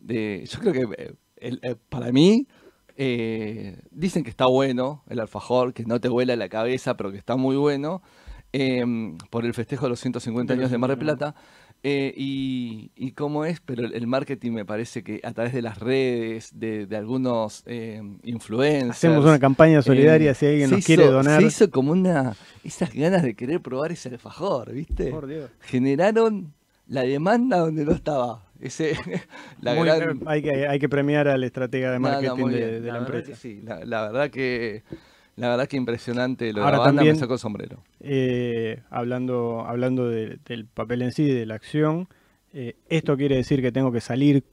de, 0.00 0.44
yo 0.50 0.58
creo 0.58 0.72
que 0.72 1.02
eh, 1.02 1.14
el- 1.36 1.60
eh, 1.62 1.76
para 1.88 2.10
mí 2.10 2.46
eh, 2.96 3.78
dicen 3.90 4.22
que 4.24 4.30
está 4.30 4.46
bueno 4.46 5.02
el 5.08 5.20
alfajor, 5.20 5.72
que 5.72 5.84
no 5.84 6.00
te 6.00 6.08
vuela 6.08 6.36
la 6.36 6.48
cabeza, 6.48 6.96
pero 6.96 7.10
que 7.10 7.18
está 7.18 7.36
muy 7.36 7.56
bueno 7.56 8.02
eh, 8.52 8.84
por 9.30 9.46
el 9.46 9.54
festejo 9.54 9.86
de 9.86 9.90
los 9.90 10.00
150 10.00 10.52
De 10.52 10.56
los 10.58 10.64
años 10.64 10.72
de 10.72 10.78
Mar 10.78 10.90
del 10.90 10.98
150. 10.98 11.32
Plata. 11.32 11.40
Eh, 11.84 12.14
y, 12.16 12.92
y 12.94 13.10
cómo 13.12 13.44
es, 13.44 13.60
pero 13.60 13.84
el, 13.84 14.06
marketing 14.06 14.52
me 14.52 14.64
parece 14.64 15.02
que 15.02 15.20
a 15.24 15.32
través 15.32 15.52
de 15.52 15.62
las 15.62 15.78
redes, 15.78 16.50
de, 16.54 16.86
de 16.86 16.96
algunos 16.96 17.64
eh, 17.66 18.00
influencers. 18.22 18.90
Hacemos 18.90 19.24
una 19.24 19.40
campaña 19.40 19.82
solidaria 19.82 20.30
eh, 20.30 20.34
si 20.34 20.46
alguien 20.46 20.70
nos 20.70 20.84
quiere 20.84 21.04
hizo- 21.04 21.12
donar. 21.12 21.40
Se 21.40 21.46
hizo 21.48 21.70
como 21.70 21.92
una. 21.92 22.36
esas 22.62 22.92
ganas 22.94 23.22
de 23.24 23.34
querer 23.34 23.60
probar 23.60 23.90
ese 23.90 24.10
alfajor, 24.10 24.72
¿viste? 24.72 25.10
Por 25.10 25.26
Dios. 25.26 25.50
generaron 25.60 26.52
la 26.86 27.02
demanda 27.02 27.58
donde 27.58 27.84
no 27.84 27.92
estaba. 27.92 28.44
Ese, 28.60 28.96
la 29.60 29.74
gran... 29.74 30.20
hay, 30.26 30.40
que, 30.42 30.68
hay 30.68 30.78
que 30.78 30.88
premiar 30.88 31.26
al 31.26 31.42
estratega 31.42 31.90
de 31.90 31.98
marketing 31.98 32.46
de, 32.46 32.80
la, 32.80 32.98
empresa. 32.98 33.34
sí, 33.34 33.60
la, 33.64 34.02
verdad 34.02 34.30
que 34.30 34.84
la 35.36 35.48
verdad 35.48 35.66
que 35.66 35.76
impresionante 35.76 36.52
lo 36.52 36.64
de 36.64 36.72
la 36.72 36.78
banda 36.78 37.02
me 37.02 37.14
sacó 37.14 37.34
el 37.34 37.38
sombrero. 37.38 37.82
Eh, 38.00 38.82
hablando 38.90 39.64
hablando 39.66 40.08
del 40.08 40.66
papel 40.72 41.02
en 41.02 41.12
sí, 41.12 41.24
de 41.24 41.46
la 41.46 41.54
acción, 41.54 42.08
eh, 42.52 42.76
¿esto 42.88 43.16
quiere 43.16 43.36
decir 43.36 43.62
que 43.62 43.72
tengo 43.72 43.92
que 43.92 44.00
salir 44.00 44.44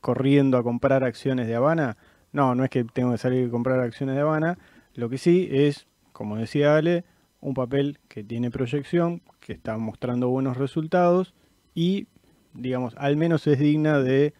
corriendo 0.00 0.56
a 0.56 0.62
comprar 0.62 1.02
acciones 1.02 1.46
de 1.46 1.56
Habana? 1.56 1.96
No, 2.32 2.54
no 2.54 2.62
es 2.62 2.70
que 2.70 2.84
tengo 2.84 3.10
que 3.12 3.18
salir 3.18 3.48
a 3.48 3.50
comprar 3.50 3.80
acciones 3.80 4.14
de 4.14 4.22
Habana. 4.22 4.58
Lo 4.94 5.08
que 5.08 5.18
sí 5.18 5.48
es, 5.50 5.86
como 6.12 6.36
decía 6.36 6.76
Ale, 6.76 7.04
un 7.40 7.54
papel 7.54 7.98
que 8.08 8.22
tiene 8.22 8.50
proyección, 8.50 9.22
que 9.40 9.52
está 9.52 9.76
mostrando 9.78 10.28
buenos 10.28 10.56
resultados 10.56 11.34
y, 11.74 12.06
digamos, 12.54 12.94
al 12.96 13.16
menos 13.16 13.46
es 13.46 13.58
digna 13.58 13.98
de 13.98 14.34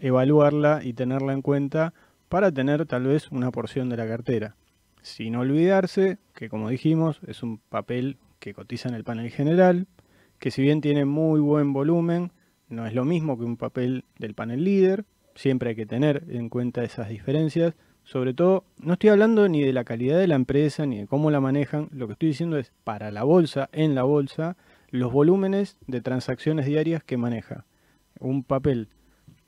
evaluarla 0.00 0.80
y 0.84 0.92
tenerla 0.92 1.32
en 1.32 1.42
cuenta 1.42 1.94
para 2.28 2.52
tener 2.52 2.86
tal 2.86 3.04
vez 3.04 3.30
una 3.30 3.50
porción 3.50 3.88
de 3.88 3.96
la 3.96 4.06
cartera. 4.06 4.56
Sin 5.02 5.36
olvidarse 5.36 6.18
que, 6.34 6.48
como 6.48 6.68
dijimos, 6.68 7.20
es 7.26 7.42
un 7.42 7.58
papel 7.58 8.18
que 8.38 8.54
cotiza 8.54 8.88
en 8.88 8.94
el 8.94 9.04
panel 9.04 9.30
general, 9.30 9.86
que 10.38 10.50
si 10.50 10.62
bien 10.62 10.80
tiene 10.80 11.04
muy 11.04 11.40
buen 11.40 11.72
volumen, 11.72 12.32
no 12.68 12.86
es 12.86 12.94
lo 12.94 13.04
mismo 13.04 13.38
que 13.38 13.44
un 13.44 13.56
papel 13.56 14.04
del 14.18 14.34
panel 14.34 14.64
líder, 14.64 15.04
siempre 15.34 15.70
hay 15.70 15.76
que 15.76 15.86
tener 15.86 16.24
en 16.28 16.48
cuenta 16.48 16.84
esas 16.84 17.08
diferencias. 17.08 17.74
Sobre 18.04 18.34
todo, 18.34 18.64
no 18.78 18.94
estoy 18.94 19.10
hablando 19.10 19.48
ni 19.48 19.62
de 19.62 19.72
la 19.72 19.84
calidad 19.84 20.18
de 20.18 20.26
la 20.26 20.34
empresa 20.34 20.86
ni 20.86 20.98
de 20.98 21.06
cómo 21.06 21.30
la 21.30 21.40
manejan, 21.40 21.88
lo 21.92 22.06
que 22.06 22.14
estoy 22.14 22.28
diciendo 22.30 22.58
es 22.58 22.72
para 22.82 23.10
la 23.10 23.22
bolsa, 23.22 23.68
en 23.72 23.94
la 23.94 24.02
bolsa, 24.02 24.56
los 24.90 25.12
volúmenes 25.12 25.78
de 25.86 26.00
transacciones 26.00 26.66
diarias 26.66 27.04
que 27.04 27.16
maneja. 27.16 27.64
Un 28.18 28.44
papel 28.44 28.88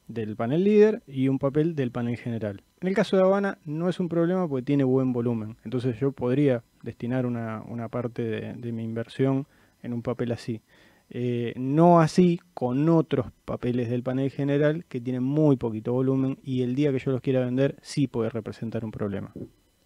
del 0.06 0.36
panel 0.36 0.64
líder 0.64 1.02
y 1.06 1.28
un 1.28 1.38
papel 1.38 1.74
del 1.74 1.90
panel 1.90 2.16
general. 2.16 2.62
En 2.84 2.88
el 2.88 2.94
caso 2.94 3.16
de 3.16 3.22
Habana 3.22 3.56
no 3.64 3.88
es 3.88 3.98
un 3.98 4.10
problema 4.10 4.46
porque 4.46 4.62
tiene 4.62 4.84
buen 4.84 5.14
volumen, 5.14 5.56
entonces 5.64 5.98
yo 5.98 6.12
podría 6.12 6.62
destinar 6.82 7.24
una, 7.24 7.88
parte 7.88 8.52
de 8.52 8.72
mi 8.72 8.84
inversión 8.84 9.46
en 9.82 9.94
un 9.94 10.02
papel 10.02 10.32
así. 10.32 10.60
Eh, 11.08 11.54
no 11.56 11.98
así 12.00 12.38
con 12.52 12.86
otros 12.90 13.32
papeles 13.46 13.88
del 13.88 14.02
panel 14.02 14.30
general 14.30 14.84
que 14.84 15.00
tienen 15.00 15.22
muy 15.22 15.56
poquito 15.56 15.94
volumen 15.94 16.38
y 16.42 16.60
el 16.60 16.74
día 16.74 16.92
que 16.92 16.98
yo 16.98 17.10
los 17.10 17.22
quiera 17.22 17.40
vender 17.40 17.76
sí 17.80 18.06
puede 18.06 18.28
representar 18.28 18.84
un 18.84 18.90
problema. 18.90 19.32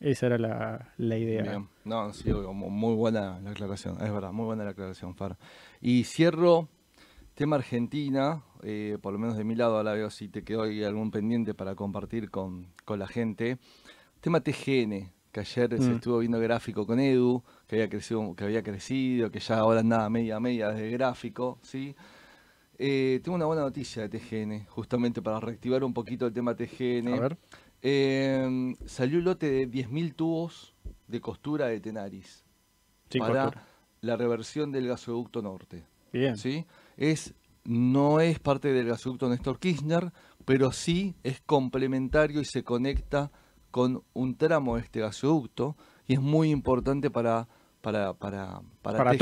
Esa 0.01 0.27
era 0.27 0.37
la, 0.97 1.19
idea. 1.19 1.65
No, 1.85 2.13
sí, 2.13 2.33
muy 2.33 2.97
buena 2.97 3.39
la 3.39 3.51
aclaración, 3.53 3.95
es 4.03 4.13
verdad, 4.13 4.33
muy 4.33 4.47
buena 4.47 4.65
la 4.65 4.71
aclaración, 4.71 5.15
Far. 5.15 5.39
Y 5.81 6.03
cierro 6.03 6.69
tema 7.37 7.55
Argentina, 7.55 8.43
eh, 8.65 8.99
por 9.01 9.13
lo 9.13 9.21
menos 9.21 9.37
de 9.37 9.45
mi 9.45 9.55
lado, 9.55 9.77
ahora 9.77 9.93
veo 9.93 10.11
si 10.11 10.27
te 10.27 10.43
quedó 10.43 10.63
ahí 10.63 10.83
algún 10.83 11.13
pendiente 11.13 11.55
para 11.55 11.77
compartir 11.77 12.33
con, 12.33 12.67
con 12.89 12.99
la 12.99 13.07
gente. 13.07 13.59
Tema 14.23 14.41
TGN, 14.41 15.13
que 15.31 15.41
ayer 15.41 15.77
se 15.79 15.91
mm. 15.91 15.97
estuvo 15.97 16.19
viendo 16.21 16.41
gráfico 16.41 16.87
con 16.87 16.99
Edu, 16.99 17.45
que 17.67 17.77
había 17.77 17.91
crecido, 17.91 18.35
que 18.35 18.45
había 18.45 18.63
crecido, 18.63 19.31
que 19.31 19.41
ya 19.41 19.59
ahora 19.59 19.81
andaba 19.81 20.09
media 20.09 20.41
media 20.41 20.71
desde 20.71 20.91
gráfico, 20.91 21.59
¿sí? 21.63 21.95
Eh, 22.79 23.21
tengo 23.23 23.37
una 23.37 23.45
buena 23.45 23.61
noticia 23.61 24.09
de 24.09 24.09
TGN, 24.09 24.65
justamente 24.69 25.21
para 25.21 25.39
reactivar 25.39 25.85
un 25.85 25.93
poquito 25.93 26.27
el 26.27 26.33
tema 26.33 26.57
TGN. 26.57 27.09
A 27.09 27.21
ver. 27.21 27.39
Eh, 27.83 28.75
salió 28.87 29.19
un 29.19 29.25
lote 29.25 29.51
de 29.51 29.69
10.000 29.69 30.15
tubos 30.15 30.75
de 31.07 31.21
costura 31.21 31.67
de 31.67 31.81
Tenaris 31.81 32.45
para 33.19 33.53
la 34.01 34.17
reversión 34.17 34.73
del 34.73 34.89
gasoducto 34.89 35.43
norte. 35.43 35.85
Bien. 36.11 36.39
¿sí? 36.39 36.65
Es, 36.97 37.35
no 37.65 38.21
es 38.21 38.39
parte 38.39 38.73
del 38.73 38.87
gasoducto 38.87 39.29
Néstor 39.29 39.59
Kirchner, 39.59 40.11
pero 40.49 40.73
sí 40.73 41.15
es 41.25 41.43
complementario 41.43 42.41
y 42.41 42.47
se 42.47 42.65
conecta 42.65 43.31
con 43.71 44.03
un 44.15 44.35
tramo 44.35 44.77
de 44.77 44.83
este 44.83 45.01
gasoducto 45.01 45.77
y 46.07 46.15
es 46.15 46.23
muy 46.23 46.49
importante 46.49 47.11
para 47.11 47.47
para 47.83 48.15
para 48.15 48.63
para, 48.81 49.15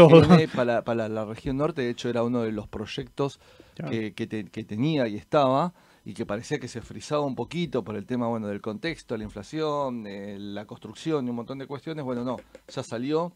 para, 0.54 0.82
para, 0.84 1.08
la 1.08 1.24
región 1.24 1.56
norte. 1.56 1.82
De 1.82 1.90
hecho 1.90 2.08
era 2.08 2.22
uno 2.22 2.42
de 2.42 2.52
los 2.52 2.68
proyectos 2.68 3.40
que, 3.74 4.14
que, 4.14 4.64
tenía 4.64 5.08
y 5.08 5.16
estaba 5.16 5.74
y 6.04 6.14
que 6.14 6.24
parecía 6.24 6.60
que 6.60 6.68
se 6.68 6.80
frizaba 6.80 7.22
un 7.22 7.34
poquito 7.34 7.82
por 7.82 7.96
el 7.96 8.06
tema 8.06 8.28
bueno 8.28 8.46
del 8.46 8.60
contexto 8.60 9.16
la 9.16 9.24
inflación 9.24 10.04
la 10.54 10.64
construcción 10.64 11.26
y 11.26 11.30
un 11.30 11.36
montón 11.36 11.58
de 11.58 11.66
cuestiones. 11.66 12.04
Bueno 12.04 12.22
no 12.22 12.36
ya 12.68 12.84
salió 12.84 13.32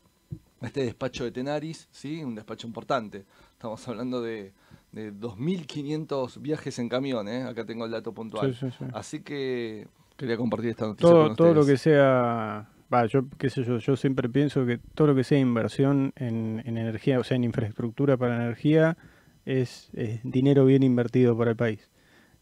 este 0.62 0.84
despacho 0.84 1.24
de 1.24 1.32
Tenaris 1.32 1.88
sí 1.91 2.22
un 2.22 2.36
despacho 2.36 2.68
importante. 2.68 3.26
Estamos 3.51 3.88
hablando 3.88 4.22
de 4.22 4.53
de 4.93 5.12
2.500 5.12 6.41
viajes 6.41 6.78
en 6.78 6.88
camión, 6.88 7.28
¿eh? 7.28 7.43
acá 7.43 7.64
tengo 7.64 7.84
el 7.84 7.91
dato 7.91 8.12
puntual. 8.12 8.57
Así 8.93 9.20
que 9.20 9.86
Quería 10.20 10.36
compartir 10.36 10.68
esta 10.68 10.86
noticia 10.86 11.09
todo, 11.09 11.26
con 11.28 11.36
Todo 11.36 11.55
lo 11.55 11.64
que 11.64 11.78
sea, 11.78 12.68
va, 12.93 13.07
yo 13.07 13.24
qué 13.38 13.49
sé 13.49 13.64
yo, 13.64 13.78
yo 13.78 13.97
siempre 13.97 14.28
pienso 14.28 14.66
que 14.66 14.76
todo 14.76 15.07
lo 15.07 15.14
que 15.14 15.24
sea 15.24 15.38
inversión 15.38 16.12
en, 16.14 16.61
energía, 16.66 17.18
o 17.18 17.24
sea, 17.24 17.36
en 17.36 17.45
infraestructura 17.45 18.18
para 18.18 18.36
energía, 18.36 18.99
es, 19.47 19.88
dinero 20.22 20.66
bien 20.66 20.82
invertido 20.82 21.38
para 21.38 21.53
el 21.53 21.57
país. 21.57 21.91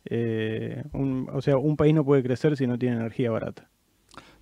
Eh, 0.06 0.82
o 0.92 1.40
sea, 1.40 1.56
un 1.56 1.76
país 1.76 1.94
no 1.94 2.04
puede 2.04 2.24
crecer 2.24 2.56
si 2.56 2.66
no 2.66 2.76
tiene 2.80 2.96
energía 2.96 3.30
barata. 3.30 3.68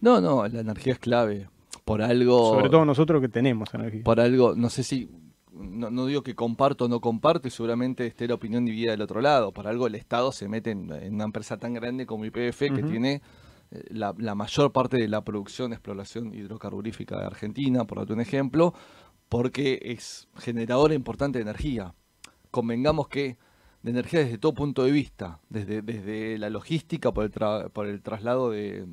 No, 0.00 0.22
no, 0.22 0.48
la 0.48 0.60
energía 0.60 0.94
es 0.94 0.98
clave. 0.98 1.50
Por 1.84 2.00
algo. 2.00 2.54
Sobre 2.54 2.70
todo 2.70 2.86
nosotros 2.86 3.20
que 3.20 3.28
tenemos 3.28 3.74
energía. 3.74 4.02
Por 4.02 4.18
algo, 4.18 4.54
no 4.56 4.70
sé 4.70 4.82
si 4.82 5.10
no, 5.56 6.06
digo 6.06 6.22
que 6.22 6.34
comparto 6.34 6.84
o 6.84 6.88
no 6.88 7.00
comparto, 7.00 7.48
y 7.48 7.50
seguramente 7.50 8.06
esté 8.06 8.28
la 8.28 8.34
opinión 8.34 8.64
dividida 8.64 8.92
del 8.92 9.02
otro 9.02 9.20
lado. 9.20 9.52
Por 9.52 9.66
algo 9.66 9.86
el 9.86 9.94
Estado 9.94 10.32
se 10.32 10.48
mete 10.48 10.70
en, 10.70 10.90
una 11.14 11.24
empresa 11.24 11.56
tan 11.56 11.74
grande 11.74 12.06
como 12.06 12.24
IPF, 12.24 12.58
que 12.74 12.82
tiene 12.82 13.22
eh, 13.70 13.84
la, 13.90 14.34
mayor 14.34 14.72
parte 14.72 14.96
de 14.98 15.08
la 15.08 15.22
producción 15.24 15.72
exploración 15.72 16.34
hidrocarburífica 16.34 17.18
de 17.18 17.26
Argentina, 17.26 17.84
por 17.84 17.98
darte 17.98 18.12
un 18.12 18.20
ejemplo, 18.20 18.74
porque 19.28 19.80
es 19.82 20.28
generadora 20.36 20.94
importante 20.94 21.38
de 21.38 21.42
energía. 21.42 21.94
Convengamos 22.50 23.08
que 23.08 23.36
de 23.82 23.90
energía 23.90 24.20
desde 24.20 24.38
todo 24.38 24.54
punto 24.54 24.84
de 24.84 24.90
vista, 24.90 25.40
desde, 25.48 25.82
desde 25.82 26.38
la 26.38 26.50
logística, 26.50 27.12
por 27.12 27.24
el, 27.24 27.70
por 27.70 27.86
el 27.86 28.02
traslado 28.02 28.50
de, 28.50 28.84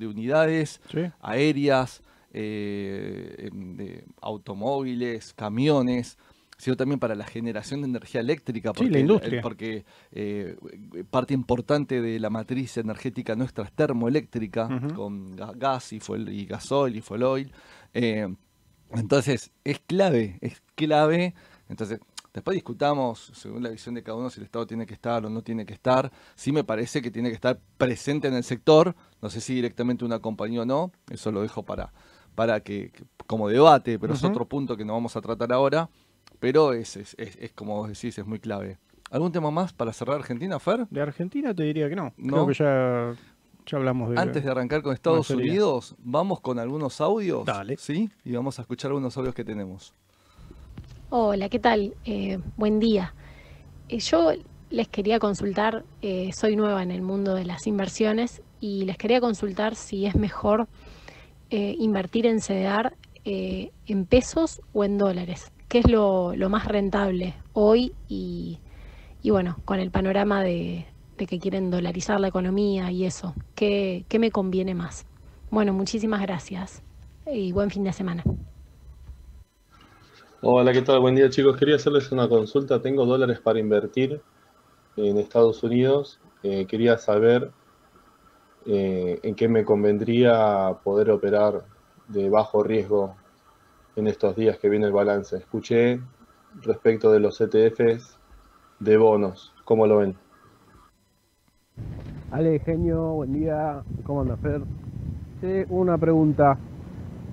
unidades 0.00 0.80
aéreas, 1.20 2.02
eh, 2.32 3.48
em, 3.50 3.76
de 3.76 4.04
automóviles, 4.20 5.32
camiones, 5.34 6.18
sino 6.58 6.76
también 6.76 6.98
para 6.98 7.14
la 7.14 7.24
generación 7.24 7.82
de 7.82 7.88
energía 7.88 8.20
eléctrica, 8.20 8.72
porque, 8.72 8.90
la 8.90 8.98
industria. 8.98 9.40
porque 9.40 9.84
eh, 10.10 10.56
parte 11.08 11.32
importante 11.32 12.00
de 12.02 12.18
la 12.18 12.30
matriz 12.30 12.76
energética 12.76 13.36
nuestra 13.36 13.64
es 13.64 13.72
termoeléctrica, 13.72 14.68
con 14.94 15.36
gas 15.36 15.92
y, 15.92 16.00
y 16.30 16.46
gasol 16.46 16.96
y 16.96 17.00
fuel 17.00 17.22
oil. 17.22 17.52
Eh, 17.94 18.28
entonces, 18.90 19.52
es 19.64 19.80
clave, 19.80 20.38
es 20.40 20.60
clave. 20.74 21.34
Entonces, 21.68 22.00
Después 22.38 22.54
discutamos, 22.54 23.32
según 23.34 23.64
la 23.64 23.70
visión 23.70 23.96
de 23.96 24.02
cada 24.04 24.16
uno, 24.16 24.30
si 24.30 24.38
el 24.38 24.44
Estado 24.44 24.64
tiene 24.64 24.86
que 24.86 24.94
estar 24.94 25.26
o 25.26 25.28
no 25.28 25.42
tiene 25.42 25.66
que 25.66 25.72
estar. 25.72 26.12
Sí 26.36 26.52
me 26.52 26.62
parece 26.62 27.02
que 27.02 27.10
tiene 27.10 27.30
que 27.30 27.34
estar 27.34 27.58
presente 27.76 28.28
en 28.28 28.34
el 28.34 28.44
sector. 28.44 28.94
No 29.20 29.28
sé 29.28 29.40
si 29.40 29.54
directamente 29.54 30.04
una 30.04 30.20
compañía 30.20 30.62
o 30.62 30.64
no. 30.64 30.92
Eso 31.10 31.32
lo 31.32 31.42
dejo 31.42 31.64
para, 31.64 31.92
para 32.38 32.60
que, 32.60 32.92
como 33.26 33.48
debate, 33.48 33.98
pero 33.98 34.14
es 34.14 34.22
otro 34.22 34.46
punto 34.46 34.76
que 34.76 34.84
no 34.84 34.92
vamos 34.92 35.16
a 35.16 35.20
tratar 35.20 35.52
ahora, 35.52 35.90
pero 36.38 36.72
es, 36.72 36.96
es, 36.96 37.16
es, 37.18 37.52
como 37.52 37.74
vos 37.74 37.88
decís, 37.88 38.16
es 38.16 38.24
muy 38.24 38.38
clave. 38.38 38.78
¿Algún 39.10 39.32
tema 39.32 39.50
más 39.50 39.72
para 39.72 39.92
cerrar 39.92 40.18
Argentina, 40.18 40.60
Fer? 40.60 40.86
De 40.88 41.00
Argentina 41.00 41.52
te 41.52 41.64
diría 41.64 41.88
que 41.88 41.96
no. 41.96 42.14
Creo 42.16 42.46
que 42.46 42.54
ya, 42.54 43.12
ya 43.66 43.76
hablamos 43.76 44.10
de... 44.10 44.20
Antes 44.20 44.44
de 44.44 44.50
arrancar 44.52 44.82
con 44.82 44.94
Estados 44.94 45.30
Unidos, 45.30 45.96
vamos 45.98 46.38
con 46.38 46.60
algunos 46.60 47.00
audios. 47.00 47.44
Dale. 47.44 47.76
¿Sí? 47.76 48.08
Y 48.24 48.34
vamos 48.34 48.56
a 48.60 48.62
escuchar 48.62 48.92
algunos 48.92 49.16
audios 49.16 49.34
que 49.34 49.42
tenemos. 49.42 49.92
Hola, 51.10 51.48
¿qué 51.48 51.58
tal? 51.58 51.96
Eh, 52.04 52.38
buen 52.56 52.78
día. 52.78 53.14
Eh, 53.88 53.98
yo 53.98 54.30
les 54.70 54.86
quería 54.86 55.18
consultar, 55.18 55.84
eh, 56.02 56.30
soy 56.32 56.54
nueva 56.54 56.84
en 56.84 56.92
el 56.92 57.02
mundo 57.02 57.34
de 57.34 57.44
las 57.44 57.66
inversiones 57.66 58.42
y 58.60 58.84
les 58.84 58.96
quería 58.96 59.20
consultar 59.20 59.74
si 59.74 60.06
es 60.06 60.14
mejor 60.14 60.68
eh, 61.50 61.76
invertir 61.78 62.26
en 62.26 62.40
CDR 62.40 62.92
eh, 63.24 63.70
en 63.86 64.06
pesos 64.06 64.60
o 64.72 64.84
en 64.84 64.98
dólares? 64.98 65.52
¿Qué 65.68 65.80
es 65.80 65.90
lo, 65.90 66.34
más 66.48 66.66
rentable 66.66 67.34
hoy 67.52 67.92
y, 68.08 68.58
bueno, 69.24 69.58
con 69.64 69.80
el 69.80 69.90
panorama 69.90 70.42
de, 70.42 70.86
que 71.16 71.38
quieren 71.38 71.70
dolarizar 71.70 72.20
la 72.20 72.28
economía 72.28 72.90
y 72.90 73.04
eso? 73.04 73.34
¿qué, 73.54 74.04
¿Qué 74.08 74.18
me 74.18 74.30
conviene 74.30 74.74
más? 74.74 75.06
Bueno, 75.50 75.72
muchísimas 75.72 76.22
gracias 76.22 76.82
y 77.26 77.52
buen 77.52 77.70
fin 77.70 77.84
de 77.84 77.92
semana. 77.92 78.24
Hola, 80.40 80.72
¿qué 80.72 80.82
tal? 80.82 81.00
Buen 81.00 81.16
día 81.16 81.28
chicos. 81.30 81.56
Quería 81.56 81.76
hacerles 81.76 82.12
una 82.12 82.28
consulta. 82.28 82.80
Tengo 82.80 83.04
dólares 83.04 83.40
para 83.40 83.58
invertir 83.58 84.20
en 84.96 85.18
Estados 85.18 85.62
Unidos. 85.64 86.20
Eh, 86.44 86.66
quería 86.66 86.96
saber 86.96 87.50
eh, 88.66 89.20
en 89.22 89.34
qué 89.34 89.48
me 89.48 89.64
convendría 89.64 90.76
poder 90.82 91.10
operar 91.10 91.64
de 92.08 92.28
bajo 92.28 92.62
riesgo 92.62 93.14
en 93.96 94.06
estos 94.06 94.36
días 94.36 94.58
que 94.58 94.68
viene 94.68 94.86
el 94.86 94.92
balance. 94.92 95.36
Escuché 95.36 96.00
respecto 96.62 97.12
de 97.12 97.20
los 97.20 97.40
ETFs 97.40 98.18
de 98.80 98.96
bonos. 98.96 99.52
¿Cómo 99.64 99.86
lo 99.86 99.98
ven? 99.98 100.16
Ale, 102.30 102.58
genio, 102.60 103.14
buen 103.14 103.32
día. 103.32 103.82
¿Cómo 104.04 104.20
anda, 104.20 104.36
Fer? 104.36 104.60
Sí, 105.40 105.64
una 105.68 105.96
pregunta. 105.96 106.58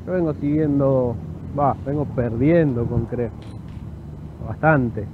Yo 0.06 0.14
vengo 0.14 0.34
siguiendo, 0.36 1.16
va, 1.58 1.76
vengo 1.86 2.06
perdiendo 2.06 2.86
con 2.86 3.06
CRE. 3.06 3.30
Bastante. 4.48 5.06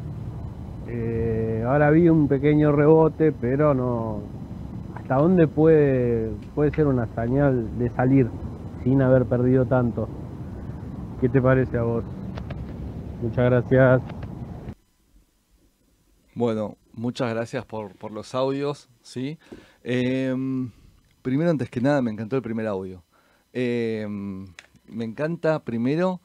Eh, 0.88 1.64
ahora 1.66 1.90
vi 1.90 2.10
un 2.10 2.28
pequeño 2.28 2.72
rebote, 2.72 3.32
pero 3.32 3.74
no. 3.74 4.41
¿Hasta 5.12 5.24
dónde 5.24 5.46
puede, 5.46 6.32
puede 6.56 6.72
ser 6.72 6.88
una 6.88 7.06
señal 7.14 7.78
de 7.78 7.90
salir 7.90 8.30
sin 8.82 9.02
haber 9.02 9.26
perdido 9.26 9.66
tanto? 9.66 10.08
¿Qué 11.20 11.28
te 11.28 11.42
parece 11.42 11.78
a 11.78 11.82
vos? 11.84 12.06
Muchas 13.22 13.44
gracias. 13.44 14.02
Bueno, 16.34 16.78
muchas 16.94 17.30
gracias 17.30 17.66
por, 17.66 17.94
por 17.98 18.14
los 18.14 18.34
audios, 18.34 18.88
¿sí? 19.02 19.38
Em, 19.84 20.72
primero, 21.22 21.50
antes 21.50 21.70
que 21.70 21.82
nada, 21.82 22.02
me 22.02 22.12
encantó 22.12 22.38
el 22.38 22.42
primer 22.42 22.68
audio. 22.68 23.04
Em, 23.52 24.48
me 24.88 25.04
encanta, 25.04 25.60
primero, 25.66 26.22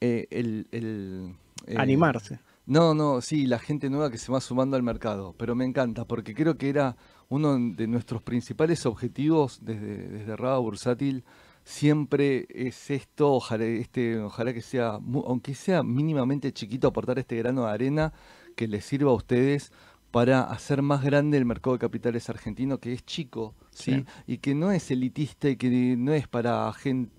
eh, 0.00 0.26
el... 0.30 0.68
el, 0.72 1.34
eh, 1.66 1.74
Animarse. 1.76 2.38
No, 2.64 2.94
no, 2.94 3.20
sí, 3.20 3.44
la 3.44 3.58
gente 3.58 3.90
nueva 3.90 4.10
que 4.10 4.16
se 4.16 4.32
va 4.32 4.40
sumando 4.40 4.76
al 4.76 4.82
mercado, 4.82 5.34
pero 5.36 5.54
me 5.54 5.66
encanta 5.66 6.06
porque 6.06 6.32
creo 6.32 6.56
que 6.56 6.70
era 6.70 6.96
uno 7.32 7.58
de 7.58 7.86
nuestros 7.86 8.20
principales 8.20 8.84
objetivos 8.84 9.60
desde, 9.62 10.06
desde 10.06 10.36
Raba 10.36 10.58
Bursátil. 10.58 11.24
Siempre 11.64 12.46
es 12.50 12.90
esto, 12.90 13.32
ojalá, 13.32 13.64
este, 13.64 14.18
ojalá 14.18 14.52
que 14.52 14.60
sea, 14.60 14.98
aunque 15.24 15.54
sea 15.54 15.82
mínimamente 15.82 16.52
chiquito, 16.52 16.88
aportar 16.88 17.18
este 17.18 17.36
grano 17.36 17.64
de 17.64 17.72
arena 17.72 18.12
que 18.54 18.68
les 18.68 18.84
sirva 18.84 19.12
a 19.12 19.14
ustedes 19.14 19.72
para 20.12 20.42
hacer 20.44 20.82
más 20.82 21.02
grande 21.02 21.36
el 21.38 21.44
mercado 21.44 21.74
de 21.74 21.80
capitales 21.80 22.28
argentino, 22.30 22.78
que 22.78 22.92
es 22.92 23.04
chico, 23.04 23.54
¿sí? 23.70 23.92
Sí. 23.94 24.04
Y 24.26 24.38
que 24.38 24.54
no 24.54 24.70
es 24.70 24.90
elitista 24.90 25.48
y 25.48 25.56
que 25.56 25.96
no 25.96 26.12
es 26.12 26.28
para 26.28 26.70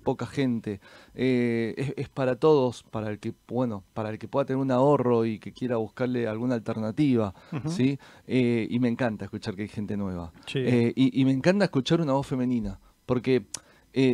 poca 0.03 0.25
gente, 0.25 0.79
eh, 1.15 1.73
es, 1.75 1.93
es 1.97 2.07
para 2.09 2.35
todos, 2.37 2.83
para 2.83 3.09
el 3.09 3.19
que, 3.19 3.33
bueno, 3.47 3.83
para 3.93 4.09
el 4.11 4.19
que 4.19 4.27
pueda 4.27 4.45
tener 4.45 4.61
un 4.61 4.71
ahorro 4.71 5.25
y 5.25 5.39
que 5.39 5.51
quiera 5.51 5.77
buscarle 5.77 6.27
alguna 6.27 6.53
alternativa. 6.55 7.33
¿sí? 7.67 7.97
Eh, 8.27 8.67
y 8.69 8.79
me 8.79 8.87
encanta 8.87 9.25
escuchar 9.25 9.55
que 9.55 9.63
hay 9.63 9.67
gente 9.69 9.97
nueva. 9.97 10.31
Sí. 10.45 10.59
Eh, 10.59 10.93
y, 10.95 11.19
y 11.19 11.25
me 11.25 11.31
encanta 11.31 11.65
escuchar 11.65 11.99
una 11.99 12.13
voz 12.13 12.27
femenina, 12.27 12.79
porque 13.05 13.45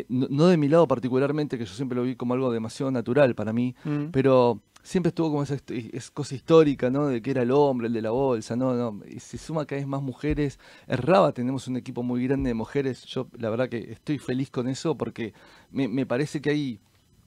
no, 0.10 0.28
no 0.30 0.48
de 0.48 0.58
mi 0.58 0.68
lado 0.68 0.88
particularmente, 0.88 1.58
que 1.58 1.66
yo 1.66 1.74
siempre 1.74 1.96
lo 1.98 2.04
vi 2.04 2.16
como 2.16 2.34
algo 2.34 2.52
demasiado 2.52 2.92
natural 2.92 3.36
para 3.36 3.54
mí, 3.54 3.76
Mm. 3.86 4.06
pero 4.12 4.62
siempre 4.84 5.10
estuvo 5.10 5.30
como 5.30 5.44
esa, 5.44 5.58
cosa 6.14 6.36
histórica, 6.36 6.90
¿no? 6.90 7.08
De 7.08 7.22
que 7.22 7.32
era 7.32 7.44
el 7.44 7.52
hombre, 7.52 7.88
el 7.88 7.94
de 7.94 8.02
la 8.02 8.12
bolsa, 8.12 8.56
no, 8.56 8.74
no. 8.74 9.02
Y 9.08 9.20
se 9.20 9.38
suma 9.38 9.66
cada 9.66 9.80
vez 9.80 9.88
más 9.88 10.02
mujeres. 10.02 10.60
Erraba, 10.88 11.32
tenemos 11.32 11.68
un 11.68 11.78
equipo 11.78 12.04
muy 12.04 12.26
grande 12.26 12.50
de 12.50 12.54
mujeres. 12.54 13.04
Yo, 13.06 13.28
la 13.38 13.50
verdad 13.50 13.70
que 13.70 13.92
estoy 13.92 14.20
feliz 14.20 14.50
con 14.50 14.68
eso 14.68 14.96
porque 14.96 15.34
me, 15.72 15.88
me 15.88 16.06
parece 16.06 16.42
que 16.42 16.50
hay, 16.50 16.80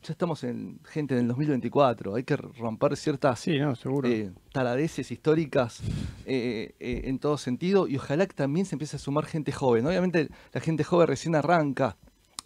ya 0.03 0.13
estamos 0.13 0.43
en, 0.45 0.81
gente, 0.85 1.15
en 1.15 1.21
el 1.21 1.29
2024. 1.29 2.15
Hay 2.15 2.25
que 2.25 2.37
romper 2.37 2.97
ciertas 2.97 3.41
Sí, 3.41 3.59
no, 3.59 3.75
eh, 4.05 4.33
taladeces 4.53 5.11
históricas 5.11 5.81
eh, 6.27 6.75
eh, 6.81 7.03
en 7.05 7.19
todo 7.19 7.39
sentido 7.39 7.87
y 7.87 7.97
ojalá 7.97 8.27
que 8.27 8.35
también 8.35 8.67
se 8.67 8.75
empiece 8.75 8.97
a 8.97 8.99
sumar 8.99 9.27
gente 9.27 9.53
joven. 9.53 9.87
Obviamente 9.87 10.29
la 10.53 10.61
gente 10.61 10.85
joven 10.85 11.07
recién 11.07 11.35
arranca 11.35 11.97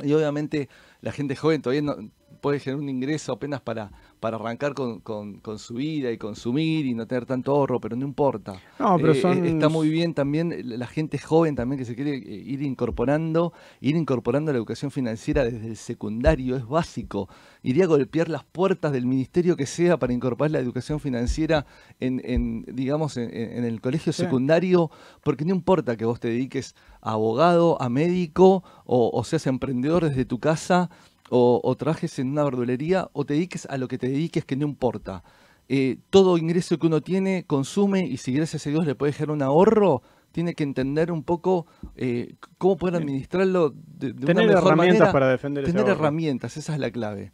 y 0.03 0.13
obviamente 0.13 0.69
la 1.01 1.13
gente 1.13 1.37
joven 1.37 1.63
todavía 1.63 1.83
no 1.83 1.97
puede 2.41 2.59
generar 2.61 2.83
un 2.83 2.89
ingreso 2.89 3.33
apenas 3.33 3.61
para, 3.61 3.91
para 4.21 4.37
arrancar 4.37 4.75
con, 4.75 5.01
con- 5.01 5.39
con 5.41 5.59
su 5.59 5.75
vida 5.75 6.11
y 6.13 6.19
consumir 6.19 6.85
y 6.87 6.95
no 6.95 7.07
tener 7.07 7.25
tanto 7.27 7.53
ahorro, 7.53 7.81
pero 7.81 7.97
no 7.97 8.05
importa. 8.05 8.55
No, 8.79 8.97
pero 8.99 9.13
Eh, 9.13 9.21
son- 9.21 9.45
eh, 9.45 9.49
Está 9.49 9.69
muy 9.69 9.89
bien 9.89 10.13
también 10.15 10.53
la 10.79 10.87
gente 10.87 11.19
joven 11.19 11.55
también 11.57 11.79
que 11.79 11.85
se 11.85 11.95
quiere 11.95 12.17
eh, 12.17 12.23
ir 12.47 12.63
incorporando, 12.63 13.53
ir 13.81 13.97
incorporando 13.97 14.53
la 14.53 14.59
educación 14.59 14.91
financiera 14.91 15.45
desde 15.45 15.67
el 15.67 15.77
secundario, 15.77 16.57
es 16.57 16.67
básico. 16.67 17.29
Iría 17.63 17.85
a 17.85 17.89
golpear 17.89 18.29
las 18.29 18.45
puertas 18.45 18.93
del 18.93 19.07
ministerio 19.07 19.57
que 19.57 19.67
sea 19.67 19.99
para 19.99 20.13
incorporar 20.13 20.51
la 20.51 20.59
educación 20.61 21.01
financiera 21.01 21.67
en, 22.01 22.21
en, 22.25 22.65
digamos, 22.73 23.17
en, 23.17 23.31
en 23.35 23.65
el 23.65 23.81
colegio 23.81 24.13
Sí. 24.13 24.23
secundario, 24.23 24.91
porque 25.25 25.45
no 25.45 25.55
importa 25.55 25.97
que 25.97 26.05
vos 26.05 26.21
te 26.21 26.29
dediques 26.29 26.75
a 27.01 27.13
abogado, 27.13 27.81
a 27.81 27.89
médico, 27.89 28.63
o, 28.85 29.11
o 29.13 29.25
seas 29.25 29.47
emprendedor 29.47 30.05
desde 30.05 30.25
tu 30.27 30.39
casa, 30.39 30.91
o, 31.31 31.61
o 31.63 31.75
trabajes 31.77 32.19
en 32.19 32.31
una 32.31 32.45
verdulería, 32.45 33.09
o 33.13 33.25
te 33.25 33.35
dediques 33.35 33.67
a 33.67 33.77
lo 33.79 33.89
que 33.89 33.99
te 33.99 34.09
dediques, 34.09 34.45
que 34.45 34.57
no 34.57 34.67
importa. 34.67 35.23
Eh, 35.69 35.99
todo 36.11 36.39
ingreso 36.39 36.79
que 36.79 36.87
uno 36.87 37.01
tiene, 37.01 37.45
consume, 37.47 38.07
y 38.07 38.19
si 38.19 38.33
gracias 38.33 38.67
a 38.67 38.71
Dios 38.71 38.87
le 38.87 38.95
puede 38.95 39.13
dejar 39.13 39.31
un 39.31 39.43
ahorro, 39.43 40.03
tiene 40.31 40.55
que 40.55 40.65
entender 40.65 41.11
un 41.11 41.23
poco 41.23 41.67
eh, 41.97 42.35
cómo 42.59 42.77
poder 42.77 42.97
administrarlo 42.97 43.71
de, 43.71 44.13
de 44.13 44.27
Tener 44.27 44.45
una 44.45 44.55
mejor 44.55 44.73
herramientas 44.73 44.99
manera. 45.01 45.13
para 45.13 45.29
defender 45.31 45.65
Tener 45.65 45.89
herramientas, 45.89 46.57
esa 46.57 46.75
es 46.75 46.79
la 46.79 46.91
clave. 46.91 47.33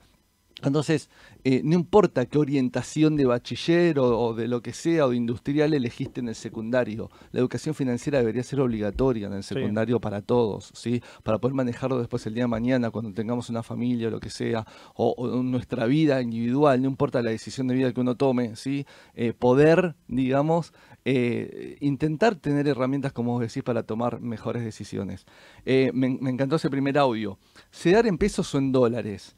Entonces, 0.62 1.10
eh, 1.44 1.60
no 1.64 1.74
importa 1.74 2.26
qué 2.26 2.38
orientación 2.38 3.16
de 3.16 3.24
bachiller 3.24 3.98
o, 3.98 4.18
o 4.18 4.34
de 4.34 4.48
lo 4.48 4.62
que 4.62 4.72
sea 4.72 5.06
o 5.06 5.10
de 5.10 5.16
industrial 5.16 5.74
elegiste 5.74 6.20
en 6.20 6.28
el 6.28 6.34
secundario, 6.34 7.10
la 7.32 7.40
educación 7.40 7.74
financiera 7.74 8.18
debería 8.18 8.42
ser 8.42 8.60
obligatoria 8.60 9.26
en 9.26 9.32
el 9.34 9.42
Sí. 9.42 9.54
secundario 9.54 10.00
para 10.00 10.22
todos, 10.22 10.70
¿sí? 10.74 11.02
Para 11.22 11.38
poder 11.38 11.54
manejarlo 11.54 11.98
después 11.98 12.24
el 12.26 12.34
día 12.34 12.44
de 12.44 12.48
mañana 12.48 12.90
cuando 12.90 13.12
tengamos 13.12 13.50
una 13.50 13.62
familia 13.62 14.08
o 14.08 14.10
lo 14.10 14.20
que 14.20 14.30
sea, 14.30 14.66
o, 14.94 15.42
nuestra 15.42 15.86
vida 15.86 16.20
individual, 16.22 16.80
no 16.80 16.88
importa 16.88 17.22
la 17.22 17.30
decisión 17.30 17.66
de 17.66 17.74
vida 17.74 17.92
que 17.92 18.00
uno 18.00 18.14
tome, 18.16 18.56
¿sí? 18.56 18.86
Eh, 19.14 19.32
poder, 19.32 19.96
digamos, 20.08 20.72
eh, 21.04 21.76
intentar 21.80 22.36
tener 22.36 22.68
herramientas, 22.68 23.12
como 23.12 23.32
vos 23.32 23.40
decís, 23.40 23.62
para 23.62 23.82
tomar 23.82 24.20
mejores 24.20 24.62
decisiones. 24.64 25.26
Eh, 25.66 25.90
me, 25.92 26.16
me 26.20 26.30
encantó 26.30 26.56
ese 26.56 26.70
primer 26.70 26.96
audio. 26.98 27.38
¿Sedar 27.70 28.06
en 28.06 28.18
pesos 28.18 28.54
o 28.54 28.58
en 28.58 28.70
dólares? 28.72 29.34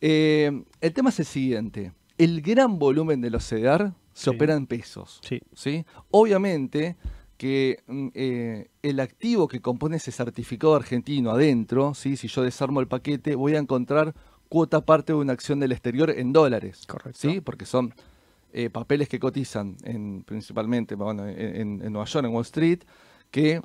Eh, 0.00 0.64
el 0.80 0.92
tema 0.92 1.10
es 1.10 1.18
el 1.20 1.26
siguiente. 1.26 1.92
El 2.16 2.40
gran 2.42 2.78
volumen 2.78 3.20
de 3.20 3.30
los 3.30 3.46
CEDAR 3.48 3.94
se 4.12 4.30
Sí. 4.30 4.36
opera 4.36 4.54
en 4.54 4.66
pesos. 4.66 5.20
Sí. 5.22 5.40
¿sí? 5.54 5.84
Obviamente 6.10 6.96
que 7.36 7.78
mm, 7.86 8.08
eh, 8.14 8.68
el 8.82 8.98
activo 9.00 9.46
que 9.46 9.60
compone 9.60 9.96
ese 9.98 10.10
certificado 10.10 10.74
argentino 10.74 11.30
adentro, 11.30 11.94
¿sí? 11.94 12.16
si 12.16 12.26
yo 12.28 12.42
desarmo 12.42 12.80
el 12.80 12.88
paquete, 12.88 13.36
voy 13.36 13.54
a 13.54 13.58
encontrar 13.58 14.14
cuota 14.48 14.84
parte 14.84 15.12
de 15.12 15.18
una 15.18 15.32
acción 15.34 15.60
del 15.60 15.70
exterior 15.72 16.10
en 16.10 16.32
dólares. 16.32 16.84
Correcto. 16.88 17.18
¿sí? 17.20 17.40
Porque 17.40 17.64
son 17.66 17.94
eh, 18.52 18.70
papeles 18.70 19.08
que 19.08 19.20
cotizan 19.20 19.76
en, 19.84 20.24
principalmente 20.24 20.94
bueno, 20.96 21.28
en, 21.28 21.38
en- 21.38 21.82
en 21.82 21.92
Nueva 21.92 22.06
York, 22.06 22.24
en 22.26 22.32
Wall 22.32 22.42
Street, 22.42 22.80
que 23.30 23.60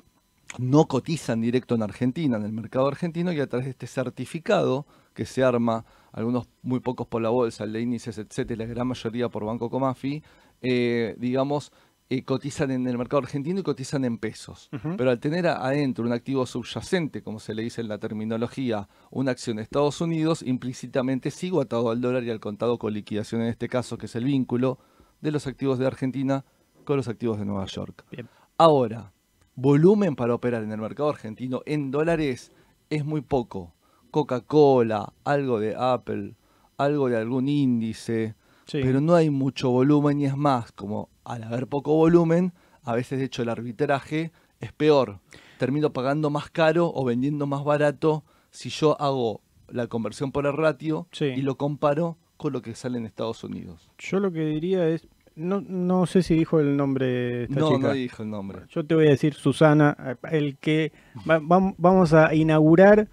no 0.58 0.86
cotizan 0.86 1.40
directo 1.40 1.74
en 1.74 1.82
Argentina, 1.82 2.36
en 2.36 2.44
el 2.44 2.52
mercado 2.52 2.86
argentino, 2.86 3.32
y 3.32 3.40
a 3.40 3.46
través 3.46 3.66
de 3.66 3.70
este 3.70 3.86
certificado 3.86 4.86
que 5.14 5.26
se 5.26 5.42
arma, 5.42 5.84
algunos 6.12 6.48
muy 6.62 6.80
pocos 6.80 7.06
por 7.06 7.22
la 7.22 7.30
bolsa, 7.30 7.64
el 7.64 7.72
de 7.72 7.80
índices, 7.80 8.18
etcétera, 8.18 8.64
la 8.64 8.72
gran 8.72 8.88
mayoría 8.88 9.28
por 9.28 9.44
Banco 9.44 9.70
Comafi, 9.70 10.22
eh, 10.62 11.14
digamos, 11.18 11.72
eh, 12.10 12.22
cotizan 12.22 12.70
en 12.70 12.86
el 12.86 12.98
mercado 12.98 13.22
argentino 13.22 13.60
y 13.60 13.62
cotizan 13.62 14.04
en 14.04 14.18
pesos. 14.18 14.68
Pero 14.96 15.10
al 15.10 15.20
tener 15.20 15.46
adentro 15.46 16.04
un 16.04 16.12
activo 16.12 16.44
subyacente, 16.44 17.22
como 17.22 17.40
se 17.40 17.54
le 17.54 17.62
dice 17.62 17.80
en 17.80 17.88
la 17.88 17.98
terminología, 17.98 18.88
una 19.10 19.30
acción 19.30 19.56
de 19.56 19.62
Estados 19.62 20.00
Unidos, 20.00 20.42
implícitamente 20.42 21.30
sigo 21.30 21.62
atado 21.62 21.90
al 21.90 22.00
dólar 22.00 22.22
y 22.24 22.30
al 22.30 22.40
contado 22.40 22.78
con 22.78 22.92
liquidación 22.92 23.40
en 23.40 23.48
este 23.48 23.68
caso, 23.68 23.96
que 23.96 24.06
es 24.06 24.14
el 24.16 24.24
vínculo 24.24 24.78
de 25.22 25.30
los 25.30 25.46
activos 25.46 25.78
de 25.78 25.86
Argentina 25.86 26.44
con 26.84 26.98
los 26.98 27.08
activos 27.08 27.38
de 27.38 27.46
Nueva 27.46 27.64
York. 27.64 28.04
Bien. 28.10 28.28
Ahora, 28.58 29.12
volumen 29.56 30.16
para 30.16 30.34
operar 30.34 30.62
en 30.62 30.72
el 30.72 30.80
mercado 30.80 31.08
argentino 31.10 31.62
en 31.66 31.90
dólares 31.90 32.52
es 32.90 33.04
muy 33.04 33.20
poco. 33.20 33.72
Coca-Cola, 34.10 35.12
algo 35.24 35.58
de 35.60 35.74
Apple, 35.76 36.34
algo 36.78 37.08
de 37.08 37.16
algún 37.18 37.48
índice, 37.48 38.34
Sí. 38.66 38.80
pero 38.82 39.00
no 39.00 39.14
hay 39.14 39.28
mucho 39.30 39.70
volumen 39.70 40.20
y 40.20 40.26
es 40.26 40.36
más, 40.36 40.72
como 40.72 41.08
al 41.24 41.42
haber 41.44 41.66
poco 41.66 41.94
volumen, 41.94 42.52
a 42.82 42.94
veces 42.94 43.18
de 43.18 43.26
hecho 43.26 43.42
el 43.42 43.48
arbitraje 43.48 44.32
es 44.60 44.72
peor. 44.72 45.20
Termino 45.58 45.92
pagando 45.92 46.30
más 46.30 46.50
caro 46.50 46.90
o 46.94 47.04
vendiendo 47.04 47.46
más 47.46 47.64
barato 47.64 48.24
si 48.50 48.70
yo 48.70 49.00
hago 49.00 49.40
la 49.68 49.86
conversión 49.88 50.32
por 50.32 50.46
el 50.46 50.52
ratio 50.54 51.06
Sí. 51.12 51.26
y 51.26 51.42
lo 51.42 51.56
comparo 51.56 52.16
con 52.36 52.52
lo 52.52 52.62
que 52.62 52.74
sale 52.74 52.98
en 52.98 53.06
Estados 53.06 53.44
Unidos. 53.44 53.90
Yo 53.98 54.18
lo 54.20 54.32
que 54.32 54.40
diría 54.46 54.88
es, 54.88 55.06
no, 55.36 55.60
no 55.66 56.06
sé 56.06 56.22
si 56.22 56.34
dijo 56.34 56.60
el 56.60 56.76
nombre 56.76 57.06
de 57.06 57.42
esta 57.44 57.60
No, 57.60 57.68
chica. 57.76 57.88
no 57.88 57.92
dijo 57.94 58.22
el 58.22 58.30
nombre. 58.30 58.60
Yo 58.70 58.84
te 58.84 58.94
voy 58.94 59.06
a 59.06 59.10
decir 59.10 59.34
Susana, 59.34 59.96
el 60.30 60.56
que 60.58 60.92
va- 61.28 61.40
vam- 61.40 61.74
vamos 61.78 62.12
a 62.12 62.34
inaugurar. 62.34 63.08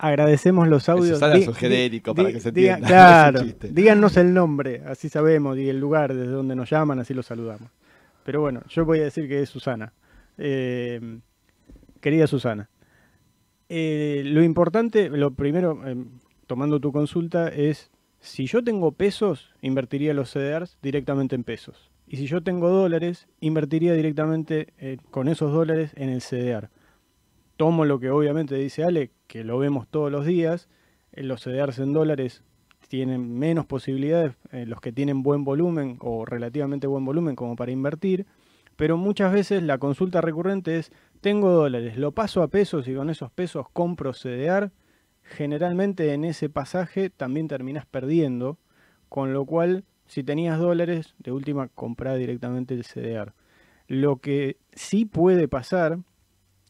Agradecemos 0.00 0.68
los 0.68 0.88
audios. 0.88 1.16
Susana 1.18 1.34
Di- 1.34 1.42
es 1.42 1.48
un 1.48 1.54
di- 1.54 1.60
genérico, 1.60 2.14
para 2.14 2.30
que 2.32 2.38
se 2.40 2.50
entienda, 2.50 2.86
Claro, 2.86 3.40
díganos 3.70 4.16
el 4.16 4.32
nombre, 4.32 4.82
así 4.86 5.08
sabemos, 5.08 5.58
y 5.58 5.68
el 5.68 5.80
lugar 5.80 6.14
desde 6.14 6.30
donde 6.30 6.54
nos 6.54 6.70
llaman, 6.70 7.00
así 7.00 7.14
los 7.14 7.26
saludamos. 7.26 7.68
Pero 8.24 8.40
bueno, 8.40 8.62
yo 8.68 8.84
voy 8.84 9.00
a 9.00 9.04
decir 9.04 9.26
que 9.26 9.42
es 9.42 9.48
Susana. 9.48 9.92
Eh, 10.36 11.18
querida 12.00 12.28
Susana, 12.28 12.68
eh, 13.68 14.22
lo 14.24 14.42
importante, 14.44 15.08
lo 15.10 15.32
primero, 15.32 15.80
eh, 15.86 15.96
tomando 16.46 16.78
tu 16.78 16.92
consulta, 16.92 17.48
es 17.48 17.90
si 18.28 18.46
yo 18.46 18.62
tengo 18.62 18.92
pesos, 18.92 19.50
invertiría 19.62 20.14
los 20.14 20.30
CDRs 20.30 20.78
directamente 20.82 21.34
en 21.34 21.44
pesos. 21.44 21.90
Y 22.06 22.18
si 22.18 22.26
yo 22.26 22.42
tengo 22.42 22.68
dólares, 22.68 23.26
invertiría 23.40 23.94
directamente 23.94 24.74
eh, 24.78 24.98
con 25.10 25.28
esos 25.28 25.52
dólares 25.52 25.92
en 25.96 26.10
el 26.10 26.20
CDR. 26.20 26.70
Tomo 27.56 27.84
lo 27.84 27.98
que 27.98 28.10
obviamente 28.10 28.54
dice 28.54 28.84
Ale, 28.84 29.10
que 29.26 29.44
lo 29.44 29.58
vemos 29.58 29.88
todos 29.88 30.12
los 30.12 30.24
días. 30.24 30.68
En 31.12 31.26
los 31.26 31.42
CDRs 31.42 31.78
en 31.80 31.92
dólares 31.92 32.44
tienen 32.88 33.38
menos 33.38 33.66
posibilidades, 33.66 34.34
eh, 34.52 34.66
los 34.66 34.80
que 34.80 34.92
tienen 34.92 35.22
buen 35.22 35.44
volumen 35.44 35.96
o 36.00 36.24
relativamente 36.24 36.86
buen 36.86 37.04
volumen 37.04 37.34
como 37.34 37.56
para 37.56 37.72
invertir. 37.72 38.26
Pero 38.76 38.96
muchas 38.96 39.32
veces 39.32 39.62
la 39.62 39.78
consulta 39.78 40.20
recurrente 40.20 40.78
es, 40.78 40.92
tengo 41.20 41.50
dólares, 41.50 41.96
lo 41.96 42.12
paso 42.12 42.42
a 42.42 42.48
pesos 42.48 42.86
y 42.88 42.94
con 42.94 43.10
esos 43.10 43.30
pesos 43.32 43.66
compro 43.72 44.12
CDR. 44.12 44.70
Generalmente 45.28 46.14
en 46.14 46.24
ese 46.24 46.48
pasaje 46.48 47.10
también 47.10 47.48
terminas 47.48 47.86
perdiendo, 47.86 48.58
con 49.08 49.32
lo 49.32 49.44
cual 49.44 49.84
si 50.06 50.24
tenías 50.24 50.58
dólares, 50.58 51.14
de 51.18 51.32
última, 51.32 51.68
comprar 51.68 52.16
directamente 52.16 52.74
el 52.74 52.84
CDR. 52.84 53.34
Lo 53.86 54.16
que 54.16 54.56
sí 54.72 55.04
puede 55.04 55.48
pasar, 55.48 55.98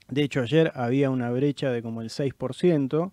de 0.08 0.22
hecho 0.22 0.40
ayer 0.40 0.72
había 0.74 1.10
una 1.10 1.30
brecha 1.30 1.70
de 1.70 1.82
como 1.82 2.02
el 2.02 2.10
6%, 2.10 3.12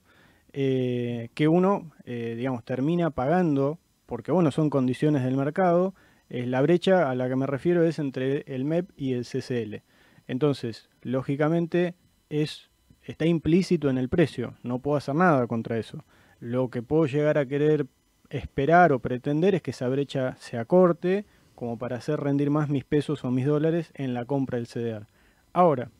eh, 0.53 1.29
que 1.33 1.47
uno, 1.47 1.91
eh, 2.05 2.33
digamos, 2.37 2.63
termina 2.63 3.11
pagando, 3.11 3.77
porque 4.05 4.31
bueno, 4.31 4.51
son 4.51 4.69
condiciones 4.69 5.23
del 5.23 5.37
mercado, 5.37 5.93
eh, 6.29 6.45
la 6.45 6.61
brecha 6.61 7.09
a 7.09 7.15
la 7.15 7.29
que 7.29 7.35
me 7.35 7.45
refiero 7.45 7.83
es 7.83 7.99
entre 7.99 8.43
el 8.47 8.65
MEP 8.65 8.89
y 8.97 9.13
el 9.13 9.25
CCL. 9.25 9.83
Entonces, 10.27 10.89
lógicamente, 11.01 11.93
es, 12.29 12.69
está 13.05 13.25
implícito 13.25 13.89
en 13.89 13.97
el 13.97 14.09
precio, 14.09 14.55
no 14.63 14.79
puedo 14.79 14.97
hacer 14.97 15.15
nada 15.15 15.45
contra 15.47 15.77
eso. 15.77 16.03
Lo 16.39 16.69
que 16.69 16.81
puedo 16.81 17.05
llegar 17.05 17.37
a 17.37 17.45
querer 17.45 17.87
esperar 18.29 18.91
o 18.91 18.99
pretender 18.99 19.55
es 19.55 19.61
que 19.61 19.71
esa 19.71 19.87
brecha 19.87 20.35
se 20.37 20.57
acorte 20.57 21.25
como 21.53 21.77
para 21.77 21.97
hacer 21.97 22.19
rendir 22.19 22.49
más 22.49 22.69
mis 22.69 22.83
pesos 22.83 23.23
o 23.23 23.31
mis 23.31 23.45
dólares 23.45 23.91
en 23.93 24.13
la 24.13 24.25
compra 24.25 24.57
del 24.57 24.67
CDR. 24.67 25.07
Ahora, 25.53 25.91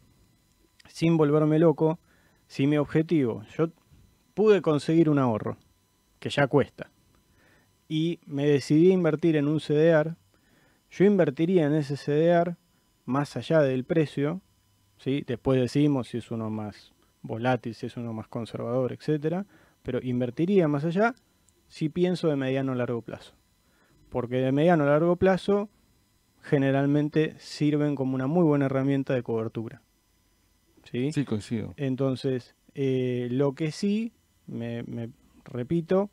sin 0.88 1.16
volverme 1.16 1.60
loco, 1.60 2.00
si 2.48 2.68
mi 2.68 2.78
objetivo, 2.78 3.44
yo 3.56 3.70
pude 4.34 4.62
conseguir 4.62 5.10
un 5.10 5.20
ahorro, 5.20 5.58
que 6.20 6.30
ya 6.30 6.48
cuesta, 6.48 6.92
y 7.88 8.20
me 8.26 8.46
decidí 8.48 8.92
a 8.92 8.94
invertir 8.94 9.36
en 9.36 9.48
un 9.48 9.60
CDR, 9.60 10.16
yo 10.90 11.06
invertiría 11.06 11.68
en 11.68 11.76
ese 11.76 11.96
CDR 11.96 12.58
más 13.06 13.38
allá 13.38 13.62
del 13.62 13.86
precio, 13.86 14.42
¿sí? 14.98 15.24
después 15.26 15.60
decimos 15.60 16.10
si 16.10 16.18
es 16.18 16.32
uno 16.32 16.50
más 16.50 16.95
volátil, 17.26 17.74
si 17.74 17.86
es 17.86 17.98
uno 17.98 18.14
más 18.14 18.28
conservador, 18.28 18.94
etc. 18.94 19.46
Pero 19.84 20.00
invertiría 20.02 20.68
más 20.68 20.86
allá 20.86 21.16
si 21.68 21.90
pienso 21.90 22.28
de 22.28 22.36
mediano 22.36 22.74
a 22.74 22.76
largo 22.76 23.02
plazo. 23.02 23.34
Porque 24.10 24.38
de 24.38 24.52
mediano 24.52 24.84
a 24.84 24.88
largo 24.88 25.16
plazo 25.16 25.70
generalmente 26.42 27.36
sirven 27.40 27.96
como 27.96 28.16
una 28.16 28.28
muy 28.28 28.44
buena 28.44 28.66
herramienta 28.68 29.14
de 29.14 29.24
cobertura. 29.24 29.82
Sí, 30.84 31.12
sí 31.12 31.26
coincido. 31.26 31.74
Entonces, 31.78 32.56
eh, 32.76 33.28
lo 33.32 33.54
que 33.54 33.72
sí, 33.72 34.14
me, 34.46 34.84
me 34.84 35.10
repito, 35.44 36.12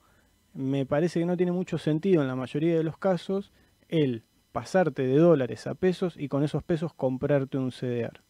me 0.55 0.87
parece 0.87 1.21
que 1.21 1.27
no 1.27 1.37
tiene 1.37 1.53
mucho 1.53 1.79
sentido 1.79 2.23
en 2.23 2.29
la 2.29 2.37
mayoría 2.37 2.77
de 2.77 2.83
los 2.83 2.97
casos 2.97 3.53
el 3.89 4.25
pasarte 4.53 5.07
de 5.07 5.17
dólares 5.17 5.67
a 5.67 5.75
pesos 5.75 6.17
y 6.17 6.29
con 6.29 6.43
esos 6.43 6.63
pesos 6.63 6.95
comprarte 6.95 7.59
un 7.59 7.71
CDR 7.71 8.21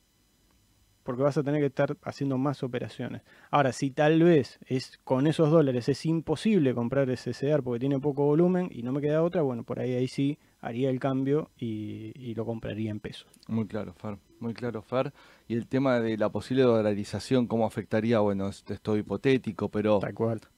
porque 1.02 1.22
vas 1.22 1.36
a 1.36 1.42
tener 1.42 1.60
que 1.60 1.66
estar 1.66 1.96
haciendo 2.02 2.38
más 2.38 2.62
operaciones. 2.62 3.22
Ahora, 3.50 3.72
si 3.72 3.90
tal 3.90 4.22
vez 4.22 4.58
es 4.66 4.98
con 5.04 5.26
esos 5.26 5.50
dólares 5.50 5.88
es 5.88 6.06
imposible 6.06 6.74
comprar 6.74 7.10
ese 7.10 7.32
CDR 7.32 7.62
porque 7.62 7.80
tiene 7.80 7.98
poco 7.98 8.24
volumen 8.24 8.68
y 8.72 8.82
no 8.82 8.92
me 8.92 9.00
queda 9.00 9.22
otra, 9.22 9.42
bueno, 9.42 9.64
por 9.64 9.80
ahí 9.80 9.94
ahí 9.94 10.08
sí 10.08 10.38
haría 10.60 10.90
el 10.90 11.00
cambio 11.00 11.50
y, 11.58 12.34
lo 12.34 12.46
compraría 12.46 12.90
en 12.90 13.00
pesos. 13.00 13.26
Muy 13.48 13.66
claro, 13.66 13.92
Fer, 13.92 14.16
muy 14.40 14.54
claro, 14.54 14.80
Fer. 14.80 15.12
Y 15.48 15.54
el 15.54 15.66
tema 15.66 16.00
de 16.00 16.16
la 16.16 16.30
posible 16.30 16.62
dolarización, 16.62 17.46
¿cómo 17.46 17.66
afectaría? 17.66 18.20
Bueno, 18.20 18.48
esto 18.48 18.94
es 18.94 19.00
hipotético, 19.00 19.68
pero 19.68 20.00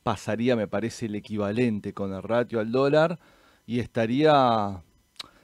pasaría, 0.05 0.55
me 0.55 0.69
parece, 0.69 1.07
el 1.07 1.17
equivalente 1.17 1.93
con 1.93 2.13
el 2.13 2.23
ratio 2.23 2.61
al 2.61 2.71
dólar 2.71 3.19
y 3.67 3.81
estaría, 3.81 4.83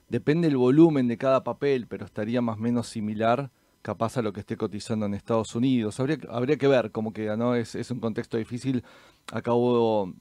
depende 0.09 0.47
del 0.47 0.59
volumen 0.59 1.09
de 1.09 1.17
cada 1.17 1.43
papel, 1.43 1.87
pero 1.89 2.05
estaría 2.05 2.41
más 2.41 2.59
o 2.59 2.61
menos 2.61 2.87
similar 2.87 3.51
capaz 3.83 4.17
a 4.17 4.23
lo 4.23 4.33
que 4.33 4.41
esté 4.41 4.57
cotizando 4.57 5.07
en 5.07 5.15
Estados 5.15 5.55
Unidos. 5.55 5.99
Habría, 6.01 6.19
habría 6.29 6.57
que 6.57 6.69
ver 6.69 6.91
cómo 6.91 7.13
queda, 7.13 7.37
¿no? 7.37 7.55
Es, 7.55 7.75
es 7.75 7.91
un 7.91 8.01
contexto 8.01 8.37
difícil. 8.37 8.85
Acá 9.33 9.53
hubo 9.53 10.13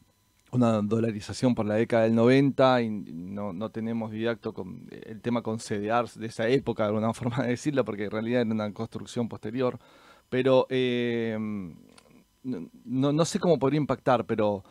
una 0.52 0.82
dolarización 0.82 1.54
por 1.54 1.66
la 1.66 1.76
década 1.76 2.04
del 2.04 2.16
90 2.16 2.82
y 2.82 2.90
no, 2.90 3.54
no 3.54 3.70
tenemos 3.70 4.12
didacto 4.12 4.54
con 4.54 4.88
el 4.90 5.22
tema 5.22 5.42
con 5.42 5.60
CDRs 5.60 6.18
de 6.20 6.28
esa 6.28 6.48
época, 6.48 6.84
de 6.84 6.88
alguna 6.88 7.14
forma 7.14 7.44
de 7.44 7.50
decirlo, 7.50 7.86
porque 7.86 8.06
en 8.06 8.12
realidad 8.12 8.42
era 8.42 8.52
una 8.52 8.74
construcción 8.74 9.28
posterior. 9.28 9.78
Pero 10.30 10.68
eh, 10.70 11.38
no, 12.44 13.12
no 13.12 13.26
sé 13.26 13.40
cómo 13.40 13.60
podría 13.60 13.80
impactar, 13.80 14.26
pero 14.26 14.64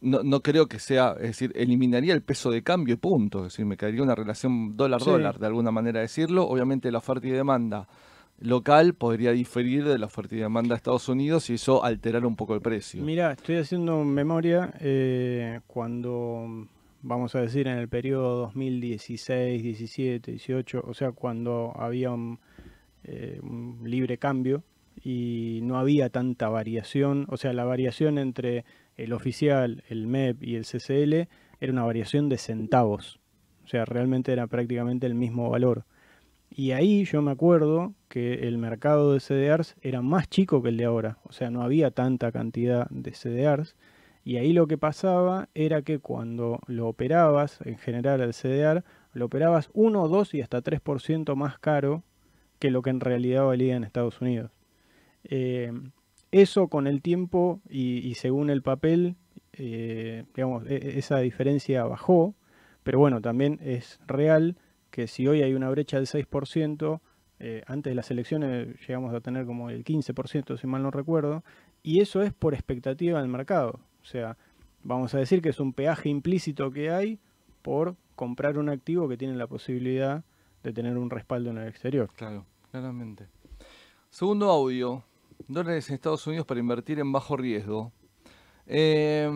no, 0.00 0.22
no 0.22 0.40
creo 0.40 0.66
que 0.66 0.78
sea, 0.78 1.14
es 1.16 1.28
decir, 1.28 1.52
eliminaría 1.54 2.14
el 2.14 2.22
peso 2.22 2.50
de 2.50 2.62
cambio 2.62 2.94
y 2.94 2.96
punto. 2.96 3.38
Es 3.40 3.52
decir, 3.52 3.66
me 3.66 3.76
caería 3.76 4.02
una 4.02 4.14
relación 4.14 4.76
dólar-dólar, 4.76 5.38
de 5.38 5.46
alguna 5.46 5.70
manera 5.70 6.00
decirlo. 6.00 6.46
Obviamente 6.48 6.90
la 6.90 6.98
oferta 6.98 7.26
y 7.26 7.30
demanda 7.30 7.88
local 8.40 8.94
podría 8.94 9.32
diferir 9.32 9.84
de 9.84 9.98
la 9.98 10.06
oferta 10.06 10.34
y 10.34 10.38
demanda 10.38 10.74
de 10.74 10.78
Estados 10.78 11.08
Unidos 11.08 11.48
y 11.50 11.54
eso 11.54 11.84
alterar 11.84 12.24
un 12.24 12.36
poco 12.36 12.54
el 12.54 12.62
precio. 12.62 13.02
Mira, 13.02 13.32
estoy 13.32 13.56
haciendo 13.56 14.02
memoria 14.02 14.72
eh, 14.80 15.60
cuando, 15.66 16.66
vamos 17.02 17.34
a 17.34 17.40
decir, 17.42 17.68
en 17.68 17.78
el 17.78 17.88
periodo 17.88 18.36
2016, 18.46 19.62
17, 19.62 20.30
18, 20.32 20.84
o 20.86 20.94
sea, 20.94 21.12
cuando 21.12 21.72
había 21.76 22.10
eh, 23.04 23.40
un, 23.42 23.80
libre 23.84 24.18
cambio 24.18 24.64
y 25.02 25.60
no 25.62 25.78
había 25.78 26.08
tanta 26.08 26.48
variación, 26.48 27.26
o 27.28 27.36
sea, 27.36 27.52
la 27.52 27.64
variación 27.64 28.18
entre 28.18 28.64
el 28.96 29.12
oficial, 29.12 29.84
el 29.88 30.06
MEP 30.06 30.42
y 30.42 30.56
el 30.56 30.64
CCL 30.64 31.28
era 31.60 31.72
una 31.72 31.84
variación 31.84 32.28
de 32.30 32.38
centavos, 32.38 33.20
o 33.64 33.68
sea, 33.68 33.84
realmente 33.84 34.32
era 34.32 34.46
prácticamente 34.46 35.06
el 35.06 35.14
mismo 35.14 35.48
valor. 35.50 35.84
Y 36.60 36.72
ahí 36.72 37.06
yo 37.06 37.22
me 37.22 37.30
acuerdo 37.30 37.94
que 38.08 38.46
el 38.46 38.58
mercado 38.58 39.14
de 39.14 39.20
CDRs 39.20 39.76
era 39.80 40.02
más 40.02 40.28
chico 40.28 40.62
que 40.62 40.68
el 40.68 40.76
de 40.76 40.84
ahora, 40.84 41.16
o 41.22 41.32
sea, 41.32 41.48
no 41.48 41.62
había 41.62 41.90
tanta 41.90 42.32
cantidad 42.32 42.86
de 42.90 43.12
CDRs. 43.12 43.76
Y 44.24 44.36
ahí 44.36 44.52
lo 44.52 44.66
que 44.66 44.76
pasaba 44.76 45.48
era 45.54 45.80
que 45.80 46.00
cuando 46.00 46.60
lo 46.66 46.86
operabas, 46.86 47.62
en 47.64 47.78
general 47.78 48.20
el 48.20 48.34
CDR, 48.34 48.84
lo 49.14 49.24
operabas 49.24 49.70
1, 49.72 50.06
2 50.06 50.34
y 50.34 50.42
hasta 50.42 50.62
3% 50.62 51.34
más 51.34 51.58
caro 51.58 52.02
que 52.58 52.70
lo 52.70 52.82
que 52.82 52.90
en 52.90 53.00
realidad 53.00 53.46
valía 53.46 53.74
en 53.74 53.84
Estados 53.84 54.20
Unidos. 54.20 54.50
Eh, 55.24 55.72
eso 56.30 56.68
con 56.68 56.86
el 56.86 57.00
tiempo 57.00 57.62
y, 57.70 58.12
según 58.16 58.50
el 58.50 58.60
papel, 58.60 59.16
eh, 59.54 60.24
digamos, 60.34 60.66
e, 60.66 60.98
esa 60.98 61.20
diferencia 61.20 61.84
bajó, 61.84 62.34
pero 62.82 62.98
bueno, 62.98 63.22
también 63.22 63.58
es 63.62 63.98
real 64.06 64.58
que 64.90 65.06
si 65.06 65.26
hoy 65.26 65.42
hay 65.42 65.54
una 65.54 65.70
brecha 65.70 65.96
del 65.96 66.06
6%, 66.06 67.00
eh, 67.42 67.62
antes 67.66 67.90
de 67.90 67.94
las 67.94 68.10
elecciones 68.10 68.78
llegamos 68.86 69.14
a 69.14 69.20
tener 69.20 69.46
como 69.46 69.70
el 69.70 69.84
15%, 69.84 70.58
si 70.58 70.66
mal 70.66 70.82
no 70.82 70.90
recuerdo, 70.90 71.42
y 71.82 72.00
eso 72.00 72.22
es 72.22 72.32
por 72.32 72.54
expectativa 72.54 73.20
del 73.20 73.28
mercado. 73.28 73.80
O 74.02 74.04
sea, 74.04 74.36
vamos 74.82 75.14
a 75.14 75.18
decir 75.18 75.40
que 75.40 75.48
es 75.48 75.60
un 75.60 75.72
peaje 75.72 76.08
implícito 76.08 76.70
que 76.70 76.90
hay 76.90 77.18
por 77.62 77.96
comprar 78.14 78.58
un 78.58 78.68
activo 78.68 79.08
que 79.08 79.16
tiene 79.16 79.34
la 79.36 79.46
posibilidad 79.46 80.22
de 80.62 80.72
tener 80.72 80.98
un 80.98 81.08
respaldo 81.08 81.50
en 81.50 81.58
el 81.58 81.68
exterior. 81.68 82.10
Claro, 82.16 82.44
claramente. 82.70 83.26
Segundo 84.10 84.50
audio, 84.50 85.02
dólares 85.48 85.88
en 85.88 85.94
Estados 85.94 86.26
Unidos 86.26 86.44
para 86.44 86.60
invertir 86.60 86.98
en 86.98 87.10
bajo 87.10 87.36
riesgo. 87.36 87.92
Eh, 88.66 89.30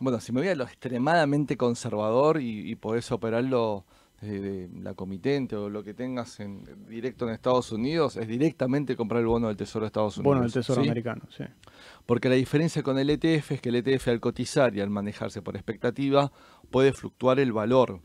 bueno, 0.00 0.20
si 0.20 0.32
me 0.32 0.40
voy 0.40 0.48
a 0.48 0.54
lo 0.54 0.64
extremadamente 0.64 1.56
conservador 1.56 2.40
y, 2.40 2.70
y 2.70 2.76
podés 2.76 3.10
operarlo 3.10 3.84
de, 4.20 4.68
la 4.80 4.94
comitente 4.94 5.56
o 5.56 5.68
lo 5.68 5.84
que 5.84 5.94
tengas 5.94 6.40
en, 6.40 6.64
directo 6.88 7.26
en 7.26 7.34
Estados 7.34 7.70
Unidos 7.72 8.16
es 8.16 8.26
directamente 8.26 8.96
comprar 8.96 9.20
el 9.20 9.26
bono 9.26 9.48
del 9.48 9.56
Tesoro 9.56 9.84
de 9.84 9.88
Estados 9.88 10.18
Unidos. 10.18 10.34
Bono 10.34 10.42
del 10.42 10.52
Tesoro 10.52 10.80
americano, 10.80 11.22
sí. 11.30 11.44
Porque 12.06 12.28
la 12.28 12.34
diferencia 12.34 12.82
con 12.82 12.98
el 12.98 13.10
ETF 13.10 13.52
es 13.52 13.60
que 13.60 13.68
el 13.68 13.76
ETF 13.76 14.08
al 14.08 14.20
cotizar 14.20 14.74
y 14.74 14.80
al 14.80 14.90
manejarse 14.90 15.42
por 15.42 15.56
expectativa 15.56 16.32
puede 16.70 16.92
fluctuar 16.92 17.38
el 17.38 17.52
valor. 17.52 18.00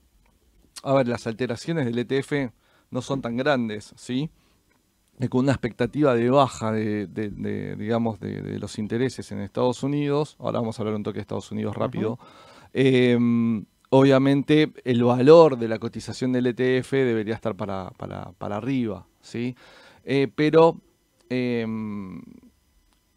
A 0.83 0.93
ver, 0.93 1.07
las 1.07 1.25
alteraciones 1.27 1.85
del 1.85 1.97
ETF 1.97 2.53
no 2.91 3.01
son 3.01 3.21
tan 3.21 3.37
grandes, 3.37 3.93
¿sí? 3.95 4.29
con 5.29 5.41
una 5.41 5.53
expectativa 5.53 6.15
de 6.15 6.29
baja 6.29 6.71
de, 6.71 7.07
digamos, 7.77 8.19
de, 8.19 8.59
los 8.59 8.77
intereses 8.77 9.31
en 9.31 9.39
Estados 9.39 9.83
Unidos, 9.83 10.35
ahora 10.39 10.59
vamos 10.59 10.77
a 10.77 10.81
hablar 10.81 10.95
un 10.95 11.03
toque 11.03 11.17
de 11.17 11.21
Estados 11.21 11.51
Unidos 11.51 11.75
rápido, 11.75 12.19
obviamente 13.93 14.73
el 14.85 15.03
valor 15.03 15.59
de 15.59 15.67
la 15.67 15.77
cotización 15.77 16.31
del 16.31 16.47
ETF 16.47 16.93
debería 16.93 17.35
estar 17.35 17.55
para, 17.55 17.91
para, 17.91 18.55
arriba, 18.55 19.05
¿sí? 19.21 19.55
Eh, 20.03 20.27
pero, 20.33 20.81
em, 21.29 22.19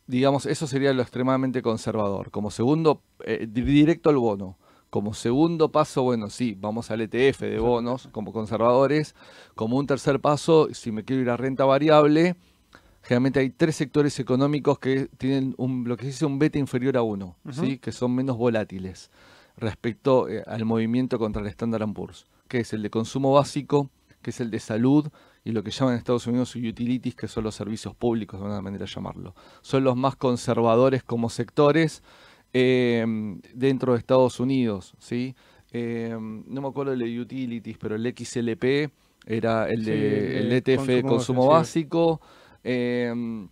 digamos, 0.07 0.45
eso 0.45 0.67
sería 0.67 0.93
lo 0.93 1.01
extremadamente 1.01 1.63
conservador. 1.63 2.31
Como 2.31 2.51
segundo, 2.51 3.01
eh, 3.25 3.49
directo 3.51 4.11
al 4.11 4.19
bono. 4.19 4.59
Como 4.91 5.15
segundo 5.15 5.73
paso, 5.73 6.03
bueno, 6.03 6.29
sí, 6.29 6.55
vamos 6.61 6.91
al 6.91 7.01
ETF 7.01 7.41
de 7.41 7.59
bonos 7.59 8.11
como 8.13 8.31
conservadores. 8.33 9.15
Como 9.55 9.79
un 9.79 9.87
tercer 9.87 10.21
paso, 10.21 10.69
si 10.75 10.93
me 10.93 11.05
quiero 11.05 11.23
ir 11.23 11.31
a 11.31 11.39
renta 11.39 11.65
variable, 11.65 12.37
generalmente 13.03 13.41
hay 13.41 13.49
tres 13.49 13.77
sectores 13.77 14.21
económicos 14.21 14.79
que 14.79 15.09
tienen 15.17 15.55
un, 15.57 15.89
lo 15.89 15.97
que 15.97 16.03
se 16.03 16.11
dice 16.11 16.27
un 16.27 16.39
beta 16.39 16.59
inferior 16.59 16.99
a 16.99 17.03
uno, 17.03 17.35
¿sí? 17.51 17.79
que 17.79 17.93
son 17.93 18.15
menos 18.15 18.37
volátiles 18.37 19.11
respecto 19.57 20.29
eh, 20.29 20.43
al 20.47 20.65
movimiento 20.65 21.19
contra 21.19 21.43
el 21.43 21.49
Standard 21.49 21.93
Poor's, 21.93 22.27
que 22.49 22.61
es 22.61 22.73
el 22.73 22.83
de 22.83 22.91
consumo 22.91 23.33
básico, 23.33 23.91
que 24.23 24.31
es 24.31 24.41
el 24.41 24.51
de 24.51 24.61
salud 24.61 25.09
y 25.45 25.53
lo 25.53 25.63
que 25.63 25.71
llaman 25.71 25.95
en 25.95 25.99
Estados 25.99 26.27
Unidos 26.27 26.57
utilities, 26.57 27.15
que 27.15 27.29
son 27.29 27.45
los 27.45 27.55
servicios 27.55 27.95
públicos, 27.95 28.41
de 28.41 28.47
una 28.47 28.61
manera 28.61 28.85
de 28.85 28.91
llamarlo. 28.91 29.35
Son 29.63 29.85
los 29.85 29.97
más 29.97 30.17
conservadores 30.17 31.05
como 31.05 31.31
sectores 31.31 32.03
em, 32.53 33.41
dentro 33.55 33.93
de 33.93 33.99
Estados 34.01 34.41
Unidos, 34.41 34.95
¿sí? 34.99 35.37
Em, 35.71 36.43
no 36.47 36.63
me 36.63 36.69
acuerdo 36.69 36.93
el 36.93 36.99
de 36.99 37.21
utilities, 37.21 37.79
pero 37.79 37.95
el 37.95 38.03
XLP 38.03 38.91
era 39.27 39.69
el 39.69 39.85
de 39.85 40.39
el 40.41 40.53
ETF 40.53 40.87
de 40.87 41.03
consumo, 41.03 41.47
básico. 41.47 42.21
Em, 42.65 43.49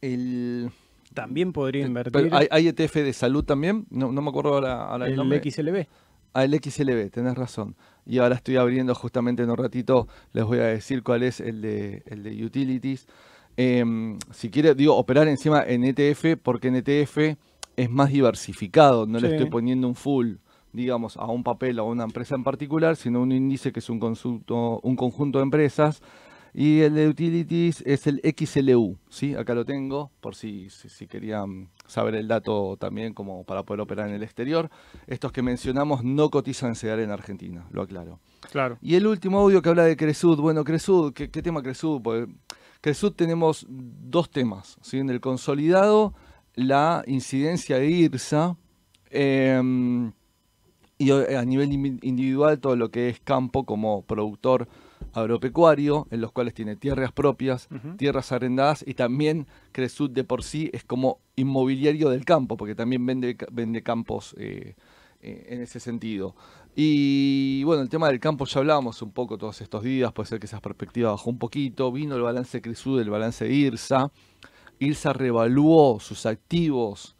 el 0.00 0.70
también 1.14 1.52
podría 1.52 1.86
invertir. 1.86 2.30
hay, 2.32 2.68
ETF 2.68 2.94
de 2.96 3.12
salud 3.12 3.44
también, 3.44 3.86
no, 3.90 4.10
me 4.10 4.28
acuerdo 4.28 4.54
ahora, 4.54 5.06
el, 5.06 5.16
nombre. 5.16 5.40
XLB. 5.42 5.86
Ah, 6.32 6.44
el 6.44 6.54
XLB, 6.54 7.10
tenés 7.10 7.34
razón. 7.34 7.74
Y 8.06 8.18
ahora 8.18 8.36
estoy 8.36 8.56
abriendo 8.56 8.94
justamente 8.94 9.42
en 9.42 9.50
un 9.50 9.56
ratito, 9.56 10.08
les 10.32 10.44
voy 10.44 10.58
a 10.58 10.66
decir 10.66 11.02
cuál 11.02 11.22
es 11.22 11.40
el 11.40 11.60
de, 11.60 12.02
el 12.06 12.22
de 12.22 12.44
utilities. 12.44 13.06
Em, 13.56 14.18
si 14.30 14.50
quiere, 14.50 14.74
digo, 14.74 14.96
operar 14.96 15.28
encima 15.28 15.62
en 15.62 15.84
ETF, 15.84 16.36
porque 16.42 16.68
en 16.68 16.76
ETF 16.76 17.36
es 17.76 17.90
más 17.90 18.10
diversificado, 18.10 19.06
no 19.06 19.18
le 19.18 19.32
estoy 19.32 19.50
poniendo 19.50 19.88
un 19.88 19.94
full, 19.94 20.34
digamos, 20.72 21.16
a 21.16 21.26
un 21.26 21.42
papel 21.42 21.78
o 21.78 21.82
a 21.82 21.86
una 21.86 22.04
empresa 22.04 22.34
en 22.36 22.44
particular, 22.44 22.96
sino 22.96 23.20
un 23.20 23.32
índice 23.32 23.72
que 23.72 23.80
es 23.80 23.90
un, 23.90 23.98
consulto, 23.98 24.80
un 24.82 24.96
conjunto 24.96 25.38
de 25.38 25.44
empresas 25.44 26.02
y 26.52 26.80
el 26.80 26.94
de 26.94 27.08
utilities 27.08 27.82
es 27.86 28.06
el 28.06 28.20
XLU, 28.22 28.98
¿sí? 29.08 29.34
Acá 29.34 29.54
lo 29.54 29.64
tengo, 29.64 30.10
por 30.20 30.34
si, 30.34 30.68
si, 30.70 31.06
querían 31.06 31.70
saber 31.86 32.14
el 32.16 32.28
dato 32.28 32.76
también 32.76 33.14
como 33.14 33.44
para 33.44 33.62
poder 33.62 33.80
operar 33.80 34.08
en 34.08 34.14
el 34.14 34.22
exterior. 34.22 34.70
Estos 35.06 35.32
que 35.32 35.42
mencionamos 35.42 36.02
no 36.02 36.30
cotizan 36.30 36.74
en 36.82 37.00
en 37.00 37.10
Argentina, 37.10 37.66
lo 37.70 37.82
aclaro. 37.82 38.20
Claro. 38.50 38.78
Y 38.80 38.94
el 38.94 39.06
último 39.06 39.38
audio 39.38 39.62
que 39.62 39.68
habla 39.68 39.84
de 39.84 39.96
Cresud. 39.96 40.40
Bueno, 40.40 40.64
Cresud, 40.64 41.12
¿qué, 41.12 41.28
tema 41.28 41.62
Cresud? 41.62 42.00
Pues 42.02 42.26
Cresud 42.80 43.12
tenemos 43.12 43.66
dos 43.68 44.30
temas, 44.30 44.76
¿sí? 44.82 44.98
En 44.98 45.10
el 45.10 45.20
consolidado, 45.20 46.14
la 46.54 47.04
incidencia 47.06 47.76
de 47.76 47.90
IRSA, 47.90 48.56
em, 49.10 50.12
y 50.98 51.10
a 51.12 51.44
nivel 51.46 51.72
individual 52.02 52.60
todo 52.60 52.76
lo 52.76 52.90
que 52.90 53.08
es 53.08 53.20
campo 53.20 53.64
como 53.64 54.02
productor 54.02 54.68
agropecuario, 55.12 56.06
en 56.10 56.20
los 56.20 56.32
cuales 56.32 56.54
tiene 56.54 56.76
tierras 56.76 57.12
propias, 57.12 57.68
tierras 57.96 58.32
arrendadas 58.32 58.84
y 58.86 58.94
también 58.94 59.46
Cresud 59.72 60.10
de 60.10 60.24
por 60.24 60.42
sí 60.42 60.70
es 60.72 60.84
como 60.84 61.18
inmobiliario 61.36 62.10
del 62.10 62.24
campo, 62.24 62.56
porque 62.56 62.74
también 62.74 63.04
vende, 63.06 63.36
vende 63.50 63.82
campos 63.82 64.34
eh, 64.38 64.74
eh, 65.20 65.46
en 65.50 65.62
ese 65.62 65.80
sentido. 65.80 66.34
Y 66.74 67.64
bueno, 67.64 67.82
el 67.82 67.88
tema 67.88 68.08
del 68.08 68.20
campo 68.20 68.44
ya 68.44 68.60
hablábamos 68.60 69.02
un 69.02 69.10
poco 69.12 69.36
todos 69.36 69.60
estos 69.60 69.82
días, 69.82 70.12
puede 70.12 70.28
ser 70.28 70.38
que 70.38 70.46
esa 70.46 70.60
perspectiva 70.60 71.10
bajó 71.10 71.30
un 71.30 71.38
poquito, 71.38 71.90
vino 71.90 72.14
el 72.16 72.22
balance 72.22 72.62
Cresud, 72.62 73.00
el 73.00 73.10
balance 73.10 73.44
de 73.44 73.52
IRSA, 73.52 74.12
IRSA 74.78 75.12
revaluó 75.12 75.98
sus 76.00 76.26
activos, 76.26 77.16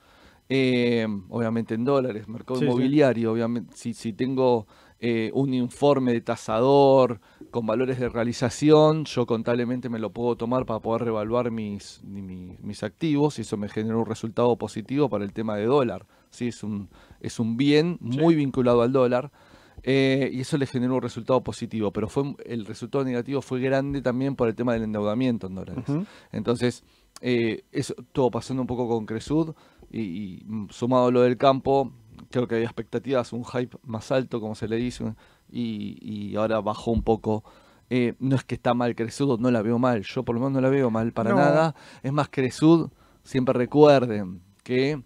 eh, 0.49 1.07
obviamente 1.29 1.75
en 1.75 1.85
dólares, 1.85 2.27
mercado 2.29 2.63
inmobiliario, 2.63 3.33
obviamente 3.33 3.77
si, 3.77 3.95
si 3.95 4.13
tengo 4.13 4.67
eh, 5.03 5.31
un 5.33 5.55
informe 5.55 6.13
de 6.13 6.21
tasador 6.21 7.21
con 7.51 7.65
valores 7.67 7.99
de 7.99 8.11
realización, 8.11 9.07
yo 9.07 9.25
contablemente 9.27 9.89
me 9.89 9.99
lo 9.99 10.11
puedo 10.11 10.37
tomar 10.37 10.67
para 10.67 10.81
poder 10.81 11.05
revaluar 11.05 11.51
mis, 11.51 12.03
mis, 12.05 12.83
activos 12.83 13.39
y 13.39 13.43
eso 13.43 13.57
me 13.57 13.71
genera 13.71 13.97
un 13.97 14.05
resultado 14.05 14.55
positivo 14.57 15.09
para 15.09 15.25
el 15.25 15.33
tema 15.33 15.57
de 15.57 15.65
dólar. 15.65 16.07
¿sí? 16.29 16.49
Es, 16.49 16.63
un, 16.63 16.91
es 17.21 17.41
un 17.41 17.57
bien 17.57 17.97
muy 18.01 18.35
vinculado 18.35 18.83
al 18.83 18.93
dólar. 18.93 19.33
Eh, 19.83 20.29
y 20.35 20.43
eso 20.43 20.59
le 20.59 20.67
generó 20.67 20.97
un 20.97 21.03
resultado 21.03 21.43
positivo, 21.43 21.91
pero 21.91 22.11
fue 22.11 22.35
el 22.45 22.67
resultado 22.67 23.03
negativo 23.03 23.41
fue 23.41 23.61
grande 23.61 24.03
también 24.03 24.37
por 24.37 24.49
el 24.49 24.55
tema 24.55 24.75
del 24.75 24.83
endeudamiento 24.83 25.47
en 25.47 25.55
dólares. 25.55 25.85
Entonces, 26.31 26.85
eh, 27.23 27.65
eso 27.73 27.95
todo 28.13 28.31
pasando 28.31 28.61
un 28.61 28.67
poco 28.67 28.87
con 28.87 29.07
Cresud 29.07 29.55
y, 29.91 30.01
y, 30.01 30.47
sumado 30.69 31.07
a 31.07 31.11
lo 31.11 31.23
del 31.23 31.39
campo, 31.39 31.91
creo 32.31 32.47
que 32.47 32.57
había 32.57 32.67
expectativas, 32.67 33.33
un 33.33 33.45
hype 33.45 33.77
más 33.85 34.11
alto, 34.13 34.41
como 34.41 34.55
se 34.55 34.69
le 34.69 34.77
dice, 34.77 35.15
y, 35.51 36.35
ahora 36.37 36.61
bajó 36.61 36.91
un 36.91 37.03
poco. 37.03 37.45
Eh, 37.89 38.15
no 38.21 38.37
es 38.37 38.45
que 38.45 38.55
está 38.55 38.73
mal 38.73 38.95
Cresud, 38.95 39.41
no 39.41 39.51
la 39.51 39.63
veo 39.63 39.79
mal, 39.79 40.03
yo 40.03 40.23
por 40.23 40.37
lo 40.37 40.41
menos 40.41 40.53
no 40.53 40.61
la 40.61 40.69
veo 40.69 40.91
mal 40.91 41.13
para 41.13 41.35
nada. 41.35 41.75
Es 42.03 42.13
más, 42.13 42.29
Cresud, 42.29 42.91
siempre 43.25 43.53
recuerden 43.53 44.41
que 44.63 45.03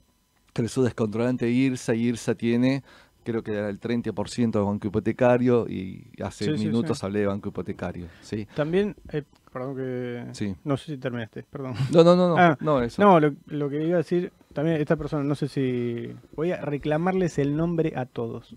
Cresud 0.52 0.86
es 0.86 0.94
controlante 0.94 1.46
de 1.46 1.52
IRSA 1.52 1.94
y 1.94 2.02
IRSA 2.08 2.34
tiene 2.34 2.82
creo 3.24 3.42
que 3.42 3.52
era 3.52 3.68
el 3.68 3.80
30% 3.80 4.50
de 4.52 4.60
banco 4.60 4.86
hipotecario 4.86 5.66
y 5.68 6.12
hace 6.22 6.52
minutos 6.52 7.02
hablé 7.02 7.20
de 7.20 7.26
banco 7.26 7.48
hipotecario. 7.48 8.06
¿sí? 8.20 8.46
También, 8.54 8.94
eh, 9.12 9.24
perdón 9.54 9.76
que... 9.76 10.56
No 10.64 10.76
sé 10.76 10.92
si 10.92 10.98
terminaste, 10.98 11.44
perdón. 11.44 11.74
No, 11.92 12.02
no, 12.02 12.16
no, 12.16 12.28
no, 12.30 12.36
ah, 12.36 12.58
no, 12.60 12.82
eso. 12.82 13.00
no 13.00 13.20
lo, 13.20 13.34
lo, 13.46 13.70
que 13.70 13.84
iba 13.84 13.94
a 13.94 13.98
decir 13.98 14.32
también 14.52 14.80
esta 14.80 14.96
persona, 14.96 15.22
no 15.22 15.34
sé 15.36 15.48
si. 15.48 16.12
Voy 16.34 16.50
a 16.50 16.60
reclamarles 16.60 17.38
el 17.38 17.56
nombre 17.56 17.92
a 17.96 18.04
todos. 18.04 18.56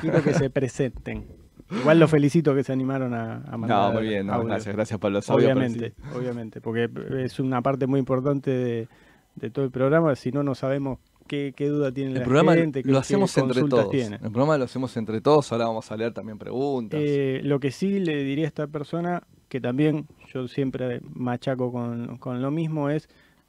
Quiero 0.00 0.22
que 0.22 0.34
se 0.34 0.48
presenten. 0.50 1.26
Igual 1.70 1.98
los 1.98 2.10
felicito 2.10 2.54
que 2.54 2.62
se 2.62 2.72
animaron 2.72 3.14
a, 3.14 3.40
mandar. 3.56 3.92
No, 3.92 4.00
muy 4.00 4.08
bien, 4.08 4.26
gracias, 4.26 4.74
gracias 4.74 4.98
por 4.98 5.10
los 5.10 5.28
Obviamente, 5.28 5.92
obviamente, 6.14 6.60
porque 6.60 6.88
es 7.18 7.40
una 7.40 7.60
parte 7.60 7.86
muy 7.86 7.98
importante 7.98 8.88
de, 9.34 9.50
todo 9.50 9.64
el 9.64 9.70
programa. 9.70 10.14
Si 10.14 10.32
no, 10.32 10.42
no 10.42 10.54
sabemos 10.54 10.98
qué, 11.26 11.52
duda 11.58 11.92
tiene 11.92 12.12
el 12.12 12.18
la 12.18 12.24
programa 12.24 12.54
gente. 12.54 12.82
Lo 12.84 12.98
hacemos 12.98 13.36
entre 13.36 13.64
todos. 13.64 13.92
El 13.92 14.18
programa 14.18 14.56
lo 14.56 14.64
hacemos 14.64 14.96
entre 14.96 15.20
todos. 15.20 15.52
Ahora 15.52 15.66
vamos 15.66 15.90
a 15.92 15.96
leer 15.96 16.12
también 16.14 16.38
preguntas. 16.38 17.00
Eh, 17.02 17.40
lo 17.44 17.60
que 17.60 17.70
sí 17.70 18.00
le 18.00 18.24
diría 18.24 18.46
a 18.46 18.48
esta 18.48 18.66
persona, 18.66 19.22
que 19.48 19.60
también 19.60 20.06
yo 20.32 20.48
siempre 20.48 21.00
machaco 21.14 21.72
con, 21.72 22.18
con 22.18 22.42
lo 22.42 22.50
mismo, 22.50 22.90
es 22.90 23.08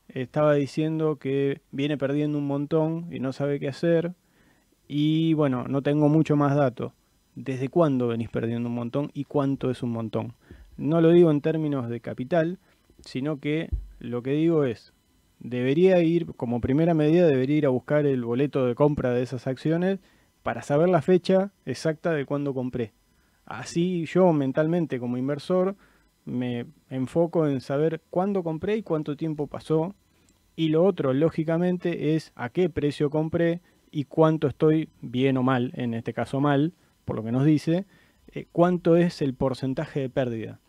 estaba 0.10 0.56
diciendo 0.56 1.18
que 1.18 1.62
viene 1.72 1.98
perdiendo 1.98 2.38
un 2.38 2.48
montón 2.48 3.08
y 3.12 3.20
no 3.20 3.32
sabe 3.32 3.60
qué 3.60 3.68
hacer. 3.68 4.14
Y 4.88 5.34
bueno, 5.36 5.68
no 5.68 5.82
tengo 5.82 6.10
mucho 6.10 6.36
más 6.36 6.56
datos. 6.56 6.94
¿Desde 7.36 7.70
cuándo 7.70 8.08
venís 8.08 8.30
perdiendo 8.30 8.70
un 8.70 8.76
montón 8.76 9.12
y 9.14 9.26
cuánto 9.26 9.70
es 9.70 9.84
un 9.84 9.92
montón? 9.92 10.34
No 10.78 11.00
lo 11.00 11.12
digo 11.12 11.30
en 11.32 11.42
términos 11.42 11.90
de 11.90 12.00
capital, 12.00 12.58
sino 13.06 13.40
que 13.40 13.70
lo 14.00 14.24
que 14.24 14.32
digo 14.32 14.66
es, 14.66 14.94
debería 15.40 16.02
ir, 16.02 16.34
como 16.36 16.60
primera 16.60 16.94
medida, 16.94 17.28
debería 17.28 17.58
ir 17.58 17.66
a 17.66 17.70
buscar 17.70 18.06
el 18.06 18.24
boleto 18.26 18.66
de 18.66 18.76
compra 18.76 19.14
de 19.14 19.22
esas 19.22 19.46
acciones 19.46 20.00
para 20.42 20.64
saber 20.64 20.90
la 20.90 21.02
fecha 21.02 21.52
exacta 21.66 22.12
de 22.12 22.26
cuándo 22.26 22.54
compré. 22.54 22.94
Así 23.46 24.06
yo 24.06 24.32
mentalmente 24.34 25.00
como 25.00 25.18
inversor 25.18 25.76
me 26.30 26.66
enfoco 26.90 27.48
en 27.48 27.62
saber 27.62 28.02
cuándo 28.10 28.44
compré 28.44 28.78
y 28.78 28.84
cuánto 28.84 29.16
tiempo 29.16 29.48
pasó. 29.48 29.96
Y 30.56 30.70
lo 30.70 30.84
otro, 30.84 31.14
lógicamente, 31.14 32.16
es 32.16 32.32
a 32.36 32.50
qué 32.50 32.70
precio 32.70 33.10
compré 33.10 33.62
y 33.92 34.06
cuánto 34.06 34.48
estoy 34.48 34.90
bien 35.02 35.38
o 35.38 35.44
mal, 35.44 35.72
en 35.76 35.94
este 35.94 36.14
caso 36.14 36.40
mal, 36.40 36.74
por 37.06 37.16
lo 37.16 37.24
que 37.24 37.32
nos 37.32 37.46
dice, 37.46 37.86
eh, 38.28 38.46
cuánto 38.52 38.96
es 38.96 39.22
el 39.22 39.34
porcentaje 39.34 40.02
de 40.02 40.10
pérdida. 40.10 40.60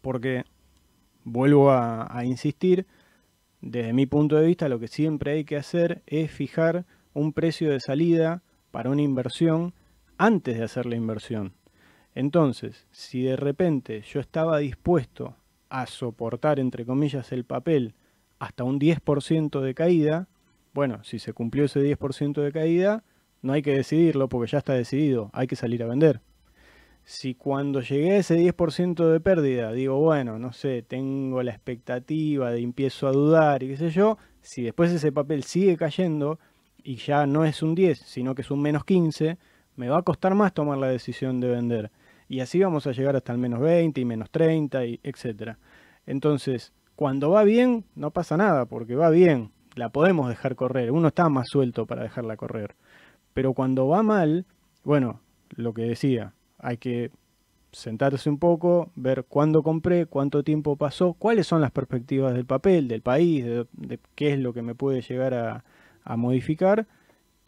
Porque, 0.00 0.44
vuelvo 1.24 1.70
a, 1.70 2.16
a 2.16 2.24
insistir, 2.24 2.86
desde 3.60 3.92
mi 3.92 4.06
punto 4.06 4.36
de 4.36 4.46
vista 4.46 4.68
lo 4.68 4.78
que 4.78 4.88
siempre 4.88 5.32
hay 5.32 5.44
que 5.44 5.56
hacer 5.56 6.02
es 6.06 6.30
fijar 6.30 6.86
un 7.12 7.32
precio 7.32 7.70
de 7.70 7.80
salida 7.80 8.42
para 8.70 8.90
una 8.90 9.02
inversión 9.02 9.74
antes 10.18 10.58
de 10.58 10.64
hacer 10.64 10.86
la 10.86 10.96
inversión. 10.96 11.54
Entonces, 12.18 12.84
si 12.90 13.22
de 13.22 13.36
repente 13.36 14.02
yo 14.02 14.18
estaba 14.18 14.58
dispuesto 14.58 15.36
a 15.68 15.86
soportar, 15.86 16.58
entre 16.58 16.84
comillas, 16.84 17.30
el 17.30 17.44
papel 17.44 17.94
hasta 18.40 18.64
un 18.64 18.80
10% 18.80 19.60
de 19.60 19.72
caída, 19.72 20.26
bueno, 20.74 21.04
si 21.04 21.20
se 21.20 21.32
cumplió 21.32 21.66
ese 21.66 21.80
10% 21.80 22.42
de 22.42 22.50
caída, 22.50 23.04
no 23.40 23.52
hay 23.52 23.62
que 23.62 23.72
decidirlo 23.72 24.28
porque 24.28 24.50
ya 24.50 24.58
está 24.58 24.72
decidido, 24.72 25.30
hay 25.32 25.46
que 25.46 25.54
salir 25.54 25.80
a 25.84 25.86
vender. 25.86 26.20
Si 27.04 27.36
cuando 27.36 27.82
llegué 27.82 28.10
a 28.10 28.18
ese 28.18 28.36
10% 28.36 29.12
de 29.12 29.20
pérdida 29.20 29.70
digo, 29.70 30.00
bueno, 30.00 30.40
no 30.40 30.52
sé, 30.52 30.82
tengo 30.82 31.44
la 31.44 31.52
expectativa 31.52 32.50
de 32.50 32.60
empiezo 32.62 33.06
a 33.06 33.12
dudar 33.12 33.62
y 33.62 33.68
qué 33.68 33.76
sé 33.76 33.90
yo, 33.90 34.18
si 34.40 34.62
después 34.62 34.90
ese 34.90 35.12
papel 35.12 35.44
sigue 35.44 35.76
cayendo 35.76 36.40
y 36.82 36.96
ya 36.96 37.26
no 37.28 37.44
es 37.44 37.62
un 37.62 37.76
10, 37.76 37.96
sino 37.96 38.34
que 38.34 38.42
es 38.42 38.50
un 38.50 38.60
menos 38.60 38.84
15, 38.84 39.38
me 39.76 39.88
va 39.88 39.98
a 39.98 40.02
costar 40.02 40.34
más 40.34 40.52
tomar 40.52 40.78
la 40.78 40.88
decisión 40.88 41.38
de 41.38 41.46
vender 41.46 41.92
y 42.28 42.40
así 42.40 42.60
vamos 42.60 42.86
a 42.86 42.92
llegar 42.92 43.16
hasta 43.16 43.32
el 43.32 43.38
menos 43.38 43.60
20 43.60 44.00
y 44.00 44.04
menos 44.04 44.30
30 44.30 44.84
y 44.84 45.00
etcétera. 45.02 45.58
Entonces, 46.06 46.72
cuando 46.96 47.30
va 47.30 47.44
bien, 47.44 47.84
no 47.94 48.10
pasa 48.10 48.36
nada, 48.36 48.66
porque 48.66 48.94
va 48.94 49.10
bien, 49.10 49.50
la 49.74 49.88
podemos 49.90 50.28
dejar 50.28 50.56
correr, 50.56 50.90
uno 50.90 51.08
está 51.08 51.28
más 51.28 51.48
suelto 51.48 51.86
para 51.86 52.02
dejarla 52.02 52.36
correr. 52.36 52.76
Pero 53.34 53.54
cuando 53.54 53.88
va 53.88 54.02
mal, 54.02 54.46
bueno, 54.84 55.20
lo 55.50 55.72
que 55.72 55.82
decía, 55.82 56.34
hay 56.58 56.76
que 56.76 57.10
sentarse 57.72 58.28
un 58.28 58.38
poco, 58.38 58.90
ver 58.96 59.24
cuándo 59.28 59.62
compré, 59.62 60.06
cuánto 60.06 60.42
tiempo 60.42 60.76
pasó, 60.76 61.12
cuáles 61.14 61.46
son 61.46 61.60
las 61.60 61.70
perspectivas 61.70 62.34
del 62.34 62.46
papel, 62.46 62.88
del 62.88 63.02
país, 63.02 63.44
de, 63.44 63.98
qué 64.14 64.32
es 64.32 64.38
lo 64.38 64.52
que 64.52 64.62
me 64.62 64.74
puede 64.74 65.02
llegar 65.02 65.34
a, 65.34 65.64
a 66.04 66.16
modificar 66.16 66.86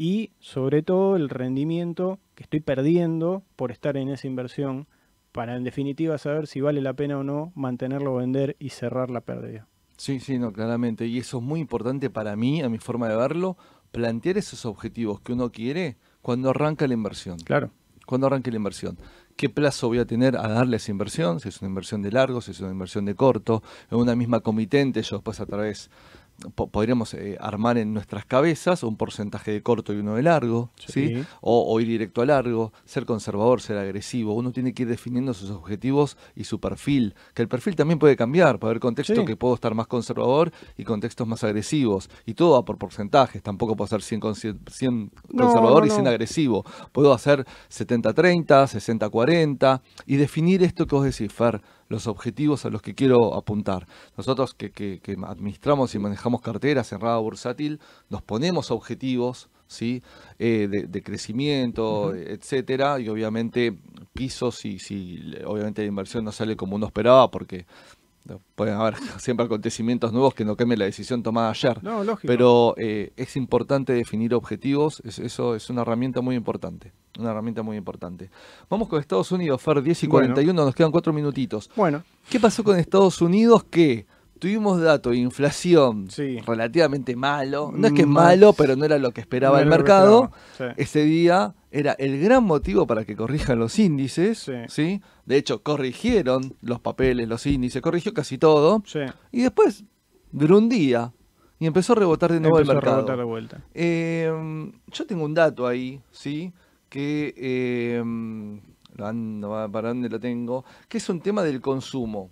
y 0.00 0.32
sobre 0.40 0.82
todo 0.82 1.14
el 1.14 1.28
rendimiento 1.28 2.20
que 2.34 2.44
estoy 2.44 2.60
perdiendo 2.60 3.42
por 3.54 3.70
estar 3.70 3.98
en 3.98 4.08
esa 4.08 4.26
inversión 4.26 4.86
para 5.30 5.54
en 5.54 5.62
definitiva 5.62 6.16
saber 6.16 6.46
si 6.46 6.62
vale 6.62 6.80
la 6.80 6.94
pena 6.94 7.18
o 7.18 7.22
no 7.22 7.52
mantenerlo, 7.54 8.14
vender 8.14 8.56
y 8.58 8.70
cerrar 8.70 9.10
la 9.10 9.20
pérdida. 9.20 9.68
Sí, 9.98 10.18
sí, 10.18 10.38
no, 10.38 10.54
claramente. 10.54 11.06
Y 11.06 11.18
eso 11.18 11.36
es 11.36 11.42
muy 11.42 11.60
importante 11.60 12.08
para 12.08 12.34
mí, 12.34 12.62
a 12.62 12.70
mi 12.70 12.78
forma 12.78 13.10
de 13.10 13.16
verlo, 13.16 13.58
plantear 13.92 14.38
esos 14.38 14.64
objetivos 14.64 15.20
que 15.20 15.34
uno 15.34 15.52
quiere 15.52 15.98
cuando 16.22 16.48
arranca 16.48 16.86
la 16.88 16.94
inversión. 16.94 17.36
Claro. 17.38 17.70
Cuando 18.06 18.26
arranque 18.26 18.50
la 18.50 18.56
inversión. 18.56 18.96
¿Qué 19.36 19.50
plazo 19.50 19.88
voy 19.88 19.98
a 19.98 20.06
tener 20.06 20.34
a 20.34 20.48
darle 20.48 20.78
esa 20.78 20.92
inversión? 20.92 21.40
Si 21.40 21.50
es 21.50 21.60
una 21.60 21.68
inversión 21.68 22.00
de 22.00 22.10
largo, 22.10 22.40
si 22.40 22.52
es 22.52 22.60
una 22.60 22.70
inversión 22.70 23.04
de 23.04 23.14
corto, 23.14 23.62
en 23.90 23.98
una 23.98 24.16
misma 24.16 24.40
comitente, 24.40 25.02
yo 25.02 25.16
después 25.16 25.40
a 25.40 25.46
través 25.46 25.90
podríamos 26.48 27.14
eh, 27.14 27.36
armar 27.40 27.78
en 27.78 27.92
nuestras 27.92 28.24
cabezas 28.24 28.82
un 28.82 28.96
porcentaje 28.96 29.52
de 29.52 29.62
corto 29.62 29.92
y 29.92 29.96
uno 29.96 30.14
de 30.14 30.22
largo, 30.22 30.70
¿sí? 30.86 31.22
O, 31.40 31.78
ir 31.80 31.88
directo 31.88 32.22
a 32.22 32.26
largo, 32.26 32.72
ser 32.84 33.04
conservador, 33.04 33.60
ser 33.60 33.78
agresivo. 33.78 34.34
Uno 34.34 34.52
tiene 34.52 34.72
que 34.72 34.82
ir 34.82 34.88
definiendo 34.88 35.34
sus 35.34 35.50
objetivos 35.50 36.16
y 36.34 36.44
su 36.44 36.60
perfil, 36.60 37.14
que 37.34 37.42
el 37.42 37.48
perfil 37.48 37.76
también 37.76 37.98
puede 37.98 38.16
cambiar, 38.16 38.58
puede 38.58 38.72
haber 38.72 38.80
contextos 38.80 39.24
que 39.24 39.36
puedo 39.36 39.54
estar 39.54 39.74
más 39.74 39.86
conservador 39.86 40.52
y 40.76 40.84
contextos 40.84 41.26
más 41.26 41.44
agresivos. 41.44 42.10
Y 42.26 42.34
todo 42.34 42.52
va 42.52 42.64
por 42.64 42.78
porcentajes, 42.78 43.42
tampoco 43.42 43.76
puedo 43.76 43.88
ser 43.88 44.02
100, 44.02 44.20
100 44.70 45.12
conservador 45.36 45.86
y 45.86 45.90
100 45.90 46.06
agresivo. 46.06 46.64
Puedo 46.92 47.12
hacer 47.12 47.46
70-30, 47.70 48.46
60-40 48.46 49.80
y 50.06 50.16
definir 50.16 50.62
esto 50.62 50.86
que 50.86 50.94
vos 50.94 51.04
decís, 51.04 51.32
Fer 51.32 51.60
los 51.90 52.06
objetivos 52.06 52.64
a 52.64 52.70
los 52.70 52.80
que 52.80 52.94
quiero 52.94 53.34
apuntar. 53.34 53.86
Nosotros 54.16 54.54
que, 54.54 54.70
que, 54.70 55.00
administramos 55.26 55.94
y 55.94 55.98
manejamos 55.98 56.40
carteras 56.40 56.88
cerrada 56.88 57.18
bursátil, 57.18 57.80
nos 58.08 58.22
ponemos 58.22 58.70
objetivos 58.70 59.50
¿sí? 59.66 60.02
Eh, 60.38 60.68
de, 60.68 61.02
crecimiento, 61.02 62.14
etcétera, 62.14 62.98
y 63.00 63.08
obviamente 63.08 63.76
pisos 64.12 64.64
y 64.64 64.78
si 64.78 65.34
obviamente 65.44 65.82
la 65.82 65.88
inversión 65.88 66.24
no 66.24 66.32
sale 66.32 66.56
como 66.56 66.76
uno 66.76 66.86
esperaba 66.86 67.30
porque 67.30 67.66
pueden 68.54 68.74
haber 68.74 68.94
siempre 69.18 69.46
acontecimientos 69.46 70.12
nuevos 70.12 70.34
que 70.34 70.44
no 70.44 70.56
queme 70.56 70.76
la 70.76 70.84
decisión 70.84 71.22
tomada 71.22 71.50
ayer. 71.50 71.82
No, 71.82 72.04
lógico. 72.04 72.26
Pero 72.26 72.74
eh, 72.76 73.12
es 73.16 73.36
importante 73.36 73.92
definir 73.92 74.34
objetivos, 74.34 75.02
eso 75.04 75.54
es 75.54 75.70
una 75.70 75.82
herramienta 75.82 76.20
muy 76.20 76.36
importante. 76.36 76.92
Una 77.18 77.30
herramienta 77.30 77.62
muy 77.62 77.76
importante. 77.76 78.30
Vamos 78.68 78.88
con 78.88 79.00
Estados 79.00 79.32
Unidos, 79.32 79.60
Fer, 79.60 79.82
10 79.82 80.04
y 80.04 80.06
41, 80.06 80.64
nos 80.64 80.74
quedan 80.74 80.92
cuatro 80.92 81.12
minutitos. 81.12 81.70
Bueno. 81.74 82.04
¿Qué 82.28 82.38
pasó 82.38 82.62
con 82.62 82.78
Estados 82.78 83.20
Unidos? 83.20 83.64
Que 83.64 84.06
tuvimos 84.40 84.80
datos 84.80 85.12
de 85.12 85.18
inflación 85.18 86.08
relativamente 86.46 87.14
malo. 87.14 87.70
No 87.72 87.86
es 87.86 87.92
que 87.92 88.02
es 88.02 88.08
malo, 88.08 88.52
pero 88.54 88.74
no 88.74 88.84
era 88.84 88.98
lo 88.98 89.12
que 89.12 89.20
esperaba 89.20 89.60
el 89.60 89.68
mercado. 89.68 90.32
Ese 90.76 91.04
día 91.04 91.54
era 91.70 91.92
el 91.92 92.20
gran 92.20 92.42
motivo 92.42 92.86
para 92.86 93.04
que 93.04 93.14
corrijan 93.14 93.58
los 93.58 93.78
índices. 93.78 94.50
Sí. 94.68 95.00
De 95.26 95.36
hecho, 95.36 95.62
corrigieron 95.62 96.56
los 96.62 96.80
papeles, 96.80 97.28
los 97.28 97.46
índices, 97.46 97.80
corrigió 97.80 98.12
casi 98.12 98.38
todo. 98.38 98.82
Y 99.30 99.42
después 99.42 99.84
duró 100.32 100.58
un 100.58 100.68
día 100.68 101.12
y 101.60 101.66
empezó 101.66 101.92
a 101.92 101.96
rebotar 101.96 102.32
de 102.32 102.40
nuevo 102.40 102.58
el 102.58 102.66
mercado. 102.66 102.94
A 102.94 102.96
rebotar 102.96 103.18
de 103.18 103.24
vuelta. 103.24 103.64
Eh, 103.74 104.32
yo 104.86 105.06
tengo 105.06 105.24
un 105.24 105.34
dato 105.34 105.66
ahí, 105.66 106.00
¿sí? 106.10 106.52
Que. 106.88 107.34
Eh, 107.36 108.02
¿Para 108.96 109.88
dónde 109.88 110.08
lo 110.08 110.18
tengo? 110.18 110.64
Que 110.88 110.98
es 110.98 111.08
un 111.08 111.20
tema 111.20 111.42
del 111.42 111.60
consumo. 111.60 112.30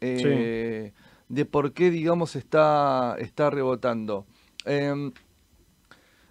Eh, 0.00 0.92
de 1.30 1.44
por 1.44 1.72
qué, 1.72 1.90
digamos, 1.90 2.36
está, 2.36 3.16
está 3.18 3.48
rebotando. 3.50 4.26
Em, 4.66 5.12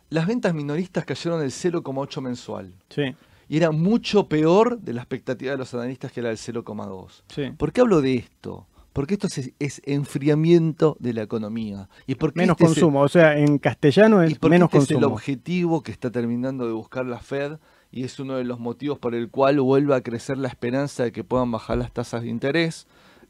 las 0.10 0.28
ventas 0.28 0.54
minoristas 0.54 1.06
cayeron 1.06 1.42
el 1.42 1.52
0,8 1.52 2.22
mensual. 2.22 2.76
Sí. 2.90 3.16
Y 3.48 3.58
era 3.58 3.72
mucho 3.72 4.28
peor 4.28 4.80
de 4.80 4.94
la 4.94 5.02
expectativa 5.02 5.54
de 5.54 5.58
los 5.58 5.74
analistas 5.74 6.12
que 6.12 6.20
era 6.20 6.30
el 6.30 6.38
0,2. 6.38 7.24
Sí. 7.30 7.52
¿Por 7.58 7.72
qué 7.72 7.82
hablo 7.82 8.02
de 8.02 8.16
esto? 8.16 8.68
Porque 8.92 9.14
esto 9.14 9.28
es, 9.28 9.82
enfriamiento 9.86 10.98
de 11.00 11.14
la 11.14 11.22
economía. 11.22 11.88
Y 12.06 12.16
porque 12.16 12.42
menos 12.42 12.56
este 12.56 12.66
consumo, 12.66 13.02
o 13.02 13.08
sea, 13.08 13.38
en 13.38 13.58
castellano 13.58 14.22
es 14.22 14.32
y 14.32 14.50
menos 14.50 14.68
este 14.68 14.80
consumo. 14.80 15.00
es 15.00 15.04
el 15.04 15.04
objetivo 15.06 15.82
que 15.82 15.94
está 15.94 16.12
terminando 16.12 16.68
de 16.68 16.74
buscar 16.74 17.06
la 17.06 17.20
Fed 17.20 17.58
y 17.90 18.04
es 18.04 18.20
uno 18.20 18.36
de 18.36 18.44
los 18.44 18.60
motivos 18.60 19.00
por 19.00 19.16
el 19.16 19.30
cual 19.30 19.62
vuelve 19.62 19.96
a 19.96 20.02
crecer 20.02 20.38
la 20.38 20.50
esperanza 20.50 21.04
de 21.04 21.14
que 21.14 21.24
puedan 21.24 21.50
bajar 21.52 21.78
las 21.78 21.94
tasas 21.94 22.24
de 22.24 22.28
interés. 22.28 22.86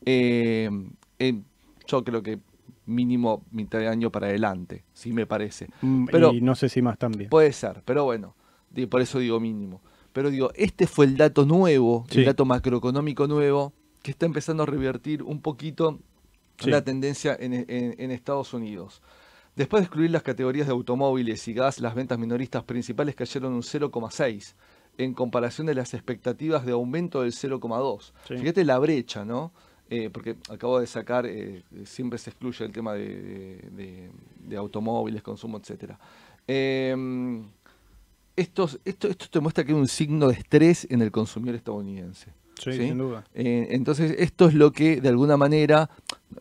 Eh, 0.05 0.71
yo 1.89 2.03
creo 2.03 2.21
que 2.21 2.39
mínimo 2.85 3.43
mitad 3.51 3.79
de 3.79 3.87
año 3.87 4.11
para 4.11 4.27
adelante, 4.27 4.83
sí 4.93 5.13
me 5.13 5.25
parece. 5.25 5.67
Mm, 5.81 6.05
pero, 6.05 6.33
y 6.33 6.41
no 6.41 6.55
sé 6.55 6.69
si 6.69 6.81
más 6.81 6.97
también. 6.97 7.29
Puede 7.29 7.51
ser, 7.53 7.81
pero 7.85 8.03
bueno, 8.03 8.35
por 8.89 9.01
eso 9.01 9.19
digo 9.19 9.39
mínimo. 9.39 9.81
Pero 10.13 10.29
digo, 10.31 10.51
este 10.55 10.87
fue 10.87 11.05
el 11.05 11.17
dato 11.17 11.45
nuevo, 11.45 12.05
el 12.11 12.25
dato 12.25 12.45
macroeconómico 12.45 13.27
nuevo, 13.27 13.73
que 14.01 14.11
está 14.11 14.25
empezando 14.25 14.63
a 14.63 14.65
revertir 14.65 15.23
un 15.23 15.41
poquito 15.41 15.99
la 16.65 16.83
tendencia 16.83 17.37
en, 17.39 18.11
Estados 18.11 18.53
Unidos. 18.53 19.01
Después 19.55 19.81
de 19.81 19.85
excluir 19.85 20.11
las 20.11 20.23
categorías 20.23 20.67
de 20.67 20.73
automóviles 20.73 21.47
y 21.47 21.53
gas, 21.53 21.79
las 21.79 21.93
ventas 21.93 22.17
minoristas 22.17 22.63
principales 22.63 23.15
cayeron 23.15 23.53
un 23.53 23.61
0,6 23.61 24.55
en 24.97 25.13
comparación 25.13 25.67
de 25.67 25.75
las 25.75 25.93
expectativas 25.93 26.65
de 26.65 26.71
aumento 26.71 27.21
del 27.21 27.31
0,2. 27.31 28.11
Fíjate 28.25 28.65
la 28.65 28.79
brecha, 28.79 29.25
¿no? 29.25 29.51
Eh, 29.91 30.09
porque 30.11 30.35
acabo 30.49 30.79
de 30.79 30.85
sacar, 30.85 31.25
eh, 31.25 31.63
siempre 31.83 32.19
se 32.19 32.29
excluye 32.29 32.63
el 32.63 32.71
tema 32.71 32.93
de, 32.93 34.11
automóviles, 34.55 35.23
consumo, 35.23 35.57
etc. 35.57 35.93
Em, 36.45 37.43
esto, 38.35 38.69
esto 38.85 39.09
te 39.29 39.39
muestra 39.39 39.63
que 39.63 39.71
hay 39.71 39.77
un 39.77 39.87
signo 39.87 40.27
de 40.27 40.35
estrés 40.35 40.85
en 40.91 41.01
el 41.01 41.11
consumidor 41.11 41.55
estadounidense. 41.55 42.31
Sí, 42.59 42.73
sin 42.73 42.97
duda. 42.97 43.23
Eh, 43.33 43.67
entonces, 43.71 44.15
esto 44.19 44.47
es 44.47 44.53
lo 44.53 44.71
que, 44.71 45.01
de 45.01 45.09
alguna 45.09 45.37
manera, 45.37 45.89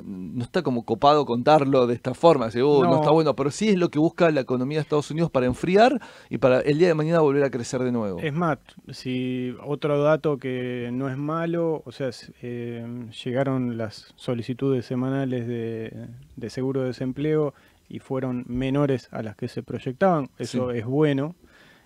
no 0.05 0.43
está 0.43 0.63
como 0.63 0.85
copado 0.85 1.25
contarlo 1.25 1.87
de 1.87 1.95
esta 1.95 2.15
forma, 2.15 2.47
uh, 2.49 2.83
no. 2.83 2.97
está 2.97 3.11
bueno, 3.11 3.35
pero 3.35 3.51
sí 3.51 3.71
es 3.71 3.77
lo 3.77 3.91
que 3.91 3.99
busca 3.99 4.31
la 4.31 4.41
economía 4.41 4.79
de 4.79 4.83
Estados 4.83 5.11
Unidos 5.11 5.31
para 5.31 5.47
enfriar 5.47 6.01
y 6.29 6.39
para 6.39 6.61
el 6.61 6.79
día 6.79 6.89
de 6.89 6.95
mañana 6.95 7.21
volver 7.21 7.45
a 7.45 7.51
crecer 7.51 7.83
de 7.83 7.93
nuevo. 7.93 8.19
Es 8.21 8.33
más, 8.33 8.59
si 8.91 9.55
otro 9.65 10.03
dato 10.03 10.39
que 10.39 10.91
no 10.93 11.09
es 11.09 11.17
malo, 11.17 11.83
o 11.85 11.93
sea, 11.93 12.11
eh, 12.43 12.87
llegaron 13.25 13.79
las 13.79 14.13
solicitudes 14.17 14.85
semanales 14.85 15.47
de, 15.47 16.51
seguro 16.51 16.83
de 16.83 16.89
desempleo 16.89 17.55
y 17.89 18.01
fueron 18.01 18.45
menores 18.47 19.09
a 19.13 19.23
las 19.23 19.37
que 19.37 19.49
se 19.49 19.63
proyectaban, 19.63 20.29
eso 20.39 20.71
es 20.71 20.85
bueno. 20.85 21.35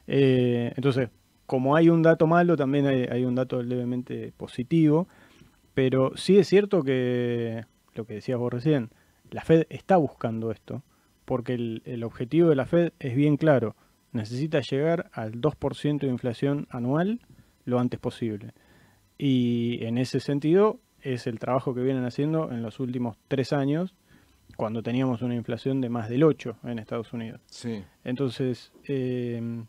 Eh, 0.09 0.73
entonces, 0.77 1.11
como 1.47 1.77
hay 1.77 1.89
un 1.89 2.03
dato 2.03 2.27
malo, 2.27 2.57
también 2.57 2.87
hay, 2.87 3.25
un 3.25 3.35
dato 3.35 3.63
levemente 3.63 4.33
positivo, 4.37 5.09
pero 5.75 6.17
sí 6.17 6.39
es 6.39 6.49
cierto 6.49 6.83
que, 6.83 7.65
lo 7.95 8.07
que 8.07 8.15
decías 8.15 8.39
vos 8.39 8.53
recién, 8.53 8.91
la 9.31 9.43
Fed 9.43 9.67
está 9.71 9.97
buscando 9.97 10.51
esto, 10.51 10.83
porque 11.25 11.55
el, 11.55 12.05
objetivo 12.05 12.49
de 12.49 12.57
la 12.57 12.67
Fed 12.67 12.93
es 13.01 13.15
bien 13.15 13.37
claro, 13.37 13.77
necesita 14.13 14.61
llegar 14.61 15.11
al 15.13 15.41
2% 15.41 16.01
de 16.01 16.09
inflación 16.09 16.67
anual 16.71 17.21
lo 17.65 17.79
antes 17.79 17.99
posible. 17.99 18.53
Y 19.19 19.85
en 19.85 19.99
ese 19.99 20.21
sentido 20.21 20.81
es 21.01 21.27
el 21.27 21.39
trabajo 21.39 21.75
que 21.75 21.83
vienen 21.83 22.05
haciendo 22.05 22.51
en 22.51 22.63
los 22.63 22.81
últimos 22.81 23.17
tres 23.29 23.53
años, 23.53 23.95
cuando 24.57 24.83
teníamos 24.83 25.23
una 25.23 25.35
inflación 25.35 25.81
de 25.81 25.89
más 25.89 26.09
del 26.09 26.25
8 26.25 26.59
en 26.65 26.79
Estados 26.79 27.13
Unidos. 27.13 27.41
Sí. 27.47 27.83
Entonces, 28.05 28.73
eh, 28.87 29.65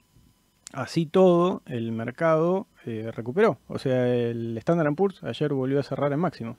Así 0.73 1.05
todo, 1.05 1.61
el 1.67 1.91
mercado 1.91 2.65
eh, 2.85 3.11
recuperó. 3.13 3.59
O 3.67 3.77
sea, 3.77 4.07
el 4.07 4.57
Standard 4.57 4.95
Poor's 4.95 5.23
ayer 5.23 5.53
volvió 5.53 5.79
a 5.79 5.83
cerrar 5.83 6.11
en 6.11 6.19
máximo. 6.19 6.57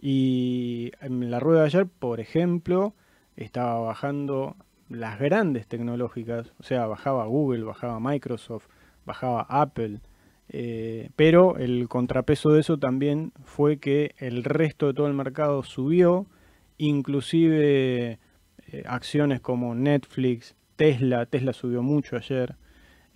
Y 0.00 0.92
en 1.00 1.28
la 1.28 1.40
rueda 1.40 1.62
de 1.62 1.66
ayer, 1.66 1.86
por 1.86 2.20
ejemplo, 2.20 2.94
estaba 3.34 3.80
bajando 3.80 4.54
las 4.88 5.18
grandes 5.18 5.66
tecnológicas. 5.66 6.52
O 6.60 6.62
sea, 6.62 6.86
bajaba 6.86 7.26
Google, 7.26 7.64
bajaba 7.64 7.98
Microsoft, 7.98 8.68
bajaba 9.04 9.42
Apple. 9.48 10.00
Eh, 10.50 11.10
pero 11.16 11.58
el 11.58 11.88
contrapeso 11.88 12.50
de 12.50 12.60
eso 12.60 12.78
también 12.78 13.32
fue 13.44 13.78
que 13.78 14.14
el 14.18 14.44
resto 14.44 14.86
de 14.86 14.94
todo 14.94 15.08
el 15.08 15.14
mercado 15.14 15.64
subió. 15.64 16.26
Inclusive 16.76 18.20
eh, 18.68 18.84
acciones 18.86 19.40
como 19.40 19.74
Netflix, 19.74 20.54
Tesla. 20.76 21.26
Tesla 21.26 21.52
subió 21.52 21.82
mucho 21.82 22.16
ayer. 22.16 22.54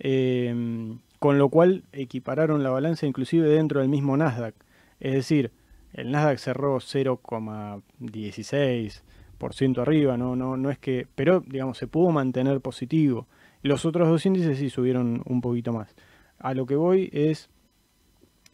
Em, 0.05 0.99
con 1.17 1.37
lo 1.37 1.47
cual 1.47 1.85
equipararon 1.93 2.61
la 2.61 2.71
balanza 2.71 3.07
inclusive 3.07 3.47
dentro 3.47 3.79
del 3.79 3.87
mismo 3.87 4.17
Nasdaq. 4.17 4.53
Es 4.99 5.13
decir, 5.13 5.51
el 5.93 6.11
Nasdaq 6.11 6.39
cerró 6.39 6.81
0,16% 6.81 9.81
arriba, 9.81 10.17
no, 10.17 10.35
no, 10.35 10.57
no 10.57 10.69
es 10.69 10.77
que, 10.77 11.07
pero 11.15 11.39
digamos, 11.39 11.77
se 11.77 11.87
pudo 11.87 12.11
mantener 12.11 12.59
positivo. 12.59 13.27
Los 13.61 13.85
otros 13.85 14.09
dos 14.09 14.25
índices 14.25 14.57
sí 14.57 14.69
subieron 14.69 15.23
un 15.25 15.39
poquito 15.39 15.71
más. 15.71 15.95
A 16.37 16.53
lo 16.53 16.65
que 16.65 16.75
voy 16.75 17.09
es, 17.13 17.49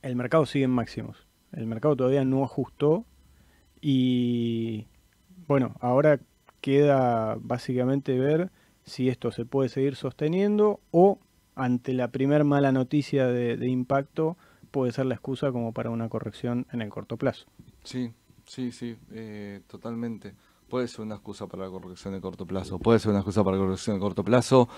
el 0.04 0.16
mercado 0.16 0.46
sigue 0.46 0.66
en 0.66 0.72
máximos. 0.72 1.26
El 1.52 1.66
mercado 1.66 1.96
todavía 1.96 2.24
no 2.26 2.44
ajustó 2.44 3.06
y 3.82 4.86
bueno, 5.48 5.74
ahora 5.80 6.20
queda 6.62 7.38
básicamente 7.42 8.20
ver 8.20 8.52
si 8.84 9.10
esto 9.10 9.32
se 9.32 9.46
puede 9.46 9.70
seguir 9.70 9.96
sosteniendo 9.96 10.80
o 10.92 11.18
ante 11.60 11.94
la 11.94 12.08
primer 12.10 12.46
mala 12.46 12.72
noticia 12.72 13.28
de, 13.28 13.68
impacto 13.68 14.38
puede 14.72 14.92
ser 14.92 15.06
la 15.06 15.16
excusa 15.16 15.52
como 15.52 15.74
para 15.74 15.90
una 15.90 16.10
corrección 16.10 16.66
en 16.72 16.82
el 16.82 16.90
corto 16.90 17.18
plazo. 17.18 17.48
Sí, 17.84 18.14
sí, 18.46 18.72
sí, 18.72 18.96
eh, 19.12 19.62
totalmente. 19.68 20.34
Puede 20.70 20.88
ser 20.88 21.02
una 21.02 21.16
excusa 21.16 21.48
para 21.48 21.66
la 21.66 21.72
corrección 21.72 22.14
de 22.14 22.22
corto 22.22 22.46
plazo. 22.46 22.78
Puede 22.78 23.00
ser 23.00 23.10
una 23.10 23.20
excusa 23.20 23.44
para 23.44 23.58
la 23.58 23.64
corrección 23.64 23.96
de 23.96 24.00
corto 24.00 24.24
plazo. 24.24 24.70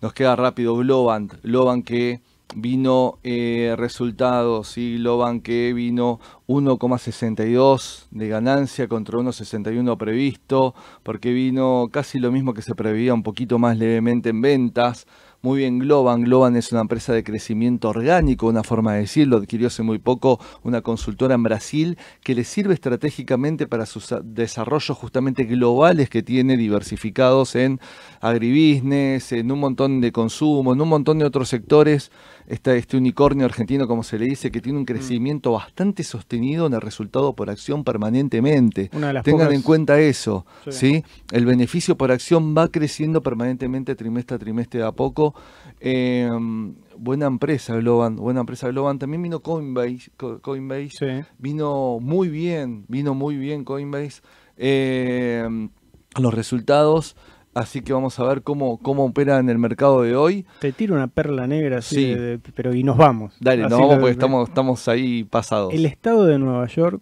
Nos 0.00 0.12
queda 0.12 0.36
rápido 0.36 0.76
Globant. 0.76 1.34
Globant 1.42 1.84
que 1.84 2.20
vino 2.54 3.18
eh, 3.22 3.74
resultados, 3.76 4.68
¿sí? 4.68 4.96
Globant 4.98 5.42
que 5.42 5.72
vino 5.72 6.20
1,62 6.46 8.06
de 8.10 8.28
ganancia 8.28 8.88
contra 8.88 9.18
1,61 9.18 9.96
previsto, 9.96 10.74
porque 11.02 11.32
vino 11.32 11.88
casi 11.92 12.18
lo 12.18 12.30
mismo 12.30 12.54
que 12.54 12.62
se 12.62 12.74
preveía, 12.74 13.12
un 13.12 13.22
poquito 13.22 13.58
más 13.58 13.76
levemente 13.76 14.30
en 14.30 14.40
ventas. 14.40 15.06
Muy 15.42 15.60
bien, 15.60 15.78
Globan. 15.78 16.20
Globan 16.20 16.54
es 16.56 16.70
una 16.70 16.82
empresa 16.82 17.14
de 17.14 17.24
crecimiento 17.24 17.88
orgánico, 17.88 18.46
una 18.46 18.62
forma 18.62 18.92
de 18.92 19.00
decirlo. 19.00 19.38
Adquirió 19.38 19.68
hace 19.68 19.82
muy 19.82 19.98
poco 19.98 20.38
una 20.64 20.82
consultora 20.82 21.34
en 21.34 21.42
Brasil 21.42 21.96
que 22.22 22.34
le 22.34 22.44
sirve 22.44 22.74
estratégicamente 22.74 23.66
para 23.66 23.86
sus 23.86 24.14
desarrollos 24.22 24.98
justamente 24.98 25.44
globales 25.44 26.10
que 26.10 26.22
tiene 26.22 26.58
diversificados 26.58 27.56
en 27.56 27.80
agribusiness, 28.20 29.32
en 29.32 29.50
un 29.50 29.60
montón 29.60 30.02
de 30.02 30.12
consumo, 30.12 30.74
en 30.74 30.80
un 30.82 30.88
montón 30.90 31.18
de 31.18 31.24
otros 31.24 31.48
sectores. 31.48 32.10
Este 32.50 32.96
unicornio 32.96 33.46
argentino, 33.46 33.86
como 33.86 34.02
se 34.02 34.18
le 34.18 34.26
dice, 34.26 34.50
que 34.50 34.60
tiene 34.60 34.78
un 34.78 34.82
mm. 34.82 34.86
crecimiento 34.86 35.52
bastante 35.52 36.02
sostenido 36.02 36.66
en 36.66 36.74
el 36.74 36.80
resultado 36.80 37.34
por 37.34 37.48
acción 37.48 37.84
permanentemente. 37.84 38.90
Tengan 39.22 39.52
en 39.52 39.62
cuenta 39.62 40.00
eso, 40.00 40.44
sí. 40.68 41.04
El 41.30 41.46
beneficio 41.46 41.96
por 41.96 42.10
acción 42.10 42.56
va 42.56 42.68
creciendo 42.68 43.22
permanentemente 43.22 43.94
trimestre 43.94 44.36
a 44.36 44.38
trimestre 44.38 44.80
de 44.80 44.86
a 44.86 44.92
poco 44.92 45.34
Em, 45.82 46.74
buena 46.98 47.26
empresa 47.26 47.74
Globan, 47.76 48.16
buena 48.16 48.40
empresa 48.40 48.68
Globan. 48.68 48.98
También 48.98 49.22
vino 49.22 49.40
Coinbase, 49.40 50.10
Coinbase 50.42 51.24
vino 51.38 51.98
muy 52.00 52.28
bien, 52.28 52.84
vino 52.88 53.14
muy 53.14 53.36
bien 53.36 53.64
Coinbase. 53.64 54.20
Em, 54.58 55.70
los 56.18 56.34
resultados, 56.34 57.16
así 57.54 57.82
que 57.82 57.92
vamos 57.92 58.18
a 58.18 58.24
ver 58.24 58.42
cómo, 58.42 58.78
cómo 58.78 59.04
opera 59.04 59.38
en 59.38 59.48
el 59.50 59.58
mercado 59.58 60.02
de 60.02 60.16
hoy. 60.16 60.46
Te 60.60 60.72
tiro 60.72 60.94
una 60.94 61.08
perla 61.08 61.46
negra, 61.46 61.82
sí. 61.82 62.16
pero 62.54 62.74
y 62.74 62.82
nos 62.82 62.96
vamos. 62.96 63.36
Dale, 63.40 63.62
nos 63.62 63.72
vamos 63.72 63.96
porque 63.96 64.12
estamos, 64.12 64.48
estamos 64.48 64.88
ahí 64.88 65.24
pasados. 65.24 65.72
El 65.74 65.86
estado 65.86 66.24
de 66.26 66.38
Nueva 66.38 66.66
York 66.66 67.00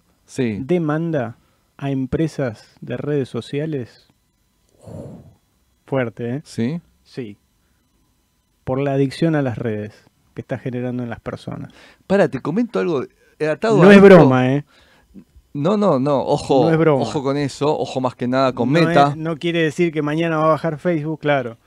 demanda 0.61 1.37
a 1.77 1.91
empresas 1.91 2.77
de 2.81 2.97
redes 2.97 3.29
sociales 3.29 4.09
fuerte, 5.87 6.37
¿eh? 6.37 6.41
Sí. 6.45 6.81
Sí 7.03 7.39
por 8.69 8.81
la 8.81 8.93
adicción 8.93 9.35
a 9.35 9.41
las 9.41 9.57
redes 9.57 9.95
que 10.35 10.43
está 10.43 10.59
generando 10.59 11.03
en 11.03 11.09
las 11.09 11.21
personas. 11.21 11.73
Para, 12.07 12.29
te 12.29 12.41
comento 12.41 12.79
algo. 12.79 13.01
no 13.41 13.91
es 13.91 14.03
broma, 14.03 14.53
¿eh? 14.53 14.67
No, 15.59 15.77
no, 15.77 15.99
no, 15.99 16.21
ojo, 16.21 16.71
ojo 16.71 17.23
con 17.23 17.37
eso, 17.37 17.77
ojo 17.77 18.01
más 18.01 18.15
que 18.15 18.29
nada 18.29 18.53
con 18.53 18.71
Meta. 18.71 19.15
no 19.17 19.37
quiere 19.37 19.63
decir 19.63 19.93
que 19.93 20.03
mañana 20.03 20.37
va 20.37 20.45
a 20.45 20.49
bajar 20.49 20.79
Facebook, 20.79 21.19
claro, 21.19 21.59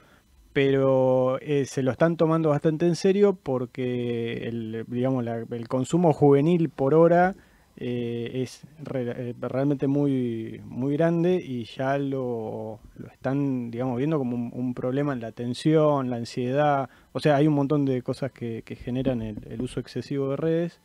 pero 0.53 1.39
eh, 1.41 1.65
se 1.65 1.83
lo 1.83 1.91
están 1.91 2.15
tomando 2.15 2.49
bastante 2.49 2.85
en 2.85 2.95
serio 2.95 3.37
porque 3.41 4.47
el, 4.47 4.85
digamos, 4.87 5.25
el 5.27 5.67
consumo 5.67 6.13
juvenil 6.13 6.69
por 6.69 6.93
hora 6.93 7.35
eh, 7.83 8.43
es 8.43 8.63
eh, 8.93 9.33
realmente 9.41 9.87
muy, 9.87 10.61
muy 10.65 10.93
grande 10.93 11.43
y 11.43 11.65
ya 11.65 11.97
lo, 11.97 12.79
están, 13.11 13.71
digamos, 13.71 13.97
viendo 13.97 14.17
como 14.17 14.35
un, 14.35 14.73
problema 14.73 15.11
en 15.13 15.19
la 15.19 15.27
atención, 15.27 16.09
la 16.09 16.17
ansiedad. 16.17 16.89
O 17.11 17.19
sea, 17.19 17.35
hay 17.37 17.47
un 17.47 17.55
montón 17.55 17.83
de 17.85 18.01
cosas 18.03 18.31
que, 18.31 18.63
generan 18.83 19.21
el, 19.21 19.61
uso 19.61 19.79
excesivo 19.79 20.29
de 20.29 20.35
redes 20.37 20.79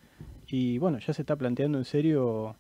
y 0.49 0.79
bueno, 0.79 0.99
ya 0.99 1.13
se 1.13 1.23
está 1.23 1.37
planteando 1.37 1.79
en 1.79 1.85
serio 1.85 2.57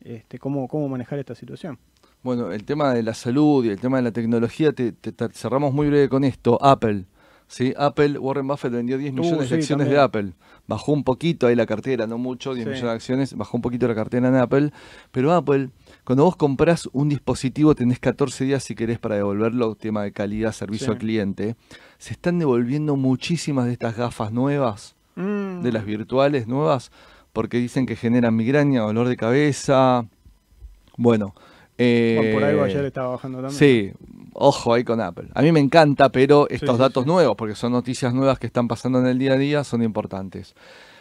este, 0.00 0.38
cómo, 0.38 0.68
cómo 0.68 0.88
manejar 0.88 1.18
esta 1.18 1.34
situación. 1.34 1.78
Bueno, 2.22 2.52
el 2.52 2.64
tema 2.64 2.94
de 2.94 3.02
la 3.02 3.14
salud 3.14 3.64
y 3.64 3.68
el 3.68 3.80
tema 3.80 3.98
de 3.98 4.02
la 4.02 4.12
tecnología, 4.12 4.72
te 4.72 4.94
cerramos 5.32 5.72
muy 5.72 5.88
breve 5.88 6.08
con 6.08 6.24
esto. 6.24 6.58
Apple. 6.62 7.04
¿sí? 7.48 7.74
Apple, 7.76 8.18
Warren 8.18 8.46
Buffett 8.46 8.72
vendió 8.72 8.96
10 8.96 9.12
uh, 9.12 9.16
millones 9.16 9.50
de 9.50 9.56
acciones 9.56 9.88
de 9.88 9.98
Apple. 9.98 10.32
Bajó 10.66 10.92
un 10.92 11.02
poquito 11.02 11.46
ahí 11.46 11.56
la 11.56 11.66
cartera, 11.66 12.06
no 12.06 12.18
mucho, 12.18 12.54
10 12.54 12.66
millones 12.66 12.84
de 12.84 12.90
acciones, 12.90 13.34
bajó 13.34 13.56
un 13.56 13.62
poquito 13.62 13.88
la 13.88 13.94
cartera 13.94 14.28
en 14.28 14.36
Apple. 14.36 14.70
Pero 15.10 15.32
Apple, 15.32 15.70
cuando 16.04 16.24
vos 16.24 16.36
compras 16.36 16.88
un 16.92 17.08
dispositivo, 17.08 17.74
tenés 17.74 17.98
14 17.98 18.44
días 18.44 18.62
si 18.62 18.74
querés 18.74 18.98
para 18.98 19.16
devolverlo, 19.16 19.74
tema 19.74 20.02
de 20.02 20.12
calidad, 20.12 20.52
servicio 20.52 20.92
al 20.92 20.98
cliente. 20.98 21.56
Se 21.98 22.12
están 22.12 22.38
devolviendo 22.38 22.96
muchísimas 22.96 23.66
de 23.66 23.72
estas 23.72 23.96
gafas 23.96 24.30
nuevas, 24.30 24.94
mm. 25.16 25.62
de 25.62 25.72
las 25.72 25.84
virtuales 25.84 26.46
nuevas, 26.46 26.92
porque 27.38 27.58
dicen 27.58 27.86
que 27.86 27.94
generan 27.94 28.34
migraña, 28.34 28.80
dolor 28.80 29.06
de 29.06 29.16
cabeza. 29.16 30.04
Bueno. 30.96 31.36
Eh, 31.78 32.32
por 32.34 32.42
algo 32.42 32.64
ayer 32.64 32.84
estaba 32.84 33.10
bajando 33.10 33.38
también. 33.38 33.56
Sí, 33.56 33.92
ojo 34.32 34.74
ahí 34.74 34.82
con 34.82 35.00
Apple. 35.00 35.28
A 35.34 35.42
mí 35.42 35.52
me 35.52 35.60
encanta, 35.60 36.08
pero 36.08 36.48
estos 36.50 36.78
datos 36.78 37.06
nuevos, 37.06 37.36
porque 37.36 37.54
son 37.54 37.70
noticias 37.70 38.12
nuevas 38.12 38.40
que 38.40 38.48
están 38.48 38.66
pasando 38.66 38.98
en 38.98 39.06
el 39.06 39.20
día 39.20 39.34
a 39.34 39.36
día, 39.36 39.62
son 39.62 39.84
importantes. 39.84 40.56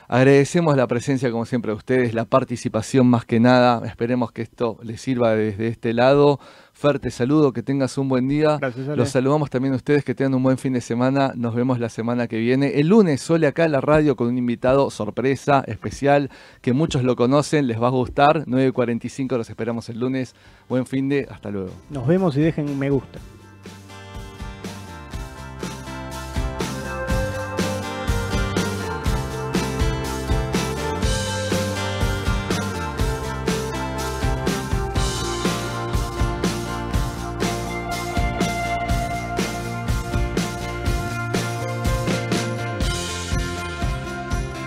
Agradecemos 0.09 0.77
la 0.77 0.87
presencia, 0.87 1.29
como 1.31 1.45
siempre, 1.45 1.71
de 1.71 1.77
ustedes, 1.77 2.13
la 2.13 2.23
participación 2.23 3.07
más 3.07 3.25
que 3.25 3.41
nada. 3.41 3.85
Esperemos 3.85 4.31
que 4.31 4.41
esto 4.41 4.77
les 4.81 5.01
sirva 5.01 5.35
desde 5.35 5.67
este 5.67 5.93
lado. 5.93 6.39
Fer, 6.71 6.99
te 6.99 7.11
saludo, 7.11 7.51
que 7.51 7.61
tengas 7.61 7.97
un 7.97 8.07
buen 8.07 8.29
día. 8.29 8.57
Gracias, 8.57 8.87
Los 8.95 9.09
saludamos 9.09 9.49
también 9.49 9.73
a 9.73 9.75
ustedes, 9.75 10.05
que 10.05 10.15
tengan 10.15 10.35
un 10.35 10.43
buen 10.43 10.57
fin 10.57 10.71
de 10.71 10.79
semana. 10.79 11.33
Nos 11.35 11.55
vemos 11.55 11.79
la 11.79 11.89
semana 11.89 12.27
que 12.27 12.37
viene. 12.37 12.79
El 12.79 12.87
lunes, 12.87 13.19
Sole 13.19 13.47
acá 13.47 13.65
en 13.65 13.73
la 13.73 13.81
radio 13.81 14.15
con 14.15 14.27
un 14.27 14.37
invitado 14.37 14.89
sorpresa, 14.91 15.61
especial, 15.67 16.29
que 16.61 16.71
muchos 16.71 17.03
lo 17.03 17.17
conocen, 17.17 17.67
les 17.67 17.81
va 17.81 17.87
a 17.87 17.91
gustar. 17.91 18.45
9.45, 18.45 19.37
los 19.37 19.49
esperamos 19.49 19.89
el 19.89 19.99
lunes. 19.99 20.35
Buen 20.69 20.85
fin 20.85 21.09
de, 21.09 21.27
hasta 21.29 21.51
luego. 21.51 21.71
Nos 21.89 22.07
vemos 22.07 22.37
y 22.37 22.41
dejen 22.41 22.79
me 22.79 22.89
gusta. 22.89 23.19